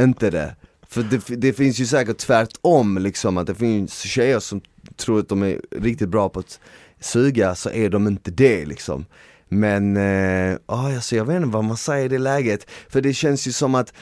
inte 0.01 0.31
det. 0.31 0.57
För 0.88 1.03
det, 1.03 1.37
det 1.37 1.53
finns 1.53 1.79
ju 1.79 1.87
säkert 1.87 2.18
tvärtom 2.18 2.99
liksom, 2.99 3.38
att 3.38 3.46
det 3.46 3.55
finns 3.55 4.01
tjejer 4.01 4.40
som 4.40 4.61
tror 4.96 5.20
att 5.20 5.29
de 5.29 5.42
är 5.42 5.61
riktigt 5.70 6.09
bra 6.09 6.29
på 6.29 6.40
att 6.40 6.61
suga, 7.01 7.55
så 7.55 7.70
är 7.70 7.90
de 7.90 8.07
inte 8.07 8.31
det 8.31 8.66
liksom. 8.66 9.05
Men, 9.49 9.96
eh, 9.96 10.57
ah, 10.66 10.94
alltså, 10.94 11.16
jag 11.16 11.25
vet 11.25 11.37
inte 11.37 11.49
vad 11.49 11.64
man 11.64 11.77
säger 11.77 12.05
i 12.05 12.09
det 12.09 12.18
läget, 12.18 12.66
för 12.88 13.01
det 13.01 13.14
känns 13.14 13.46
ju 13.49 13.53
som 13.53 13.75
att, 13.75 13.92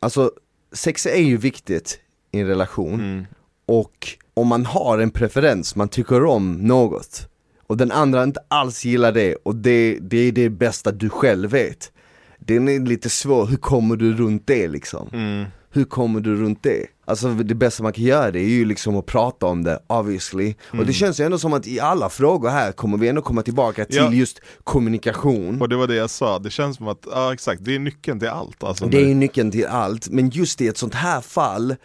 alltså 0.00 0.30
sex 0.72 1.06
är 1.06 1.22
ju 1.22 1.36
viktigt 1.36 2.00
i 2.32 2.40
en 2.40 2.46
relation 2.46 2.94
Mm. 3.00 3.26
och 3.66 4.08
om 4.34 4.48
man 4.48 4.66
har 4.66 4.98
en 4.98 5.10
preferens, 5.10 5.76
man 5.76 5.88
tycker 5.88 6.24
om 6.24 6.52
något 6.52 7.28
och 7.66 7.76
den 7.76 7.92
andra 7.92 8.22
inte 8.22 8.40
alls 8.48 8.84
gillar 8.84 9.12
det 9.12 9.34
och 9.34 9.56
det, 9.56 9.98
det 10.00 10.18
är 10.18 10.32
det 10.32 10.50
bästa 10.50 10.92
du 10.92 11.08
själv 11.08 11.50
vet. 11.50 11.92
Den 12.38 12.68
är 12.68 12.80
lite 12.80 13.10
svår, 13.10 13.46
hur 13.46 13.56
kommer 13.56 13.96
du 13.96 14.12
runt 14.16 14.46
det 14.46 14.68
liksom? 14.68 15.08
Mm. 15.12 15.44
Hur 15.76 15.84
kommer 15.84 16.20
du 16.20 16.36
runt 16.36 16.62
det? 16.62 16.86
Alltså 17.04 17.28
det 17.28 17.54
bästa 17.54 17.82
man 17.82 17.92
kan 17.92 18.04
göra 18.04 18.30
det 18.30 18.40
är 18.40 18.48
ju 18.48 18.64
liksom 18.64 18.96
att 18.96 19.06
prata 19.06 19.46
om 19.46 19.64
det, 19.64 19.78
obviously. 19.86 20.54
Och 20.68 20.74
Mm. 20.74 20.86
det 20.86 20.92
känns 20.92 21.20
ju 21.20 21.24
ändå 21.24 21.38
som 21.38 21.52
att 21.52 21.66
i 21.66 21.80
alla 21.80 22.08
frågor 22.08 22.48
här 22.48 22.72
kommer 22.72 22.98
vi 22.98 23.08
ändå 23.08 23.22
komma 23.22 23.42
tillbaka 23.42 23.84
till 23.84 23.96
Ja. 23.96 24.12
just 24.12 24.40
kommunikation. 24.64 25.62
Och 25.62 25.68
det 25.68 25.76
var 25.76 25.86
det 25.86 25.94
jag 25.94 26.10
sa, 26.10 26.38
det 26.38 26.50
känns 26.50 26.76
som 26.76 26.88
att, 26.88 27.06
ja 27.10 27.32
exakt, 27.32 27.64
det 27.64 27.74
är 27.74 27.78
nyckeln 27.78 28.18
till 28.20 28.28
allt 28.28 28.64
alltså, 28.64 28.86
Det 28.86 29.10
är 29.10 29.14
nyckeln 29.14 29.50
till 29.50 29.66
allt, 29.66 30.08
men 30.08 30.30
just 30.30 30.60
i 30.60 30.68
ett 30.68 30.78
sånt 30.78 30.94
här 30.94 31.20
fall 31.20 31.76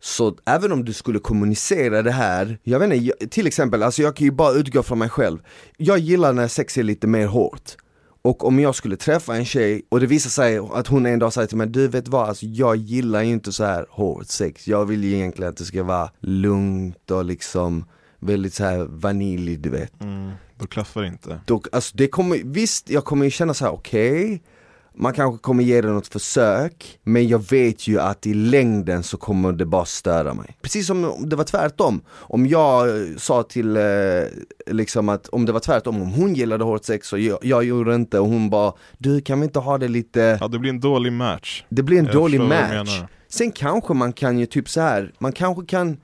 så 0.00 0.36
även 0.46 0.72
om 0.72 0.84
du 0.84 0.92
skulle 0.92 1.18
kommunicera 1.18 2.02
det 2.02 2.10
här, 2.10 2.58
jag 2.62 2.78
vet 2.78 2.92
inte, 2.92 3.26
till 3.28 3.46
exempel, 3.46 3.82
alltså 3.82 4.02
jag 4.02 4.16
kan 4.16 4.24
ju 4.24 4.30
bara 4.30 4.52
utgå 4.52 4.82
från 4.82 4.98
mig 4.98 5.08
själv. 5.08 5.38
Jag 5.76 5.98
gillar 5.98 6.32
när 6.32 6.48
sex 6.48 6.78
är 6.78 6.82
lite 6.82 7.06
mer 7.06 7.26
hårt. 7.26 7.76
Och 8.26 8.44
om 8.44 8.60
jag 8.60 8.74
skulle 8.74 8.96
träffa 8.96 9.36
en 9.36 9.44
tjej 9.44 9.82
och 9.88 10.00
det 10.00 10.06
visar 10.06 10.30
sig 10.30 10.58
att 10.72 10.86
hon 10.86 11.06
en 11.06 11.18
dag 11.18 11.32
säger 11.32 11.48
till 11.48 11.56
mig, 11.56 11.66
du 11.66 11.88
vet 11.88 12.08
vad, 12.08 12.28
alltså 12.28 12.46
jag 12.46 12.76
gillar 12.76 13.22
ju 13.22 13.32
inte 13.32 13.52
så 13.52 13.64
här 13.64 13.86
hårt 13.90 14.26
sex. 14.26 14.68
Jag 14.68 14.86
vill 14.86 15.04
ju 15.04 15.14
egentligen 15.14 15.50
att 15.50 15.56
det 15.56 15.64
ska 15.64 15.82
vara 15.82 16.10
lugnt 16.20 17.10
och 17.10 17.24
liksom 17.24 17.84
väldigt 18.18 18.54
så 18.54 18.64
här 18.64 18.84
vanilj 18.84 19.56
du 19.56 19.70
vet. 19.70 20.00
Mm, 20.00 20.30
då 20.58 20.66
klaffar 20.66 21.00
det 21.00 21.08
inte. 21.08 21.40
Då, 21.44 21.62
alltså 21.72 21.96
det 21.96 22.08
kommer, 22.08 22.40
visst 22.44 22.90
jag 22.90 23.04
kommer 23.04 23.24
ju 23.24 23.30
känna 23.30 23.54
så 23.54 23.64
här: 23.64 23.72
okej 23.72 24.42
Man 24.98 25.12
kanske 25.12 25.42
kommer 25.42 25.62
ge 25.64 25.80
det 25.80 25.88
något 25.88 26.08
försök 26.08 26.98
Men 27.04 27.28
jag 27.28 27.50
vet 27.50 27.88
ju 27.88 28.00
att 28.00 28.26
i 28.26 28.34
längden 28.34 29.02
så 29.02 29.16
kommer 29.16 29.52
det 29.52 29.66
bara 29.66 29.84
störa 29.84 30.34
mig 30.34 30.56
Precis 30.62 30.86
som 30.86 31.04
om 31.04 31.28
det 31.28 31.36
var 31.36 31.44
tvärtom 31.44 32.00
Om 32.08 32.46
jag 32.46 32.88
eh, 32.88 33.16
sa 33.16 33.42
till, 33.42 33.76
eh, 33.76 33.82
liksom 34.66 35.08
att 35.08 35.28
om 35.28 35.46
det 35.46 35.52
var 35.52 35.60
tvärtom 35.60 36.02
Om 36.02 36.10
hon 36.10 36.34
gillade 36.34 36.64
hårt 36.64 36.84
sex 36.84 37.12
och 37.12 37.18
jag, 37.18 37.38
jag 37.42 37.64
gjorde 37.64 37.94
inte 37.94 38.18
och 38.18 38.28
hon 38.28 38.50
bara 38.50 38.72
Du 38.98 39.20
kan 39.20 39.40
vi 39.40 39.44
inte 39.44 39.58
ha 39.58 39.78
det 39.78 39.88
lite 39.88 40.38
Ja 40.40 40.48
det 40.48 40.58
blir 40.58 40.70
en 40.70 40.80
dålig 40.80 41.12
match. 41.12 41.64
Det 41.68 41.82
blir 41.82 41.98
en 41.98 42.04
Jag 42.04 42.14
dålig 42.14 42.40
match. 42.40 43.00
Sen 43.28 43.52
kanske 43.52 43.94
man 43.94 44.12
kan 44.12 44.38
ju 44.38 44.46
typ 44.46 44.68
så 44.68 44.80
här, 44.80 45.12
man 45.18 45.32
kanske 45.32 45.66
kan 45.66 45.96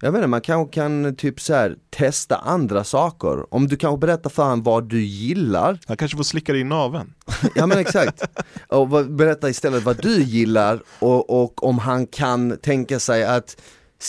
jag 0.00 0.12
vet 0.12 0.18
inte, 0.18 0.28
man 0.28 0.40
kanske 0.40 0.74
kan 0.74 1.16
typ 1.16 1.40
så 1.40 1.54
här 1.54 1.76
testa 1.90 2.36
andra 2.36 2.84
saker. 2.84 3.54
Om 3.54 3.68
du 3.68 3.76
kanske 3.76 3.98
berättar 3.98 4.30
för 4.30 4.42
honom 4.42 4.62
vad 4.62 4.88
du 4.88 5.02
gillar 5.02 5.78
Han 5.86 5.96
kanske 5.96 6.16
får 6.16 6.24
slicka 6.24 6.52
dig 6.52 6.60
i 6.60 6.64
naveln. 6.64 7.14
Ja 7.54 7.66
men 7.66 7.78
exakt. 7.78 8.22
Och 8.68 8.88
berätta 9.06 9.48
istället 9.48 9.82
vad 9.82 10.02
du 10.02 10.22
gillar 10.22 10.82
och, 10.98 11.42
och 11.42 11.64
om 11.64 11.78
han 11.78 12.06
kan 12.06 12.56
tänka 12.62 12.98
sig 13.00 13.24
att 13.24 13.56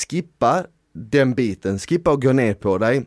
skippa 0.10 0.64
den 0.94 1.34
biten, 1.34 1.80
skippa 1.80 2.12
och 2.12 2.22
gå 2.22 2.34
ner 2.34 2.54
på 2.54 2.78
dig. 2.78 3.06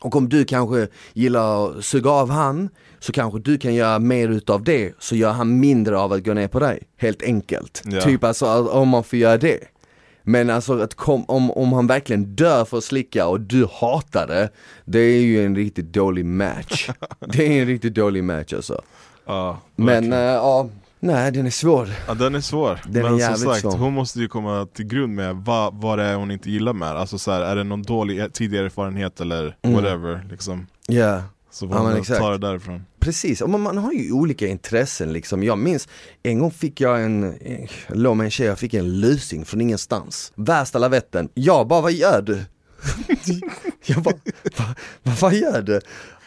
Och 0.00 0.16
om 0.16 0.28
du 0.28 0.44
kanske 0.44 0.88
gillar 1.12 1.66
att 1.78 1.84
suga 1.84 2.10
av 2.10 2.30
han, 2.30 2.68
så 2.98 3.12
kanske 3.12 3.38
du 3.38 3.58
kan 3.58 3.74
göra 3.74 3.98
mer 3.98 4.28
utav 4.28 4.64
det, 4.64 4.92
så 4.98 5.16
gör 5.16 5.32
han 5.32 5.60
mindre 5.60 5.98
av 5.98 6.12
att 6.12 6.24
gå 6.24 6.34
ner 6.34 6.48
på 6.48 6.60
dig. 6.60 6.82
Helt 6.96 7.22
enkelt. 7.22 7.82
Ja. 7.84 8.00
Typ 8.00 8.24
alltså 8.24 8.68
om 8.68 8.88
man 8.88 9.04
får 9.04 9.18
göra 9.18 9.38
det. 9.38 9.58
Men 10.28 10.50
alltså 10.50 10.80
att 10.80 10.94
kom, 10.94 11.24
om, 11.24 11.50
om 11.50 11.72
han 11.72 11.86
verkligen 11.86 12.24
dör 12.24 12.64
för 12.64 12.78
att 12.78 12.84
slicka 12.84 13.26
och 13.26 13.40
du 13.40 13.68
hatar 13.80 14.26
det, 14.26 14.48
det 14.84 14.98
är 14.98 15.20
ju 15.20 15.46
en 15.46 15.56
riktigt 15.56 15.92
dålig 15.92 16.24
match. 16.24 16.90
det 17.32 17.46
är 17.58 17.60
en 17.62 17.66
riktigt 17.66 17.94
dålig 17.94 18.24
match 18.24 18.52
alltså. 18.52 18.82
Ja, 19.26 19.58
Men 19.76 19.86
verkligen. 19.86 20.12
eh, 20.12 20.18
ja, 20.18 20.68
nej 21.00 21.32
den 21.32 21.46
är 21.46 21.50
svår. 21.50 21.88
Ja 22.08 22.14
den 22.14 22.34
är 22.34 22.40
svår, 22.40 22.80
Den 22.88 22.96
är 22.96 23.02
men 23.02 23.10
som 23.10 23.18
jävligt 23.18 23.48
sagt 23.48 23.60
svår. 23.60 23.76
hon 23.76 23.92
måste 23.92 24.20
ju 24.20 24.28
komma 24.28 24.66
till 24.74 24.86
grund 24.86 25.14
med 25.14 25.36
vad, 25.36 25.74
vad 25.74 25.98
det 25.98 26.04
är 26.04 26.14
hon 26.14 26.30
inte 26.30 26.50
gillar 26.50 26.72
med 26.72 26.88
Alltså 26.88 27.18
så 27.18 27.30
här, 27.32 27.40
är 27.40 27.56
det 27.56 27.64
någon 27.64 27.82
dålig 27.82 28.32
tidigare 28.32 28.64
erfarenhet 28.64 29.20
eller 29.20 29.56
whatever 29.62 30.26
liksom 30.30 30.66
Ja, 30.86 31.22
Så 31.50 31.68
får 31.68 31.76
Ja, 31.76 31.82
men 31.82 31.92
hon 31.92 32.04
ta 32.04 32.30
det 32.30 32.38
därifrån 32.38 32.84
precis. 33.00 33.42
Man, 33.42 33.60
man 33.60 33.78
har 33.78 33.92
ju 33.92 34.12
olika 34.12 34.46
intressen 34.46 35.12
liksom. 35.12 35.42
Jag 35.42 35.58
minns, 35.58 35.88
en 36.22 36.38
gång 36.38 36.50
fick 36.50 36.80
jag 36.80 37.02
en, 37.02 37.24
eh, 37.40 37.70
jag 37.88 37.96
låg 37.96 38.16
med 38.16 38.24
en 38.24 38.30
tjej, 38.30 38.46
jag 38.46 38.58
fick 38.58 38.74
en 38.74 39.00
lusing 39.00 39.44
från 39.44 39.60
ingenstans. 39.60 40.32
Värsta 40.34 40.78
lavetten. 40.78 41.28
Jag 41.34 41.68
bara, 41.68 41.80
vad 41.80 41.92
gör 41.92 42.22
du? 42.22 42.40
jag 43.86 44.02
bara, 44.02 44.14
va, 44.58 44.64
va, 45.02 45.12
vad 45.20 45.34
gör 45.34 45.62
du? 45.62 45.80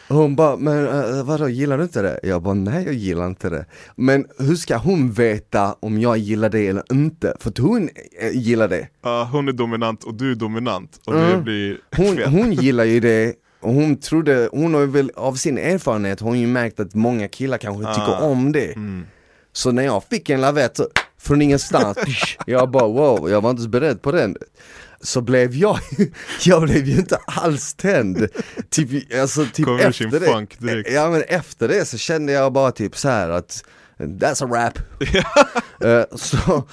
Och 0.08 0.16
hon 0.18 0.36
bara, 0.36 0.56
men 0.56 0.86
uh, 0.86 1.24
vadå 1.24 1.48
gillar 1.48 1.78
du 1.78 1.84
inte 1.84 2.02
det? 2.02 2.20
Jag 2.22 2.42
bara, 2.42 2.54
nej 2.54 2.84
jag 2.84 2.94
gillar 2.94 3.26
inte 3.26 3.50
det. 3.50 3.66
Men 3.96 4.26
hur 4.38 4.54
ska 4.56 4.76
hon 4.76 5.12
veta 5.12 5.76
om 5.80 6.00
jag 6.00 6.18
gillar 6.18 6.48
det 6.50 6.66
eller 6.68 6.82
inte? 6.92 7.36
För 7.40 7.50
att 7.50 7.58
hon 7.58 7.88
eh, 8.20 8.30
gillar 8.36 8.68
det. 8.68 8.88
Ja, 9.02 9.28
Hon 9.32 9.48
är 9.48 9.52
dominant 9.52 10.04
och 10.04 10.14
du 10.14 10.30
är 10.30 10.34
dominant 10.34 11.00
och 11.06 11.12
det 11.14 11.24
Mm. 11.24 11.44
blir 11.44 11.78
Hon, 11.96 12.18
hon 12.22 12.52
gillar 12.52 12.84
ju 12.84 13.00
det 13.00 13.34
och 13.62 13.72
hon 13.74 13.96
trodde, 13.96 14.48
hon 14.52 14.74
har 14.74 14.86
väl 14.86 15.10
av 15.16 15.34
sin 15.34 15.58
erfarenhet, 15.58 16.20
hon 16.20 16.28
har 16.30 16.36
ju 16.36 16.46
märkt 16.46 16.80
att 16.80 16.94
många 16.94 17.28
killar 17.28 17.58
kanske 17.58 17.88
Ah. 17.88 17.94
tycker 17.94 18.22
om 18.22 18.52
det. 18.52 18.72
Mm. 18.72 19.06
Så 19.52 19.72
när 19.72 19.82
jag 19.82 20.04
fick 20.10 20.30
en 20.30 20.40
lavett 20.40 20.76
så, 20.76 20.88
från 21.20 21.42
ingenstans, 21.42 21.98
jag 22.46 22.70
bara 22.70 22.86
wow, 22.88 23.30
jag 23.30 23.40
var 23.40 23.50
inte 23.50 23.62
så 23.62 23.68
beredd 23.68 24.02
på 24.02 24.12
den. 24.12 24.36
Så 25.00 25.20
blev 25.20 25.54
jag, 25.54 25.78
jag 26.44 26.62
blev 26.62 26.86
ju 26.86 26.96
inte 26.96 27.16
alls 27.26 27.74
tänd. 27.74 28.28
Typ, 28.70 29.14
alltså, 29.20 29.44
typ 29.52 29.66
efter 29.80 30.20
det. 30.20 30.26
Ja 30.92 31.10
men 31.10 31.22
efter 31.22 31.68
det 31.68 31.84
så 31.84 31.98
kände 31.98 32.32
jag 32.32 32.52
bara 32.52 32.72
typ 32.72 32.96
så 32.96 33.08
här 33.08 33.28
att 33.30 33.64
That's 33.98 34.44
a 34.44 34.48
rap. 34.52 34.78
Eh, 35.84 36.04
så, 36.16 36.64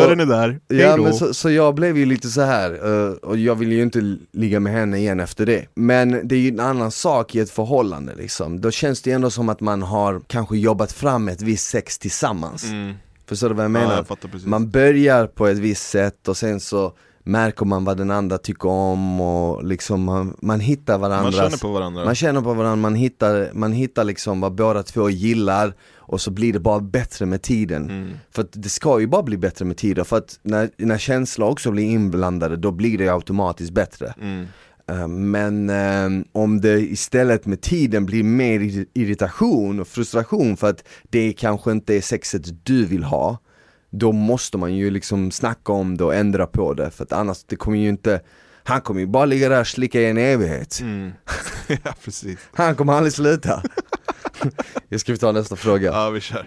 Dörren 0.00 0.20
är 0.20 0.26
där, 0.26 0.60
Ja 0.68 0.96
men 0.96 1.14
så, 1.14 1.34
så 1.34 1.50
jag 1.50 1.74
blev 1.74 1.98
ju 1.98 2.04
lite 2.06 2.28
så 2.28 2.40
här 2.40 2.70
eh, 2.72 3.12
och 3.12 3.36
jag 3.36 3.54
ville 3.54 3.74
ju 3.74 3.82
inte 3.82 4.16
ligga 4.32 4.60
med 4.60 4.72
henne 4.72 4.98
igen 4.98 5.20
efter 5.20 5.46
det. 5.46 5.66
Men 5.74 6.28
det 6.28 6.34
är 6.34 6.38
ju 6.38 6.48
en 6.48 6.60
annan 6.60 6.90
sak 6.90 7.34
i 7.34 7.40
ett 7.40 7.50
förhållande 7.50 8.14
liksom. 8.14 8.60
Då 8.60 8.70
känns 8.70 9.02
det 9.02 9.10
ju 9.10 9.14
ändå 9.14 9.30
som 9.30 9.48
att 9.48 9.60
man 9.60 9.82
har 9.82 10.20
kanske 10.26 10.56
jobbat 10.56 10.92
fram 10.92 11.28
ett 11.28 11.42
visst 11.42 11.68
sex 11.68 11.98
tillsammans. 11.98 12.64
mm. 12.64 12.94
Förstår 13.28 13.48
du 13.48 13.54
vad 13.54 13.64
jag 13.64 13.70
Ja, 13.70 13.72
menar? 13.80 13.96
jag 13.96 14.06
fattar 14.06 14.28
precis 14.28 14.46
man 14.46 14.70
börjar 14.70 15.26
på 15.26 15.46
ett 15.46 15.58
visst 15.58 15.90
sätt 15.90 16.28
och 16.28 16.36
sen 16.36 16.60
så 16.60 16.92
märker 17.24 17.64
man 17.64 17.84
vad 17.84 17.96
den 17.96 18.10
andra 18.10 18.38
tycker 18.38 18.68
om 18.68 19.20
och 19.20 19.64
liksom 19.64 20.02
man, 20.04 20.36
man 20.42 20.60
hittar 20.60 20.98
varandras 20.98 21.34
Man 21.36 21.42
känner 21.50 21.58
på 21.58 21.68
varandra 21.72 22.04
man 22.04 22.14
känner 22.14 22.40
på 22.40 22.54
varandra, 22.54 22.76
man 22.76 22.94
hittar, 22.94 23.50
man 23.52 23.72
hittar 23.72 24.04
liksom 24.04 24.40
vad 24.40 24.54
båda 24.54 24.82
två 24.82 25.10
gillar 25.10 25.74
och 26.12 26.20
så 26.20 26.30
blir 26.30 26.52
det 26.52 26.60
bara 26.60 26.80
bättre 26.80 27.26
med 27.26 27.42
tiden. 27.42 27.90
Mm. 27.90 28.12
För 28.34 28.46
det 28.52 28.68
ska 28.68 29.00
ju 29.00 29.06
bara 29.06 29.22
bli 29.22 29.36
bättre 29.36 29.64
med 29.64 29.76
tiden, 29.76 30.04
för 30.04 30.16
att 30.18 30.38
när, 30.42 30.70
när 30.76 30.98
känslor 30.98 31.48
också 31.48 31.70
blir 31.70 31.84
inblandade 31.84 32.56
då 32.56 32.70
blir 32.70 32.98
det 32.98 33.08
automatiskt 33.08 33.72
bättre. 33.72 34.14
Mm. 34.20 34.46
Eh, 34.88 35.08
Men 35.08 35.70
eh, 35.70 36.24
om 36.32 36.60
det 36.60 36.80
istället 36.80 37.46
med 37.46 37.60
tiden 37.60 38.06
blir 38.06 38.22
mer 38.22 38.60
ir- 38.60 38.86
irritation 38.94 39.80
och 39.80 39.88
frustration 39.88 40.56
för 40.56 40.70
att 40.70 40.84
det 41.10 41.32
kanske 41.32 41.72
inte 41.72 41.94
är 41.94 42.00
sexet 42.00 42.66
du 42.66 42.84
vill 42.84 43.04
ha 43.04 43.38
Då 43.90 44.12
måste 44.12 44.58
man 44.58 44.74
ju 44.74 44.90
liksom 44.90 45.30
snacka 45.30 45.72
om 45.72 45.96
det 45.96 46.04
och 46.04 46.14
ändra 46.14 46.46
på 46.46 46.74
det 46.74 46.90
för 46.90 47.04
att 47.04 47.12
annars 47.12 47.44
det 47.46 47.56
kommer 47.56 47.78
ju 47.78 47.88
inte 47.88 48.20
Han 48.64 48.80
kommer 48.80 49.00
ju 49.00 49.06
bara 49.06 49.24
ligga 49.24 49.48
där 49.48 49.60
och 49.60 49.66
slicka 49.66 50.00
i 50.00 50.06
en 50.10 50.18
evighet 50.18 50.78
Mm. 50.82 51.12
ja 51.84 51.94
precis, 52.04 52.38
Han 52.52 52.74
kommer 52.74 52.92
aldrig 52.92 53.12
sluta 53.12 53.62
Jag 54.88 55.00
ska 55.00 55.12
vi 55.12 55.18
ta 55.18 55.32
nästa 55.32 55.56
fråga 55.56 55.90
ja 55.92 56.10
vi 56.10 56.20
kör 56.20 56.46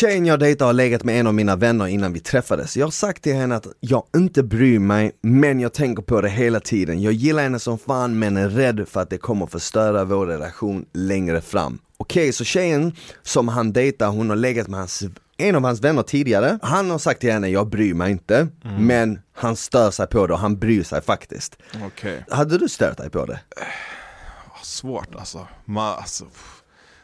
Tjejen 0.00 0.26
jag 0.26 0.38
dejtar 0.38 0.66
har 0.66 0.72
legat 0.72 1.04
med 1.04 1.20
en 1.20 1.26
av 1.26 1.34
mina 1.34 1.56
vänner 1.56 1.86
innan 1.86 2.12
vi 2.12 2.20
träffades. 2.20 2.76
Jag 2.76 2.86
har 2.86 2.90
sagt 2.90 3.22
till 3.22 3.34
henne 3.34 3.56
att 3.56 3.66
jag 3.80 4.04
inte 4.16 4.42
bryr 4.42 4.78
mig, 4.78 5.12
men 5.20 5.60
jag 5.60 5.72
tänker 5.72 6.02
på 6.02 6.20
det 6.20 6.28
hela 6.28 6.60
tiden. 6.60 7.02
Jag 7.02 7.12
gillar 7.12 7.42
henne 7.42 7.58
som 7.58 7.78
fan, 7.78 8.18
men 8.18 8.36
är 8.36 8.48
rädd 8.48 8.88
för 8.88 9.00
att 9.00 9.10
det 9.10 9.18
kommer 9.18 9.46
förstöra 9.46 10.04
vår 10.04 10.26
relation 10.26 10.84
längre 10.92 11.40
fram. 11.40 11.78
Okej, 11.96 12.32
så 12.32 12.44
tjejen 12.44 12.92
som 13.22 13.48
han 13.48 13.72
dejtar, 13.72 14.08
hon 14.08 14.28
har 14.28 14.36
legat 14.36 14.68
med 14.68 14.78
hans, 14.78 15.02
en 15.48 15.54
av 15.56 15.62
hans 15.64 15.80
vänner 15.80 16.02
tidigare. 16.02 16.58
Han 16.62 16.90
har 16.90 16.98
sagt 16.98 17.20
till 17.20 17.32
henne, 17.32 17.48
jag 17.48 17.68
bryr 17.68 17.94
mig 17.94 18.10
inte, 18.10 18.48
men 18.78 19.18
han 19.32 19.56
stör 19.56 19.90
sig 19.90 20.06
på 20.06 20.26
det 20.26 20.32
och 20.32 20.38
han 20.38 20.58
bryr 20.58 20.82
sig 20.82 21.02
faktiskt. 21.02 21.56
Okej, 21.86 22.24
Hade 22.30 22.58
du 22.58 22.68
stört 22.68 22.96
dig 22.98 23.10
på 23.10 23.26
det? 23.26 23.40
svårt 24.62 25.14
alltså. 25.14 25.48
Man, 25.64 25.94
alltså 25.98 26.24
pff. 26.24 26.59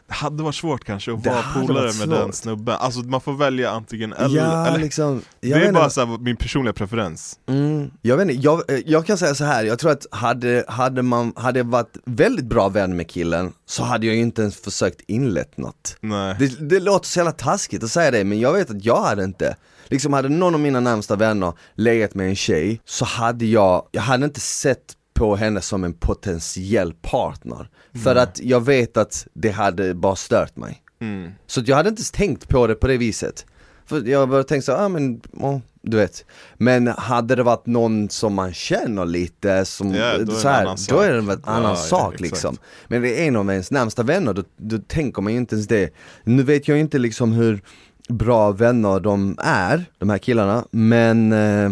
Det 0.07 0.13
hade 0.13 0.43
varit 0.43 0.55
svårt 0.55 0.83
kanske 0.83 1.13
att 1.13 1.23
Det 1.23 1.29
vara 1.29 1.43
polare 1.53 1.91
med 1.99 2.09
den 2.09 2.33
snubben, 2.33 2.75
alltså 2.79 2.99
man 2.99 3.21
får 3.21 3.33
välja 3.33 3.71
antingen 3.71 4.13
eller, 4.13 4.37
ja, 4.37 4.67
eller 4.67 4.79
liksom. 4.79 5.21
Det 5.39 5.51
är 5.53 5.71
bara 5.71 5.89
så 5.89 6.05
här, 6.05 6.17
min 6.17 6.37
personliga 6.37 6.73
preferens 6.73 7.39
Mm, 7.47 7.91
jag 8.01 8.17
vet 8.17 8.29
inte, 8.29 8.41
jag, 8.43 8.71
eh, 8.71 8.79
jag 8.85 9.05
kan 9.05 9.17
säga 9.17 9.35
så 9.35 9.43
här. 9.43 9.63
jag 9.63 9.79
tror 9.79 9.91
att 9.91 10.05
hade, 10.11 10.63
hade 10.67 11.01
man 11.01 11.33
hade 11.35 11.63
varit 11.63 11.97
väldigt 12.05 12.45
bra 12.45 12.69
vän 12.69 12.95
med 12.97 13.09
killen 13.09 13.53
så 13.65 13.83
hade 13.83 14.05
jag 14.05 14.15
ju 14.15 14.21
inte 14.21 14.41
ens 14.41 14.61
försökt 14.61 15.01
inlett 15.07 15.57
något. 15.57 15.97
Nej, 15.99 16.35
Det, 16.39 16.69
det 16.69 16.79
låter 16.79 17.07
så 17.07 17.19
jävla 17.19 17.31
taskigt 17.31 17.83
att 17.83 17.91
säga 17.91 18.11
det 18.11 18.23
men 18.23 18.39
jag 18.39 18.53
vet 18.53 18.69
att 18.69 18.85
jag 18.85 19.01
hade 19.03 19.23
inte. 19.23 19.55
Liksom 19.85 20.13
hade 20.13 20.29
någon 20.29 20.53
av 20.53 20.59
mina 20.59 20.79
närmsta 20.79 21.15
vänner 21.15 21.53
legat 21.75 22.13
med 22.15 22.29
en 22.29 22.35
tjej 22.35 22.81
så 22.85 23.05
hade 23.05 23.45
jag, 23.45 23.87
jag 23.91 24.01
hade 24.01 24.25
inte 24.25 24.39
sett 24.39 24.93
på 25.13 25.35
henne 25.35 25.61
som 25.61 25.83
en 25.83 25.93
potentiell 25.93 26.93
partner. 26.93 27.69
För 28.03 28.15
att 28.15 28.39
jag 28.43 28.65
vet 28.65 28.97
att 28.97 29.27
det 29.33 29.49
hade 29.51 29.93
bara 29.93 30.15
stört 30.15 30.55
mig. 30.55 30.81
mm. 31.01 31.31
Så 31.47 31.61
jag 31.65 31.75
hade 31.75 31.89
inte 31.89 31.99
ens 31.99 32.11
tänkt 32.11 32.47
på 32.49 32.67
det 32.67 32.75
på 32.75 32.87
det 32.87 32.97
viset. 32.97 33.45
För 33.85 34.07
jag 34.07 34.29
började 34.29 34.47
tänka 34.49 34.61
så, 34.61 34.71
ja 34.71 34.77
ah, 34.85 34.89
men, 34.89 35.21
oh, 35.33 35.59
du 35.81 35.97
vet. 35.97 36.25
Men 36.57 36.87
hade 36.87 37.35
det 37.35 37.43
varit 37.43 37.65
någon 37.65 38.09
som 38.09 38.33
man 38.33 38.53
känner 38.53 39.05
lite, 39.05 39.65
som, 39.65 39.93
Ja, 39.95 40.17
då 40.17 40.31
så 40.31 40.47
här, 40.47 40.61
annan 40.61 40.77
då 40.89 40.99
är 40.99 41.13
det 41.13 41.21
sak. 41.25 41.39
en 41.45 41.53
annan 41.53 41.69
Ja, 41.69 41.75
sak 41.75 42.13
exakt. 42.13 42.21
liksom. 42.21 42.57
Men 42.87 43.01
det 43.01 43.21
är 43.23 43.27
en 43.27 43.35
av 43.35 43.51
ens 43.51 43.71
närmsta 43.71 44.03
vänner, 44.03 44.33
då, 44.33 44.43
då 44.57 44.77
tänker 44.87 45.21
man 45.21 45.33
ju 45.33 45.39
inte 45.39 45.55
ens 45.55 45.67
det. 45.67 45.89
Nu 46.23 46.43
vet 46.43 46.67
jag 46.67 46.79
inte 46.79 46.97
liksom 46.97 47.31
hur 47.31 47.61
bra 48.09 48.51
vänner 48.51 48.99
de 48.99 49.35
är, 49.39 49.85
de 49.97 50.09
här 50.09 50.17
killarna, 50.17 50.65
men 50.71 51.31
eh, 51.31 51.71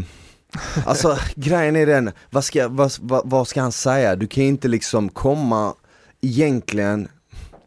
Alltså 0.85 1.17
grejen 1.35 1.75
är 1.75 1.85
den, 1.85 2.11
vad 2.29 2.43
ska, 2.43 2.67
vad, 2.67 2.91
vad, 3.01 3.29
vad 3.29 3.47
ska 3.47 3.61
han 3.61 3.71
säga? 3.71 4.15
Du 4.15 4.27
kan 4.27 4.43
inte 4.43 4.67
liksom 4.67 5.09
komma 5.09 5.73
egentligen 6.25 7.07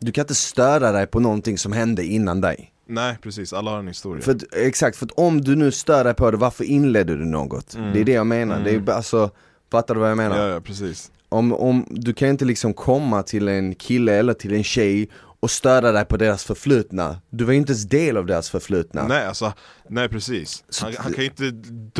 Du 0.00 0.12
kan 0.12 0.22
inte 0.22 0.34
störa 0.34 0.92
dig 0.92 1.06
på 1.06 1.20
någonting 1.20 1.58
som 1.58 1.72
hände 1.72 2.04
innan 2.04 2.40
dig 2.40 2.72
Nej 2.90 3.16
precis, 3.22 3.52
alla 3.52 3.70
har 3.70 3.78
en 3.78 3.88
historia. 3.88 4.22
för, 4.24 4.32
att- 4.34 4.54
Exakt, 4.54 4.96
för 4.96 5.06
att 5.06 5.12
om 5.12 5.40
du 5.40 5.56
nu 5.56 5.70
stör 5.70 6.04
dig 6.04 6.14
på 6.14 6.30
det, 6.30 6.36
varför 6.36 6.64
inledde 6.64 7.16
du 7.16 7.24
något? 7.24 7.76
Det 7.92 8.00
är 8.00 8.04
det 8.04 8.12
jag 8.12 8.26
menar, 8.26 8.60
det 8.64 8.70
är 8.74 8.78
bara- 8.80 8.96
alltså 8.96 9.30
Fattar 9.70 9.94
du 9.94 10.00
vad 10.00 10.10
jag 10.10 10.16
menar? 10.16 10.36
Mm. 10.36 10.48
ja, 10.48 10.54
ja 10.54 10.60
precis. 10.60 11.10
Om, 11.28 11.52
om, 11.52 11.86
du 11.90 12.14
kan 12.14 12.28
inte 12.28 12.44
liksom 12.44 12.74
komma 12.74 13.22
till 13.22 13.48
en 13.48 13.74
kille 13.74 14.12
eller 14.14 14.34
till 14.34 14.54
en 14.54 14.64
tjej 14.64 15.08
och 15.40 15.50
störa 15.50 15.92
dig 15.92 16.04
på 16.04 16.16
deras 16.16 16.44
förflutna 16.44 17.20
Du 17.30 17.44
var 17.44 17.52
ju 17.52 17.58
inte 17.58 17.72
ens 17.72 17.84
del 17.84 18.16
av 18.16 18.26
deras 18.26 18.50
förflutna 18.50 19.06
Nej 19.06 19.26
alltså, 19.26 19.52
nej 19.88 20.08
precis. 20.08 20.64
Han, 20.82 20.92
han 20.98 21.12
kan 21.12 21.24
ju 21.24 21.30
inte 21.30 21.50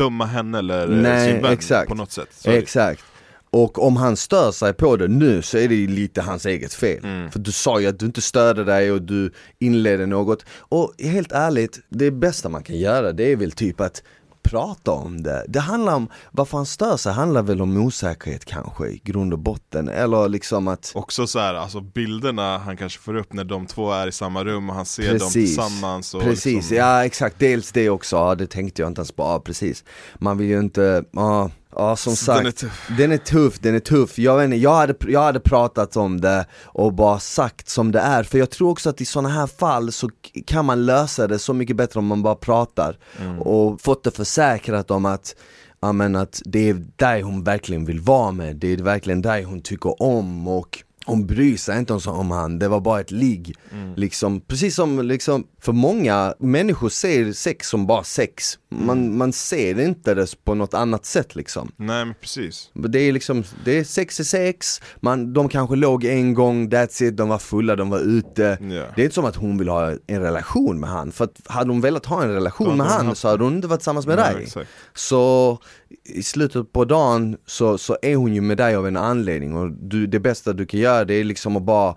döma 0.01 0.25
henne 0.25 0.59
eller 0.59 0.81
eh, 0.91 0.97
Nej, 0.97 1.31
sin 1.33 1.41
vän 1.41 1.53
exakt. 1.53 1.89
på 1.89 1.95
något 1.95 2.11
sätt. 2.11 2.27
Så 2.31 2.49
är 2.49 2.53
det. 2.53 2.59
Exakt. 2.59 3.03
Och 3.51 3.83
om 3.85 3.97
han 3.97 4.17
stör 4.17 4.51
sig 4.51 4.73
på 4.73 4.95
det 4.95 5.07
nu 5.07 5.41
så 5.41 5.57
är 5.57 5.67
det 5.67 5.75
ju 5.75 5.87
lite 5.87 6.21
hans 6.21 6.45
eget 6.45 6.73
fel. 6.73 7.03
Mm. 7.03 7.31
För 7.31 7.39
du 7.39 7.51
sa 7.51 7.79
ju 7.79 7.87
att 7.87 7.99
du 7.99 8.05
inte 8.05 8.21
störde 8.21 8.63
dig 8.63 8.91
och 8.91 9.01
du 9.01 9.31
inledde 9.59 10.05
något. 10.05 10.45
Och 10.59 10.93
helt 10.99 11.31
ärligt, 11.31 11.79
det 11.89 12.11
bästa 12.11 12.49
man 12.49 12.63
kan 12.63 12.77
göra 12.77 13.11
det 13.11 13.31
är 13.31 13.35
väl 13.35 13.51
typ 13.51 13.81
att 13.81 14.03
prata 14.49 14.91
om 14.91 15.23
det. 15.23 15.45
Det 15.47 15.59
handlar 15.59 15.95
om, 15.95 16.09
varför 16.31 16.57
han 16.57 16.65
stör 16.65 16.97
sig 16.97 17.13
handlar 17.13 17.43
väl 17.43 17.61
om 17.61 17.77
osäkerhet 17.77 18.45
kanske 18.45 18.87
i 18.87 19.01
grund 19.03 19.33
och 19.33 19.39
botten. 19.39 19.87
Eller 19.87 20.29
liksom 20.29 20.67
att 20.67 20.91
Också 20.95 21.27
så 21.27 21.39
här, 21.39 21.53
alltså 21.53 21.81
bilderna 21.81 22.57
han 22.57 22.77
kanske 22.77 22.99
får 22.99 23.15
upp 23.15 23.33
när 23.33 23.43
de 23.43 23.65
två 23.65 23.91
är 23.91 24.07
i 24.07 24.11
samma 24.11 24.43
rum 24.43 24.69
och 24.69 24.75
han 24.75 24.85
ser 24.85 25.07
dem 25.09 25.19
Precis. 25.19 25.33
tillsammans 25.33 26.13
och 26.13 26.21
Precis, 26.21 26.55
liksom, 26.55 26.77
ja 26.77 27.05
exakt, 27.05 27.39
dels 27.39 27.71
det 27.71 27.89
också, 27.89 28.15
ja, 28.15 28.35
det 28.35 28.47
tänkte 28.47 28.81
jag 28.81 28.89
inte 28.89 28.99
ens 28.99 29.11
på, 29.11 29.23
ja, 29.23 29.39
precis 29.39 29.83
Man 30.17 30.37
vill 30.37 30.47
ju 30.47 30.59
inte, 30.59 31.03
ja, 31.11 31.49
ja 31.79 31.95
som 31.95 32.15
sagt 32.15 32.37
den 32.37 32.47
är 32.47 32.51
tuff. 32.51 32.91
Den 32.97 33.11
är 33.11 33.17
tuff, 33.17 33.59
den 33.59 33.75
är 33.75 33.79
tuff. 33.79 34.19
Jag, 34.19 34.37
vet 34.37 34.45
inte, 34.45 34.57
jag, 34.57 34.75
hade, 34.75 34.93
jag 35.07 35.21
hade 35.21 35.39
pratat 35.39 35.97
om 35.97 36.21
det 36.21 36.45
och 36.65 36.93
bara 36.93 37.19
sagt 37.19 37.69
som 37.69 37.91
det 37.91 37.99
är, 37.99 38.23
för 38.23 38.37
jag 38.37 38.49
tror 38.49 38.69
också 38.69 38.89
att 38.89 39.01
i 39.01 39.05
sådana 39.05 39.29
här 39.29 39.47
fall 39.47 39.91
så 39.91 40.09
kan 40.45 40.65
man 40.65 40.85
lösa 40.85 41.27
det 41.27 41.39
så 41.39 41.53
mycket 41.53 41.75
bättre 41.75 41.99
om 41.99 42.05
man 42.05 42.23
bara 42.23 42.35
pratar 42.35 42.97
och 43.39 43.81
fått 43.81 44.03
det 44.03 44.11
försäkrat 44.11 44.91
om 44.91 45.05
att 45.05 45.35
Ja 45.81 45.91
men 45.91 46.15
att 46.15 46.41
det 46.45 46.69
är 46.69 46.85
dig 46.95 47.21
hon 47.21 47.43
verkligen 47.43 47.85
vill 47.85 47.99
vara 47.99 48.31
med, 48.31 48.55
det 48.55 48.73
är 48.73 48.77
verkligen 48.77 49.21
dig 49.21 49.43
hon 49.43 49.61
tycker 49.61 50.01
om 50.01 50.47
och 50.47 50.83
hon 51.09 51.27
bryr 51.27 51.57
sig 51.57 51.79
inte 51.79 51.93
om, 51.93 51.99
om 52.07 52.31
han, 52.31 52.59
det 52.59 52.67
var 52.67 52.79
bara 52.79 52.99
ett 52.99 53.11
ligg. 53.11 53.55
Liksom, 53.95 54.41
precis 54.41 54.75
som 54.75 55.01
liksom, 55.05 55.47
för 55.61 55.71
många 55.71 56.33
människor 56.39 56.89
ser 56.89 57.31
sex 57.31 57.67
som 57.69 57.87
bara 57.87 58.03
sex. 58.03 58.59
Man, 58.71 59.17
man 59.17 59.33
ser 59.33 59.79
inte 59.79 60.13
det 60.13 60.43
på 60.43 60.55
något 60.55 60.73
annat 60.73 61.05
sätt 61.05 61.35
liksom. 61.35 61.71
Nej 61.75 62.05
men 62.05 62.15
precis. 62.21 62.71
Det 62.73 62.99
är 62.99 63.11
liksom, 63.11 63.43
det 63.65 63.77
är 63.79 63.83
sex 63.83 64.19
är 64.19 64.23
sex, 64.23 64.81
man, 64.99 65.33
de 65.33 65.49
kanske 65.49 65.75
låg 65.75 66.03
en 66.03 66.33
gång, 66.33 66.69
that's 66.69 67.03
it, 67.03 67.17
de 67.17 67.29
var 67.29 67.37
fulla, 67.37 67.75
de 67.75 67.89
var 67.89 67.99
ute 67.99 68.57
Ja. 68.61 68.85
Det 68.95 69.01
är 69.01 69.03
inte 69.03 69.15
som 69.15 69.25
att 69.25 69.35
hon 69.35 69.57
vill 69.57 69.69
ha 69.69 69.91
en 70.07 70.21
relation 70.21 70.79
med 70.79 70.89
han, 70.89 71.11
för 71.11 71.25
att 71.25 71.41
hade 71.45 71.71
hon 71.71 71.81
velat 71.81 72.05
ha 72.05 72.23
en 72.23 72.33
relation 72.33 72.77
med 72.77 72.87
han 72.87 73.05
haft 73.07 73.21
så 73.21 73.27
hade 73.27 73.43
hon 73.43 73.55
inte 73.55 73.67
varit 73.67 73.79
tillsammans 73.79 74.07
med 74.07 74.15
Nej, 74.15 74.33
dig 74.33 74.43
exakt. 74.43 74.69
Så 74.93 75.59
i 76.05 76.23
slutet 76.23 76.73
på 76.73 76.85
dagen 76.85 77.37
så, 77.45 77.77
så 77.77 77.97
är 78.01 78.15
hon 78.15 78.33
ju 78.33 78.41
med 78.41 78.57
dig 78.57 78.75
av 78.75 78.87
en 78.87 78.97
anledning 78.97 79.55
och 79.55 79.71
du, 79.71 80.07
det 80.07 80.19
bästa 80.19 80.53
du 80.53 80.65
kan 80.65 80.79
göra 80.79 81.05
det 81.05 81.13
är 81.13 81.23
liksom 81.23 81.57
att 81.57 81.63
bara 81.63 81.95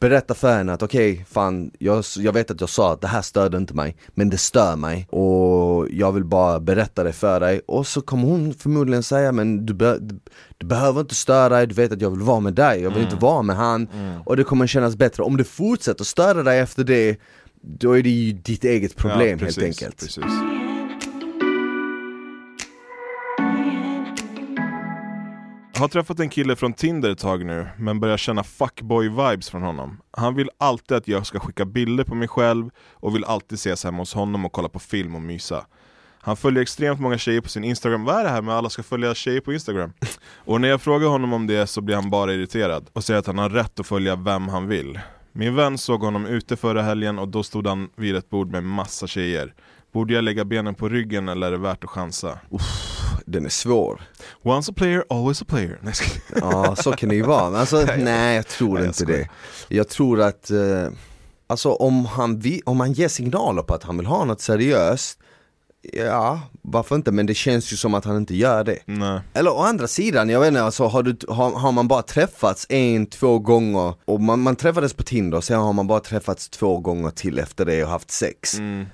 Berätta 0.00 0.34
för 0.34 0.56
henne 0.56 0.72
att 0.72 0.82
okej, 0.82 1.26
fan, 1.30 1.70
jag, 1.78 2.04
jag 2.18 2.32
vet 2.32 2.50
att 2.50 2.60
jag 2.60 2.70
sa 2.70 2.92
att 2.92 3.00
det 3.00 3.06
här 3.06 3.22
störde 3.22 3.56
inte 3.56 3.74
mig, 3.74 3.96
men 4.14 4.30
det 4.30 4.36
stör 4.38 4.76
mig 4.76 5.06
och 5.10 5.88
jag 5.90 6.12
vill 6.12 6.24
bara 6.24 6.60
berätta 6.60 7.04
det 7.04 7.12
för 7.12 7.40
dig 7.40 7.60
och 7.66 7.86
så 7.86 8.00
kommer 8.00 8.24
hon 8.28 8.54
förmodligen 8.54 9.02
säga 9.02 9.32
men 9.32 9.66
du, 9.66 9.74
be, 9.74 9.98
du, 9.98 10.20
du 10.58 10.66
behöver 10.66 11.00
inte 11.00 11.14
störa 11.14 11.48
dig, 11.48 11.66
du 11.66 11.74
vet 11.74 11.92
att 11.92 12.00
jag 12.00 12.10
vill 12.10 12.20
vara 12.20 12.40
med 12.40 12.54
dig, 12.54 12.80
jag 12.82 12.90
vill 12.90 12.98
Mm. 12.98 13.12
inte 13.12 13.16
vara 13.24 13.42
med 13.42 13.56
han 13.56 13.88
och 14.26 14.36
det 14.36 14.44
kommer 14.44 14.66
kännas 14.66 14.96
bättre. 14.96 15.22
Om 15.22 15.36
du 15.36 15.44
fortsätter 15.44 16.04
störa 16.04 16.42
dig 16.42 16.58
efter 16.58 16.84
det, 16.84 17.16
då 17.62 17.98
är 17.98 18.02
det 18.02 18.10
ju 18.10 18.32
ditt 18.32 18.64
eget 18.64 18.96
problem 18.96 19.20
Ja, 19.22 19.28
helt 19.28 19.40
precis, 19.40 19.64
enkelt. 19.64 20.00
Precis. 20.00 20.24
Har 25.80 25.88
träffat 25.88 26.20
en 26.20 26.28
kille 26.28 26.56
från 26.56 26.72
Tinder 26.72 27.10
ett 27.10 27.18
tag 27.18 27.44
nu, 27.44 27.66
men 27.76 28.00
börjar 28.00 28.16
känna 28.16 28.42
fuckboy-vibes 28.42 29.50
från 29.50 29.62
honom. 29.62 30.00
Han 30.10 30.34
vill 30.34 30.50
alltid 30.58 30.96
att 30.96 31.08
jag 31.08 31.26
ska 31.26 31.40
skicka 31.40 31.64
bilder 31.64 32.04
på 32.04 32.14
mig 32.14 32.28
själv 32.28 32.70
och 32.92 33.14
vill 33.14 33.24
alltid 33.24 33.56
ses 33.56 33.84
hemma 33.84 33.98
hos 33.98 34.14
honom 34.14 34.44
och 34.44 34.52
kolla 34.52 34.68
på 34.68 34.78
film 34.78 35.14
och 35.14 35.20
mysa. 35.20 35.66
Han 36.20 36.36
följer 36.36 36.62
extremt 36.62 37.00
många 37.00 37.18
tjejer 37.18 37.40
på 37.40 37.48
sin 37.48 37.64
Instagram, 37.64 38.04
vad 38.04 38.14
är 38.14 38.24
det 38.24 38.30
här 38.30 38.42
med 38.42 38.54
att 38.54 38.58
alla 38.58 38.70
ska 38.70 38.82
följa 38.82 39.14
tjejer 39.14 39.40
på 39.40 39.52
Instagram? 39.52 39.92
Och 40.34 40.60
när 40.60 40.68
jag 40.68 40.80
frågar 40.80 41.08
honom 41.08 41.32
om 41.32 41.46
det 41.46 41.66
så 41.66 41.80
blir 41.80 41.94
han 41.94 42.10
bara 42.10 42.34
irriterad 42.34 42.90
och 42.92 43.04
säger 43.04 43.20
att 43.20 43.26
han 43.26 43.38
har 43.38 43.50
rätt 43.50 43.80
att 43.80 43.86
följa 43.86 44.16
vem 44.16 44.48
han 44.48 44.68
vill. 44.68 45.00
Min 45.32 45.54
vän 45.54 45.78
såg 45.78 46.00
honom 46.00 46.26
ute 46.26 46.56
förra 46.56 46.82
helgen 46.82 47.18
och 47.18 47.28
då 47.28 47.42
stod 47.42 47.66
han 47.66 47.88
vid 47.96 48.16
ett 48.16 48.30
bord 48.30 48.50
med 48.50 48.64
massa 48.64 49.06
tjejer. 49.06 49.54
Borde 49.92 50.14
jag 50.14 50.24
lägga 50.24 50.44
benen 50.44 50.74
på 50.74 50.88
ryggen 50.88 51.28
eller 51.28 51.46
är 51.46 51.50
det 51.50 51.58
värt 51.58 51.84
att 51.84 51.90
chansa? 51.90 52.38
Den 53.30 53.44
är 53.44 53.48
svår. 53.48 54.02
Once 54.42 54.70
a 54.70 54.74
player, 54.76 55.04
always 55.10 55.42
a 55.42 55.44
player. 55.48 55.78
Nej, 55.82 55.94
jag. 56.34 56.42
Ja, 56.42 56.76
så 56.76 56.92
kan 56.92 57.08
det 57.08 57.14
ju 57.14 57.22
vara. 57.22 57.58
Alltså, 57.58 57.86
nej, 57.98 58.36
jag 58.36 58.46
tror 58.46 58.68
Nej, 58.68 58.82
jag 58.82 58.88
inte 58.88 58.98
skojar. 58.98 59.18
det. 59.68 59.76
Jag 59.76 59.88
tror 59.88 60.20
att, 60.20 60.50
eh, 60.50 60.88
alltså 61.46 61.72
om 61.72 62.04
han, 62.06 62.38
vi, 62.38 62.62
om 62.66 62.80
han 62.80 62.92
ger 62.92 63.08
signaler 63.08 63.62
på 63.62 63.74
att 63.74 63.82
han 63.82 63.96
vill 63.96 64.06
ha 64.06 64.24
något 64.24 64.40
seriöst, 64.40 65.18
ja, 65.92 66.40
varför 66.62 66.94
inte? 66.94 67.12
Men 67.12 67.26
det 67.26 67.34
känns 67.34 67.72
ju 67.72 67.76
som 67.76 67.94
att 67.94 68.04
han 68.04 68.16
inte 68.16 68.34
gör 68.36 68.64
det. 68.64 68.78
Nej. 68.84 69.20
Eller 69.34 69.50
å 69.50 69.58
andra 69.58 69.86
sidan, 69.86 70.28
jag 70.28 70.40
vet 70.40 70.48
inte, 70.48 70.62
alltså, 70.62 70.86
har, 70.86 71.02
du, 71.02 71.16
har, 71.28 71.50
har 71.50 71.72
man 71.72 71.88
bara 71.88 72.02
träffats 72.02 72.66
en, 72.68 73.06
två 73.06 73.38
gånger 73.38 73.94
och 74.04 74.20
man, 74.20 74.40
man 74.40 74.56
träffades 74.56 74.94
på 74.94 75.02
Tinder, 75.02 75.40
sen 75.40 75.60
har 75.60 75.72
man 75.72 75.86
bara 75.86 76.00
träffats 76.00 76.48
två 76.48 76.78
gånger 76.78 77.10
till 77.10 77.38
efter 77.38 77.64
det 77.64 77.84
och 77.84 77.90
haft 77.90 78.10
sex. 78.10 78.58
Mm. 78.58 78.86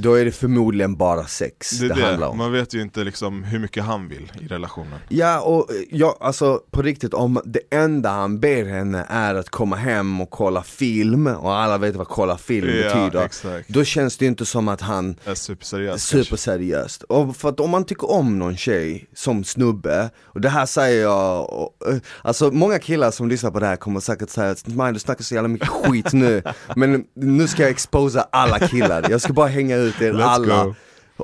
Då 0.00 0.14
är 0.14 0.24
det 0.24 0.32
förmodligen 0.32 0.96
bara 0.96 1.24
sex 1.26 1.70
Det 1.70 1.88
det, 1.88 1.94
är 1.94 2.04
handlar 2.06 2.18
det, 2.26 2.26
om. 2.26 2.38
man 2.38 2.52
vet 2.52 2.74
ju 2.74 2.82
inte 2.82 3.04
liksom 3.04 3.44
hur 3.44 3.58
mycket 3.58 3.84
han 3.84 4.08
vill 4.08 4.32
i 4.40 4.46
relationen. 4.46 4.98
Ja 5.08 5.40
och 5.40 5.68
ja, 5.90 6.16
alltså 6.20 6.60
på 6.70 6.82
riktigt 6.82 7.14
om 7.14 7.40
det 7.44 7.60
enda 7.70 8.10
han 8.10 8.40
ber 8.40 8.64
henne 8.64 9.06
är 9.08 9.34
att 9.34 9.48
komma 9.50 9.76
hem 9.76 10.20
och 10.20 10.30
kolla 10.30 10.62
film 10.62 11.26
och 11.26 11.54
alla 11.56 11.78
vet 11.78 11.96
vad 11.96 12.08
kolla 12.08 12.36
film 12.38 12.68
Ja, 12.68 12.94
betyder 12.94 13.24
exakt. 13.24 13.68
Då 13.68 13.84
känns 13.84 14.16
det 14.16 14.26
inte 14.26 14.46
som 14.46 14.68
att 14.68 14.80
han 14.80 15.16
Är 15.24 15.34
superseriös. 15.34 16.02
Superseriöst. 16.04 17.02
Och 17.02 17.36
för 17.36 17.48
att 17.48 17.60
om 17.60 17.70
man 17.70 17.84
tycker 17.84 18.10
om 18.10 18.38
någon 18.38 18.56
tjej 18.56 19.06
som 19.14 19.44
snubbe, 19.44 20.10
och 20.22 20.40
det 20.40 20.48
här 20.48 20.66
säger 20.66 21.02
jag, 21.02 21.52
och, 21.52 21.88
eh, 21.92 21.98
alltså 22.22 22.50
många 22.50 22.78
killar 22.78 23.10
som 23.10 23.28
lyssnar 23.28 23.50
på 23.50 23.60
det 23.60 23.66
här 23.66 23.76
kommer 23.76 24.00
säkert 24.00 24.30
säga 24.30 24.50
att 24.50 24.58
"Smile, 24.58 24.92
du 24.92 24.98
snackar 24.98 25.24
så 25.24 25.34
jävla 25.34 25.48
mycket 25.48 25.68
skit 25.68 26.12
nu, 26.12 26.42
men 26.76 27.04
nu 27.14 27.48
ska 27.48 27.62
jag 27.62 27.70
exposa 27.70 28.26
alla 28.32 28.58
killar, 28.58 29.06
jag 29.10 29.20
ska 29.20 29.32
bara 29.32 29.46
hänga 29.48 29.76
ut 29.76 29.87
er 30.00 30.12
Let's 30.12 30.22
alla. 30.22 30.64
go. 30.64 30.74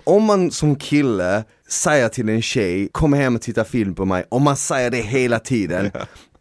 Om 0.04 0.24
man 0.24 0.50
som 0.50 0.76
kille 0.76 1.44
säger 1.68 2.08
till 2.08 2.28
en 2.28 2.42
tjej, 2.42 2.88
kom 2.92 3.12
hem 3.12 3.34
och 3.34 3.42
titta 3.42 3.64
film 3.64 3.94
på 3.94 4.04
mig, 4.04 4.24
om 4.28 4.42
man 4.42 4.56
säger 4.56 4.90
det 4.90 5.00
hela 5.00 5.38
tiden 5.38 5.90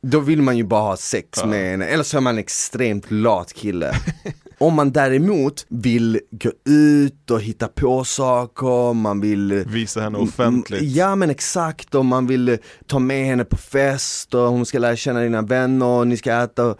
Då 0.05 0.19
vill 0.19 0.41
man 0.41 0.57
ju 0.57 0.63
bara 0.63 0.81
ha 0.81 0.97
sex 0.97 1.45
med 1.45 1.71
henne, 1.71 1.85
eller 1.85 2.03
så 2.03 2.17
är 2.17 2.21
man 2.21 2.35
en 2.35 2.39
extremt 2.39 3.11
lat 3.11 3.53
kille. 3.53 3.95
Om 4.57 4.73
man 4.73 4.91
däremot 4.91 5.65
vill 5.69 6.19
gå 6.31 6.51
ut 6.73 7.31
och 7.31 7.41
hitta 7.41 7.67
på 7.67 8.03
saker, 8.03 8.93
man 8.93 9.21
vill 9.21 9.53
Visa 9.53 10.01
henne 10.01 10.17
offentligt. 10.17 10.81
Ja 10.83 11.15
men 11.15 11.29
exakt, 11.29 11.95
och 11.95 12.05
man 12.05 12.27
vill 12.27 12.57
ta 12.87 12.99
med 12.99 13.25
henne 13.25 13.43
på 13.45 13.57
fest 13.57 14.33
och 14.33 14.41
hon 14.41 14.65
ska 14.65 14.79
lära 14.79 14.95
känna 14.95 15.19
dina 15.19 15.41
vänner, 15.41 15.85
och 15.85 16.07
ni 16.07 16.17
ska 16.17 16.33
äta 16.33 16.75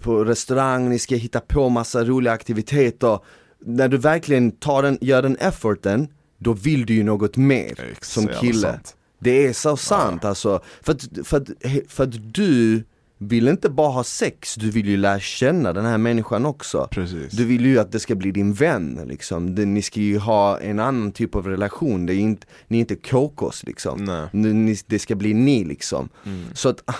på 0.00 0.24
restaurang, 0.24 0.88
ni 0.88 0.98
ska 0.98 1.14
hitta 1.14 1.40
på 1.40 1.68
massa 1.68 2.04
roliga 2.04 2.32
aktiviteter 2.32 3.18
När 3.66 3.88
du 3.88 3.96
verkligen 3.96 4.50
tar 4.50 4.82
den, 4.82 4.98
gör 5.00 5.22
den 5.22 5.36
efforten, 5.36 6.08
då 6.38 6.52
vill 6.52 6.86
du 6.86 6.94
ju 6.94 7.02
något 7.02 7.36
mer 7.36 7.80
Ex, 7.92 8.12
som 8.12 8.26
kille. 8.26 8.80
Det 9.18 9.46
är 9.46 9.52
så 9.52 9.76
sant 9.76 10.24
alltså, 10.24 10.60
för 10.82 10.92
att, 10.92 11.08
för, 11.24 11.36
att, 11.36 11.48
för 11.88 12.04
att 12.04 12.34
du 12.34 12.84
vill 13.18 13.48
inte 13.48 13.68
bara 13.68 13.90
ha 13.90 14.04
sex, 14.04 14.54
du 14.54 14.70
vill 14.70 14.88
ju 14.88 14.96
lära 14.96 15.20
känna 15.20 15.72
den 15.72 15.84
här 15.84 15.98
människan 15.98 16.46
också. 16.46 16.88
Precis. 16.90 17.32
du 17.32 17.44
vill 17.44 17.66
ju 17.66 17.78
att 17.78 17.92
det 17.92 18.00
ska 18.00 18.14
bli 18.14 18.30
din 18.30 18.52
vän 18.52 19.00
liksom, 19.06 19.54
det, 19.54 19.66
ni 19.66 19.82
ska 19.82 20.00
ju 20.00 20.18
ha 20.18 20.60
en 20.60 20.80
annan 20.80 21.12
typ 21.12 21.34
av 21.34 21.46
relation, 21.46 22.06
det 22.06 22.14
är 22.14 22.18
inte, 22.18 22.46
ni 22.68 22.76
är 22.76 22.80
inte 22.80 22.96
kokos 22.96 23.64
liksom. 23.64 24.04
Nej. 24.04 24.28
ni, 24.52 24.76
Det 24.86 24.98
ska 24.98 25.14
bli 25.14 25.34
ni 25.34 25.64
liksom. 25.64 26.08
Så 26.54 26.68
att, 26.68 26.82
ah, 26.84 26.94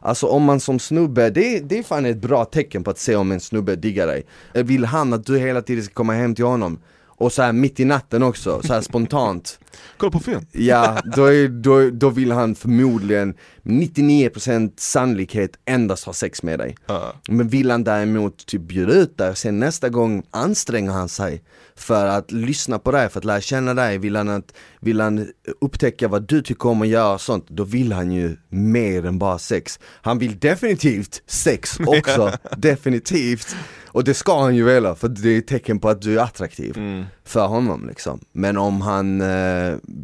alltså 0.00 0.26
om 0.26 0.42
man 0.42 0.60
som 0.60 0.78
snubbe, 0.78 1.30
det, 1.30 1.60
det 1.60 1.78
är 1.78 1.82
fan 1.82 2.06
ett 2.06 2.20
bra 2.20 2.44
tecken 2.44 2.84
på 2.84 2.90
att 2.90 2.98
se 2.98 3.16
om 3.16 3.32
en 3.32 3.40
snubbe 3.40 3.76
diggar 3.76 4.06
dig 4.06 4.26
Vill 4.54 4.84
han 4.84 5.12
att 5.12 5.26
du 5.26 5.38
hela 5.38 5.62
tiden 5.62 5.84
ska 5.84 5.94
komma 5.94 6.12
hem 6.12 6.34
till 6.34 6.44
honom? 6.44 6.78
och 7.20 7.32
så 7.32 7.42
här 7.42 7.52
mitt 7.52 7.80
i 7.80 7.84
natten 7.84 8.22
också, 8.22 8.62
så 8.62 8.72
här 8.72 8.80
spontant 8.80 9.58
Kolla 9.96 10.10
på 10.10 10.20
film! 10.20 10.46
Ja, 10.52 11.00
då, 11.16 11.24
är, 11.24 11.48
då, 11.48 11.90
då 11.90 12.10
vill 12.10 12.32
han 12.32 12.54
förmodligen 12.54 13.34
99% 13.62 14.72
sannolikhet 14.76 15.50
endast 15.64 16.04
ha 16.04 16.12
sex 16.12 16.42
med 16.42 16.58
dig 16.58 16.76
Ja. 16.86 17.12
Men 17.28 17.48
vill 17.48 17.70
han 17.70 17.84
däremot 17.84 18.46
typ 18.46 18.60
bjuda 18.60 18.92
ut 18.92 19.18
dig, 19.18 19.36
sen 19.36 19.58
nästa 19.58 19.88
gång 19.88 20.22
anstränger 20.30 20.92
han 20.92 21.08
sig 21.08 21.42
för 21.76 22.06
att 22.06 22.32
lyssna 22.32 22.78
på 22.78 22.92
dig, 22.92 23.08
för 23.08 23.18
att 23.18 23.24
lära 23.24 23.40
känna 23.40 23.74
dig, 23.74 23.98
vill 23.98 24.16
han, 24.16 24.28
att, 24.28 24.54
vill 24.80 25.00
han 25.00 25.26
upptäcka 25.60 26.08
vad 26.08 26.22
du 26.22 26.42
tycker 26.42 26.68
om 26.68 26.82
att 26.82 26.88
göra 26.88 27.14
och 27.14 27.20
sånt, 27.20 27.46
då 27.48 27.64
vill 27.64 27.92
han 27.92 28.12
ju 28.12 28.36
mer 28.48 29.06
än 29.06 29.18
bara 29.18 29.38
sex 29.38 29.78
Han 30.02 30.18
vill 30.18 30.38
definitivt 30.38 31.22
sex 31.26 31.78
också, 31.86 32.32
definitivt 32.56 33.56
Och 33.92 34.04
det 34.04 34.14
ska 34.14 34.42
han 34.42 34.56
ju 34.56 34.64
vilja, 34.64 34.94
för 34.94 35.08
det 35.08 35.28
är 35.28 35.38
ett 35.38 35.46
tecken 35.46 35.78
på 35.78 35.88
att 35.88 36.02
du 36.02 36.18
är 36.18 36.22
attraktiv 36.22 36.76
Mm. 36.76 37.04
för 37.24 37.46
honom 37.46 37.86
liksom 37.88 38.20
Men 38.32 38.56
om 38.56 38.80
han 38.80 39.20
eh, 39.20 39.26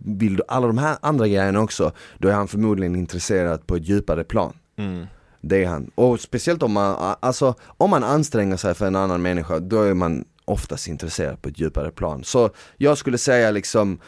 vill 0.05 0.43
alla 0.49 0.67
de 0.67 0.79
här 0.79 0.97
andra 1.01 1.29
grejerna 1.29 1.61
också, 1.61 1.93
då 2.19 2.29
är 2.29 2.33
han 2.33 2.49
förmodligen 2.49 2.97
intresserad 2.97 3.67
på 3.67 3.77
ett 3.77 3.89
djupare 3.89 4.25
plan 4.25 4.53
Mm. 4.79 5.07
det 5.41 5.65
är 5.65 5.69
han. 5.69 5.91
Och 5.95 6.21
speciellt 6.21 6.63
om 6.63 6.73
man, 6.73 7.17
alltså, 7.21 7.55
om 7.67 7.91
man 7.91 8.05
anstränger 8.05 8.57
sig 8.57 8.75
för 8.75 8.87
en 8.87 8.97
annan 8.97 9.23
människa, 9.23 9.59
då 9.59 9.83
är 9.83 9.95
man 9.95 10.25
oftast 10.45 10.89
intresserad 10.89 11.43
på 11.43 11.49
ett 11.49 11.61
djupare 11.61 11.91
plan. 11.91 12.25
Så 12.25 12.51
jag 12.77 12.99
skulle 12.99 13.19
säga 13.19 13.51
liksom 13.51 13.99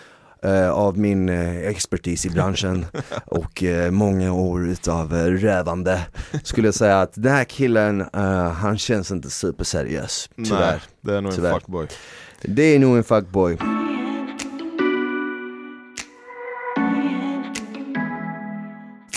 eh, 0.42 0.70
av 0.70 0.98
min 0.98 1.28
eh, 1.28 1.56
expertis 1.68 2.26
i 2.26 2.30
branschen 2.30 2.86
och 3.26 3.62
eh, 3.62 3.90
många 3.90 4.32
år 4.32 4.68
utav 4.68 5.14
eh, 5.14 5.24
rövande 5.24 6.00
skulle 6.42 6.68
jag 6.68 6.74
säga 6.74 7.00
att 7.00 7.12
den 7.14 7.32
här 7.32 7.44
killen, 7.44 8.00
eh, 8.00 8.50
han 8.52 8.78
känns 8.78 9.10
inte 9.10 9.30
superseriös, 9.30 10.30
tyvärr. 10.36 10.60
Nej, 10.70 10.80
det 11.00 11.14
är 11.14 11.20
nog 11.20 11.32
Tyvärr. 11.34 11.48
en 11.48 11.54
fuckboy. 11.60 11.86
Det 12.42 12.62
är 12.62 12.78
nog 12.78 12.96
en 12.96 13.04
fuckboy. 13.04 13.58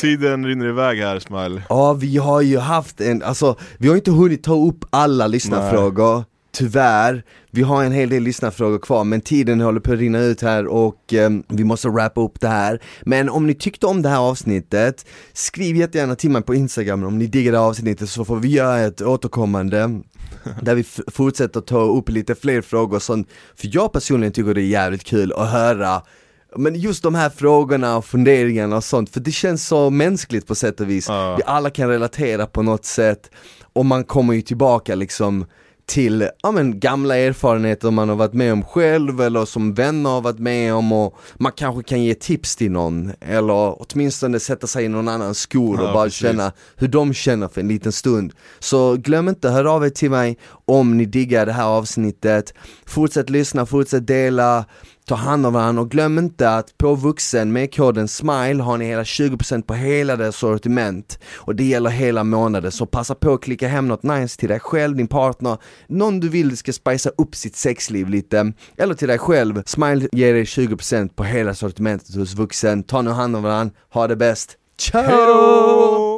Tiden 0.01 0.45
rinner 0.45 0.67
iväg 0.67 0.99
här 0.99 1.19
Smile. 1.19 1.63
Ja, 1.69 1.93
vi 1.93 2.17
har 2.17 2.41
ju 2.41 2.57
haft 2.57 3.01
en, 3.01 3.23
alltså 3.23 3.55
vi 3.77 3.87
har 3.87 3.95
inte 3.95 4.11
hunnit 4.11 4.43
ta 4.43 4.55
upp 4.67 4.85
alla 4.89 5.27
lyssnarfrågor. 5.27 6.23
Tyvärr, 6.53 7.23
vi 7.51 7.61
har 7.61 7.83
en 7.83 7.91
hel 7.91 8.09
del 8.09 8.23
lyssnarfrågor 8.23 8.79
kvar 8.79 9.03
men 9.03 9.21
tiden 9.21 9.61
håller 9.61 9.79
på 9.79 9.93
att 9.93 9.99
rinna 9.99 10.19
ut 10.19 10.41
här 10.41 10.67
och 10.67 11.13
ehm, 11.13 11.43
vi 11.47 11.63
måste 11.63 11.89
wrappa 11.89 12.21
upp 12.21 12.41
det 12.41 12.47
här. 12.47 12.79
Men 13.01 13.29
om 13.29 13.47
ni 13.47 13.53
tyckte 13.53 13.85
om 13.85 14.01
det 14.01 14.09
här 14.09 14.19
avsnittet, 14.19 15.05
skriv 15.33 15.75
jättegärna 15.75 16.15
till 16.15 16.31
mig 16.31 16.41
på 16.41 16.55
Instagram 16.55 17.03
om 17.03 17.17
ni 17.17 17.27
diggar 17.27 17.51
det 17.51 17.57
här 17.57 17.65
avsnittet 17.65 18.09
så 18.09 18.25
får 18.25 18.35
vi 18.35 18.47
göra 18.47 18.79
ett 18.79 19.01
återkommande 19.01 20.01
där 20.61 20.75
vi 20.75 20.83
fortsätter 21.11 21.61
ta 21.61 21.79
upp 21.79 22.09
lite 22.09 22.35
fler 22.35 22.61
frågor 22.61 22.99
sånt, 22.99 23.29
för 23.55 23.69
jag 23.71 23.91
personligen 23.93 24.33
tycker 24.33 24.53
det 24.53 24.61
är 24.61 24.63
jävligt 24.63 25.03
kul 25.03 25.33
att 25.33 25.51
höra 25.51 26.01
men 26.57 26.75
just 26.75 27.03
de 27.03 27.15
här 27.15 27.29
frågorna 27.29 27.97
och 27.97 28.05
funderingarna 28.05 28.75
och 28.75 28.83
sånt, 28.83 29.09
för 29.09 29.19
det 29.19 29.31
känns 29.31 29.67
så 29.67 29.89
mänskligt 29.89 30.47
på 30.47 30.55
sätt 30.55 30.79
och 30.79 30.89
vis 30.89 31.05
Ja. 31.09 31.35
Vi 31.35 31.43
alla 31.45 31.69
kan 31.69 31.89
relatera 31.89 32.45
på 32.47 32.61
något 32.61 32.85
sätt 32.85 33.29
Och 33.73 33.85
man 33.85 34.03
kommer 34.03 34.33
ju 34.33 34.41
tillbaka 34.41 34.95
liksom 34.95 35.45
till 35.85 36.29
ja, 36.43 36.51
men, 36.51 36.79
gamla 36.79 37.17
erfarenheter 37.17 37.91
man 37.91 38.09
har 38.09 38.15
varit 38.15 38.33
med 38.33 38.53
om 38.53 38.63
själv 38.63 39.21
eller 39.21 39.45
som 39.45 39.73
vänner 39.73 40.09
har 40.09 40.21
varit 40.21 40.39
med 40.39 40.73
om 40.73 40.91
och 40.91 41.17
man 41.35 41.51
kanske 41.51 41.83
kan 41.83 42.03
ge 42.03 42.13
tips 42.13 42.55
till 42.55 42.71
någon 42.71 43.11
eller 43.21 43.81
åtminstone 43.81 44.39
sätta 44.39 44.67
sig 44.67 44.85
i 44.85 44.87
någon 44.87 45.07
annans 45.07 45.39
skor 45.39 45.79
och 45.79 45.85
Ja, 45.87 45.93
bara 45.93 46.03
precis. 46.03 46.19
känna 46.19 46.51
hur 46.75 46.87
de 46.87 47.13
känner 47.13 47.47
för 47.47 47.61
en 47.61 47.67
liten 47.67 47.91
stund. 47.91 48.33
Så 48.59 48.95
glöm 48.95 49.29
inte, 49.29 49.49
hör 49.49 49.65
av 49.65 49.85
er 49.85 49.89
till 49.89 50.11
mig 50.11 50.37
om 50.65 50.97
ni 50.97 51.05
diggar 51.05 51.45
det 51.45 51.53
här 51.53 51.65
avsnittet. 51.65 52.53
Fortsätt 52.85 53.29
lyssna, 53.29 53.65
fortsätt 53.65 54.07
dela, 54.07 54.65
ta 55.05 55.15
hand 55.15 55.45
om 55.45 55.53
varandra 55.53 55.81
och 55.81 55.91
glöm 55.91 56.17
inte 56.17 56.49
att 56.49 56.77
på 56.77 56.95
vuxen 56.95 57.51
med 57.51 57.73
koden 57.75 58.07
SMILE 58.07 58.63
har 58.63 58.77
ni 58.77 58.85
hela 58.85 59.03
20% 59.03 59.61
på 59.61 59.73
hela 59.73 60.15
deras 60.15 60.35
sortiment 60.35 61.19
och 61.35 61.55
det 61.55 61.63
gäller 61.63 61.89
hela 61.89 62.23
månaden 62.23 62.71
så 62.71 62.85
passa 62.85 63.15
på 63.15 63.33
att 63.33 63.41
klicka 63.41 63.67
hem 63.67 63.87
något 63.87 64.03
nice 64.03 64.39
till 64.39 64.49
dig 64.49 64.59
själv, 64.59 64.95
din 64.95 65.07
partner, 65.07 65.57
någon 65.87 66.19
du 66.19 66.29
vill 66.29 66.57
ska 66.57 66.73
spicea 66.73 67.11
upp 67.17 67.35
sitt 67.35 67.55
sexliv 67.55 68.09
lite 68.09 68.53
eller 68.77 68.93
till 68.93 69.07
dig 69.07 69.17
själv. 69.17 69.63
SMILE 69.65 70.07
ger 70.11 70.33
dig 70.33 70.43
20% 70.43 71.09
på 71.15 71.23
hela 71.23 71.53
sortimentet 71.53 72.15
hos 72.15 72.33
vuxen. 72.33 72.83
Ta 72.83 73.01
nu 73.01 73.09
hand 73.09 73.35
om 73.35 73.43
varandra, 73.43 73.75
ha 73.89 74.07
det 74.07 74.15
bäst. 74.15 74.57
Ciao! 74.77 75.01
Hejdå! 75.03 76.10